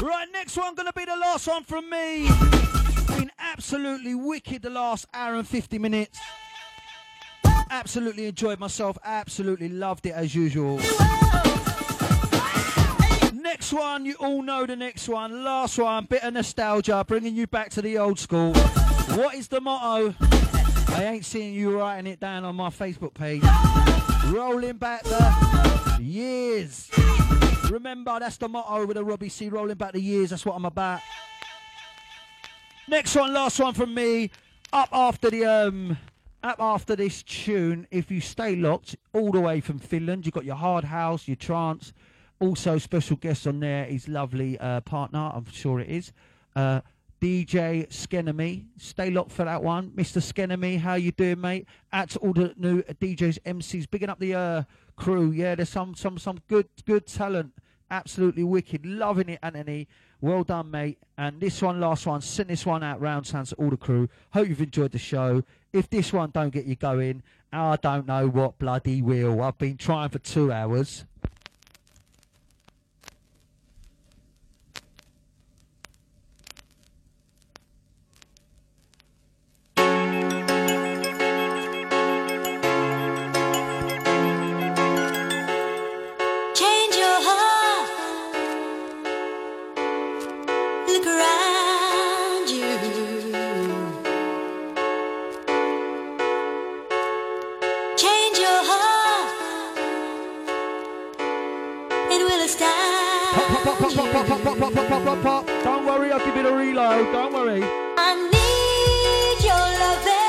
Right, 0.01 0.27
next 0.31 0.57
one 0.57 0.75
gonna 0.75 0.93
be 0.93 1.05
the 1.05 1.17
last 1.17 1.47
one 1.47 1.63
from 1.63 1.89
me. 1.89 2.27
Been 3.17 3.31
absolutely 3.39 4.15
wicked 4.15 4.61
the 4.61 4.69
last 4.69 5.05
hour 5.13 5.35
and 5.35 5.47
50 5.47 5.79
minutes 5.79 6.19
absolutely 7.69 8.25
enjoyed 8.25 8.59
myself, 8.59 8.97
absolutely 9.03 9.69
loved 9.69 10.05
it 10.05 10.13
as 10.13 10.33
usual 10.33 10.79
next 13.47 13.71
one, 13.71 14.05
you 14.05 14.13
all 14.19 14.41
know 14.41 14.65
the 14.65 14.75
next 14.75 15.07
one. 15.07 15.45
Last 15.45 15.77
one, 15.77 16.03
bit 16.03 16.21
of 16.21 16.33
nostalgia, 16.33 17.05
bringing 17.07 17.33
you 17.33 17.47
back 17.47 17.69
to 17.69 17.81
the 17.81 17.97
old 17.97 18.19
school. 18.19 18.53
What 19.15 19.35
is 19.35 19.47
the 19.47 19.61
motto? 19.61 20.13
I 20.89 21.05
ain't 21.05 21.23
seeing 21.23 21.53
you 21.53 21.79
writing 21.79 22.11
it 22.11 22.19
down 22.19 22.43
on 22.43 22.57
my 22.57 22.69
Facebook 22.69 23.13
page. 23.13 23.43
Rolling 24.33 24.75
back 24.75 25.03
the 25.03 25.97
years. 26.01 26.91
Remember, 27.71 28.19
that's 28.19 28.35
the 28.35 28.49
motto 28.49 28.85
with 28.85 28.97
the 28.97 29.03
Robbie 29.05 29.29
C. 29.29 29.47
Rolling 29.47 29.77
back 29.77 29.93
the 29.93 30.01
years. 30.01 30.31
That's 30.31 30.45
what 30.45 30.57
I'm 30.57 30.65
about. 30.65 30.99
Next 32.89 33.15
one, 33.15 33.33
last 33.33 33.61
one 33.61 33.73
from 33.73 33.93
me. 33.93 34.29
Up 34.73 34.89
after 34.91 35.29
the 35.29 35.45
um, 35.45 35.97
up 36.43 36.59
after 36.59 36.97
this 36.97 37.23
tune. 37.23 37.87
If 37.91 38.11
you 38.11 38.19
stay 38.19 38.57
locked 38.57 38.97
all 39.13 39.31
the 39.31 39.39
way 39.39 39.61
from 39.61 39.79
Finland, 39.79 40.25
you've 40.25 40.35
got 40.35 40.43
your 40.43 40.57
hard 40.57 40.83
house, 40.83 41.29
your 41.29 41.37
trance, 41.37 41.93
also, 42.39 42.77
special 42.77 43.17
guest 43.17 43.47
on 43.47 43.59
there 43.59 43.85
is 43.85 44.07
lovely 44.07 44.57
uh, 44.59 44.81
partner, 44.81 45.31
I'm 45.33 45.45
sure 45.51 45.79
it 45.79 45.89
is, 45.89 46.11
uh, 46.55 46.81
DJ 47.21 47.87
Skenemy. 47.87 48.65
Stay 48.77 49.09
locked 49.09 49.31
for 49.31 49.45
that 49.45 49.63
one. 49.63 49.89
Mr. 49.91 50.21
Skenemy, 50.21 50.79
how 50.79 50.93
you 50.93 51.11
doing, 51.11 51.41
mate? 51.41 51.67
At 51.91 52.15
all 52.17 52.33
the 52.33 52.53
new 52.57 52.83
DJs, 52.83 53.39
MCs, 53.43 53.89
bigging 53.89 54.09
up 54.09 54.19
the 54.19 54.35
uh, 54.35 54.63
crew. 54.95 55.31
Yeah, 55.31 55.55
there's 55.55 55.69
some 55.69 55.95
some 55.95 56.19
some 56.19 56.39
good 56.47 56.67
good 56.85 57.07
talent. 57.07 57.53
Absolutely 57.89 58.43
wicked. 58.43 58.85
Loving 58.85 59.29
it, 59.29 59.39
Anthony. 59.41 59.87
Well 60.21 60.43
done, 60.43 60.69
mate. 60.69 60.99
And 61.17 61.39
this 61.39 61.61
one, 61.61 61.79
last 61.79 62.05
one, 62.05 62.21
send 62.21 62.49
this 62.49 62.65
one 62.65 62.83
out 62.83 62.99
round 62.99 63.25
sounds 63.25 63.49
to 63.49 63.55
all 63.55 63.69
the 63.69 63.77
crew. 63.77 64.09
Hope 64.33 64.47
you've 64.49 64.61
enjoyed 64.61 64.91
the 64.91 64.99
show. 64.99 65.43
If 65.73 65.89
this 65.89 66.11
one 66.11 66.31
don't 66.31 66.49
get 66.49 66.65
you 66.65 66.75
going, 66.75 67.23
I 67.53 67.77
don't 67.77 68.05
know 68.07 68.27
what 68.27 68.59
bloody 68.59 69.01
will. 69.01 69.41
I've 69.41 69.57
been 69.57 69.77
trying 69.77 70.09
for 70.09 70.19
two 70.19 70.51
hours. 70.51 71.05
Go. 106.19 107.11
Don't 107.11 107.33
worry. 107.33 107.63
I 107.63 108.15
need 108.31 109.43
your 109.43 109.65
loving, 109.81 110.27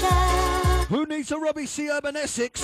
like. 0.00 0.88
Who 0.88 1.06
needs 1.06 1.30
a 1.32 1.38
Robbie 1.38 1.66
C 1.66 1.88
Urban 1.90 2.16
Essex? 2.16 2.60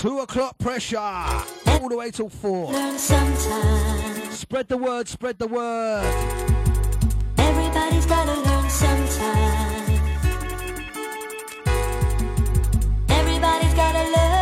Two 0.00 0.20
o'clock 0.20 0.56
pressure. 0.58 0.98
All 0.98 1.88
the 1.88 1.96
way 1.96 2.10
till 2.10 2.28
four. 2.28 2.72
Learn. 2.72 2.98
Spread 4.30 4.68
the 4.68 4.76
word, 4.76 5.08
spread 5.08 5.38
the 5.38 5.46
word. 5.46 6.04
Everybody's 7.38 8.06
gotta 8.06 8.40
learn 8.40 8.70
sometime. 8.70 10.00
Everybody's 13.08 13.74
gotta 13.74 14.04
learn 14.10 14.37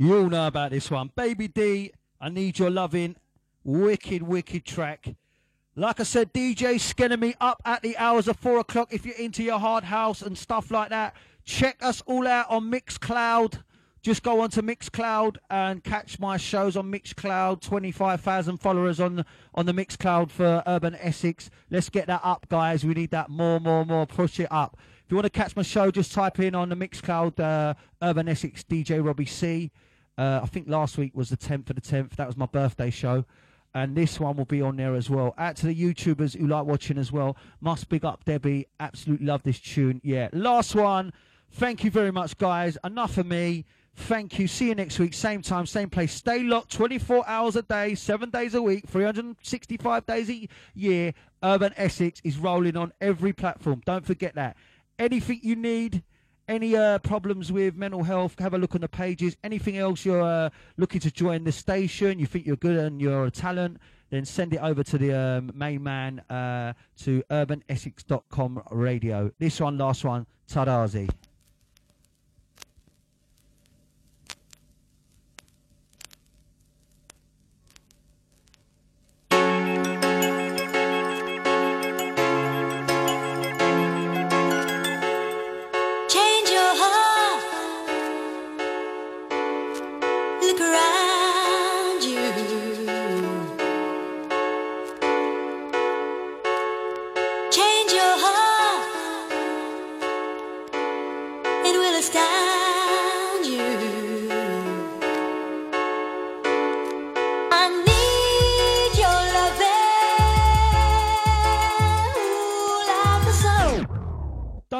You 0.00 0.16
all 0.16 0.30
know 0.30 0.46
about 0.46 0.70
this 0.70 0.90
one. 0.90 1.10
Baby 1.14 1.46
D, 1.46 1.92
I 2.22 2.30
need 2.30 2.58
your 2.58 2.70
loving. 2.70 3.16
Wicked, 3.64 4.22
wicked 4.22 4.64
track. 4.64 5.14
Like 5.76 6.00
I 6.00 6.04
said, 6.04 6.32
DJ 6.32 6.76
Skenemy 6.76 7.34
up 7.38 7.60
at 7.66 7.82
the 7.82 7.98
hours 7.98 8.26
of 8.26 8.38
four 8.38 8.60
o'clock 8.60 8.94
if 8.94 9.04
you're 9.04 9.14
into 9.16 9.42
your 9.42 9.58
hard 9.58 9.84
house 9.84 10.22
and 10.22 10.38
stuff 10.38 10.70
like 10.70 10.88
that. 10.88 11.14
Check 11.44 11.82
us 11.82 12.00
all 12.06 12.26
out 12.26 12.48
on 12.48 12.70
Mixcloud. 12.70 13.62
Just 14.00 14.22
go 14.22 14.40
onto 14.40 14.62
Mixcloud 14.62 15.36
and 15.50 15.84
catch 15.84 16.18
my 16.18 16.38
shows 16.38 16.78
on 16.78 16.90
Mixcloud. 16.90 17.60
25,000 17.60 18.56
followers 18.56 19.00
on, 19.00 19.26
on 19.54 19.66
the 19.66 19.74
Mixcloud 19.74 20.30
for 20.30 20.62
Urban 20.66 20.96
Essex. 20.98 21.50
Let's 21.68 21.90
get 21.90 22.06
that 22.06 22.22
up, 22.24 22.48
guys. 22.48 22.86
We 22.86 22.94
need 22.94 23.10
that 23.10 23.28
more, 23.28 23.60
more, 23.60 23.84
more. 23.84 24.06
Push 24.06 24.40
it 24.40 24.48
up. 24.50 24.78
If 25.04 25.10
you 25.10 25.16
want 25.18 25.26
to 25.26 25.30
catch 25.30 25.54
my 25.56 25.62
show, 25.62 25.90
just 25.90 26.12
type 26.12 26.40
in 26.40 26.54
on 26.54 26.70
the 26.70 26.74
Mixcloud 26.74 27.38
uh, 27.38 27.74
Urban 28.00 28.30
Essex 28.30 28.64
DJ 28.64 29.04
Robbie 29.04 29.26
C. 29.26 29.70
Uh, 30.20 30.40
I 30.42 30.46
think 30.46 30.68
last 30.68 30.98
week 30.98 31.12
was 31.14 31.30
the 31.30 31.36
10th 31.38 31.70
of 31.70 31.76
the 31.76 31.80
10th. 31.80 32.10
That 32.16 32.26
was 32.26 32.36
my 32.36 32.44
birthday 32.44 32.90
show. 32.90 33.24
And 33.72 33.96
this 33.96 34.20
one 34.20 34.36
will 34.36 34.44
be 34.44 34.60
on 34.60 34.76
there 34.76 34.94
as 34.94 35.08
well. 35.08 35.32
Out 35.38 35.56
to 35.56 35.66
the 35.66 35.74
YouTubers 35.74 36.36
who 36.36 36.46
like 36.46 36.66
watching 36.66 36.98
as 36.98 37.10
well. 37.10 37.38
Must 37.62 37.88
big 37.88 38.04
up 38.04 38.26
Debbie. 38.26 38.66
Absolutely 38.80 39.24
love 39.24 39.42
this 39.44 39.58
tune. 39.58 39.98
Yeah. 40.04 40.28
Last 40.34 40.74
one. 40.74 41.14
Thank 41.52 41.84
you 41.84 41.90
very 41.90 42.10
much, 42.10 42.36
guys. 42.36 42.76
Enough 42.84 43.16
of 43.16 43.26
me. 43.26 43.64
Thank 43.96 44.38
you. 44.38 44.46
See 44.46 44.68
you 44.68 44.74
next 44.74 44.98
week. 44.98 45.14
Same 45.14 45.40
time, 45.40 45.64
same 45.64 45.88
place. 45.88 46.12
Stay 46.12 46.42
locked 46.42 46.70
24 46.72 47.26
hours 47.26 47.56
a 47.56 47.62
day, 47.62 47.94
seven 47.94 48.28
days 48.28 48.54
a 48.54 48.60
week, 48.60 48.86
365 48.88 50.04
days 50.04 50.28
a 50.28 50.48
year. 50.74 51.14
Urban 51.42 51.72
Essex 51.78 52.20
is 52.24 52.36
rolling 52.36 52.76
on 52.76 52.92
every 53.00 53.32
platform. 53.32 53.80
Don't 53.86 54.04
forget 54.04 54.34
that. 54.34 54.56
Anything 54.98 55.40
you 55.42 55.56
need, 55.56 56.02
any 56.50 56.76
uh, 56.76 56.98
problems 56.98 57.52
with 57.52 57.76
mental 57.76 58.02
health, 58.02 58.38
have 58.40 58.52
a 58.52 58.58
look 58.58 58.74
on 58.74 58.80
the 58.80 58.88
pages. 58.88 59.36
Anything 59.44 59.78
else 59.78 60.04
you're 60.04 60.20
uh, 60.20 60.50
looking 60.76 61.00
to 61.00 61.10
join 61.10 61.44
the 61.44 61.52
station, 61.52 62.18
you 62.18 62.26
think 62.26 62.44
you're 62.44 62.56
good 62.56 62.76
and 62.76 63.00
you're 63.00 63.24
a 63.26 63.30
talent, 63.30 63.78
then 64.10 64.24
send 64.24 64.52
it 64.52 64.58
over 64.58 64.82
to 64.82 64.98
the 64.98 65.12
um, 65.16 65.52
main 65.54 65.82
man 65.82 66.18
uh, 66.28 66.72
to 66.98 67.22
urbanessex.com 67.30 68.62
radio. 68.72 69.30
This 69.38 69.60
one, 69.60 69.78
last 69.78 70.04
one, 70.04 70.26
Tadazi. 70.50 71.08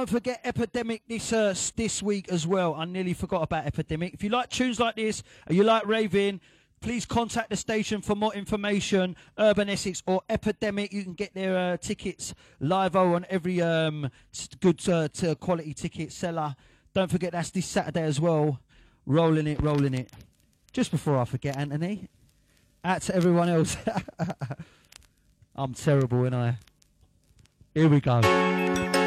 Don't 0.01 0.09
forget 0.09 0.41
Epidemic 0.45 1.03
this 1.07 1.31
uh, 1.31 1.55
this 1.77 2.03
week 2.03 2.31
as 2.31 2.47
well. 2.47 2.75
I 2.75 2.87
nearly 2.87 3.13
forgot 3.13 3.43
about 3.43 3.67
Epidemic. 3.67 4.15
If 4.15 4.25
you 4.25 4.31
like 4.31 4.49
tunes 4.49 4.81
like 4.81 4.97
this, 4.97 5.23
you 5.51 5.63
like 5.63 5.85
raving, 5.85 6.41
please 6.81 7.05
contact 7.05 7.51
the 7.51 7.57
station 7.57 8.01
for 8.01 8.15
more 8.15 8.33
information. 8.33 9.15
Urban 9.39 9.69
Essex 9.69 10.03
or 10.07 10.23
Epidemic, 10.31 10.95
you 10.95 11.05
can 11.05 11.13
get 11.13 11.35
their 11.35 11.75
uh, 11.75 11.77
tickets 11.77 12.33
live 12.61 12.97
on 12.97 13.27
every 13.29 13.61
um, 13.61 14.11
good 14.61 14.81
uh, 14.89 15.07
quality 15.35 15.75
ticket 15.75 16.15
seller. 16.15 16.57
Don't 16.95 17.11
forget 17.11 17.33
that's 17.33 17.51
this 17.51 17.67
Saturday 17.67 18.05
as 18.05 18.19
well. 18.19 18.59
Rolling 19.05 19.49
it, 19.49 19.61
rolling 19.61 19.93
it. 19.93 20.11
Just 20.73 20.93
before 20.93 21.19
I 21.19 21.27
forget, 21.27 21.59
Anthony. 21.59 22.09
Out 22.83 23.03
to 23.03 23.15
everyone 23.15 23.51
else. 23.51 23.77
I'm 25.55 25.75
terrible, 25.75 26.25
and 26.25 26.35
I. 26.35 26.57
Here 27.75 27.91
we 27.91 28.01
go. 28.01 29.00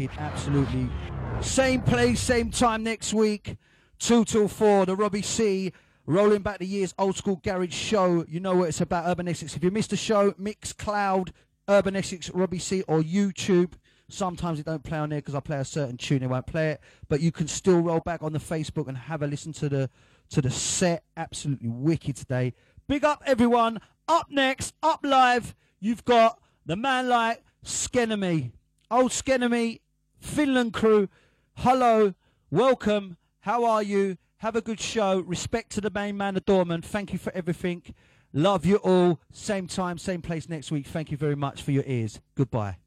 Wicked. 0.00 0.18
Absolutely. 0.18 0.88
Same 1.40 1.82
place, 1.82 2.20
same 2.20 2.50
time 2.50 2.82
next 2.82 3.12
week. 3.12 3.56
Two 3.98 4.24
till 4.24 4.48
four. 4.48 4.86
The 4.86 4.96
Robbie 4.96 5.22
C. 5.22 5.72
Rolling 6.06 6.42
back 6.42 6.58
the 6.58 6.66
years, 6.66 6.94
old 6.98 7.16
school 7.16 7.36
garage 7.36 7.74
show. 7.74 8.24
You 8.26 8.40
know 8.40 8.56
what 8.56 8.70
it's 8.70 8.80
about, 8.80 9.06
Urban 9.06 9.28
Essex. 9.28 9.54
If 9.54 9.62
you 9.62 9.70
missed 9.70 9.90
the 9.90 9.96
show, 9.96 10.32
Mixcloud, 10.32 11.30
Urban 11.68 11.94
Essex, 11.94 12.30
Robbie 12.30 12.58
C, 12.58 12.82
or 12.88 13.00
YouTube. 13.00 13.74
Sometimes 14.08 14.58
it 14.58 14.66
don't 14.66 14.82
play 14.82 14.98
on 14.98 15.10
there 15.10 15.18
because 15.18 15.36
I 15.36 15.40
play 15.40 15.58
a 15.58 15.64
certain 15.64 15.96
tune, 15.96 16.22
it 16.22 16.26
won't 16.26 16.46
play 16.46 16.70
it. 16.70 16.80
But 17.08 17.20
you 17.20 17.30
can 17.30 17.46
still 17.46 17.80
roll 17.80 18.00
back 18.00 18.22
on 18.22 18.32
the 18.32 18.40
Facebook 18.40 18.88
and 18.88 18.96
have 18.96 19.22
a 19.22 19.26
listen 19.26 19.52
to 19.54 19.68
the 19.68 19.90
to 20.30 20.40
the 20.42 20.50
set. 20.50 21.04
Absolutely 21.16 21.68
wicked 21.68 22.16
today. 22.16 22.54
Big 22.88 23.04
up 23.04 23.22
everyone. 23.26 23.80
Up 24.08 24.26
next, 24.30 24.74
up 24.82 25.00
live, 25.04 25.54
you've 25.78 26.04
got 26.04 26.40
the 26.66 26.74
man 26.74 27.08
like 27.08 27.44
Skenemy. 27.64 28.50
Old 28.90 29.12
Skenemy, 29.12 29.78
Finland 30.20 30.72
crew. 30.72 31.08
Hello, 31.56 32.14
welcome. 32.50 33.16
How 33.40 33.64
are 33.64 33.82
you? 33.82 34.18
Have 34.38 34.56
a 34.56 34.60
good 34.60 34.80
show. 34.80 35.20
Respect 35.20 35.70
to 35.72 35.80
the 35.80 35.90
main 35.90 36.16
man, 36.16 36.34
the 36.34 36.40
doorman. 36.40 36.82
Thank 36.82 37.12
you 37.12 37.18
for 37.18 37.32
everything. 37.34 37.82
Love 38.32 38.64
you 38.64 38.76
all. 38.76 39.20
Same 39.32 39.66
time, 39.66 39.98
same 39.98 40.22
place 40.22 40.48
next 40.48 40.70
week. 40.70 40.86
Thank 40.86 41.10
you 41.10 41.16
very 41.16 41.36
much 41.36 41.62
for 41.62 41.72
your 41.72 41.84
ears. 41.86 42.20
Goodbye. 42.36 42.79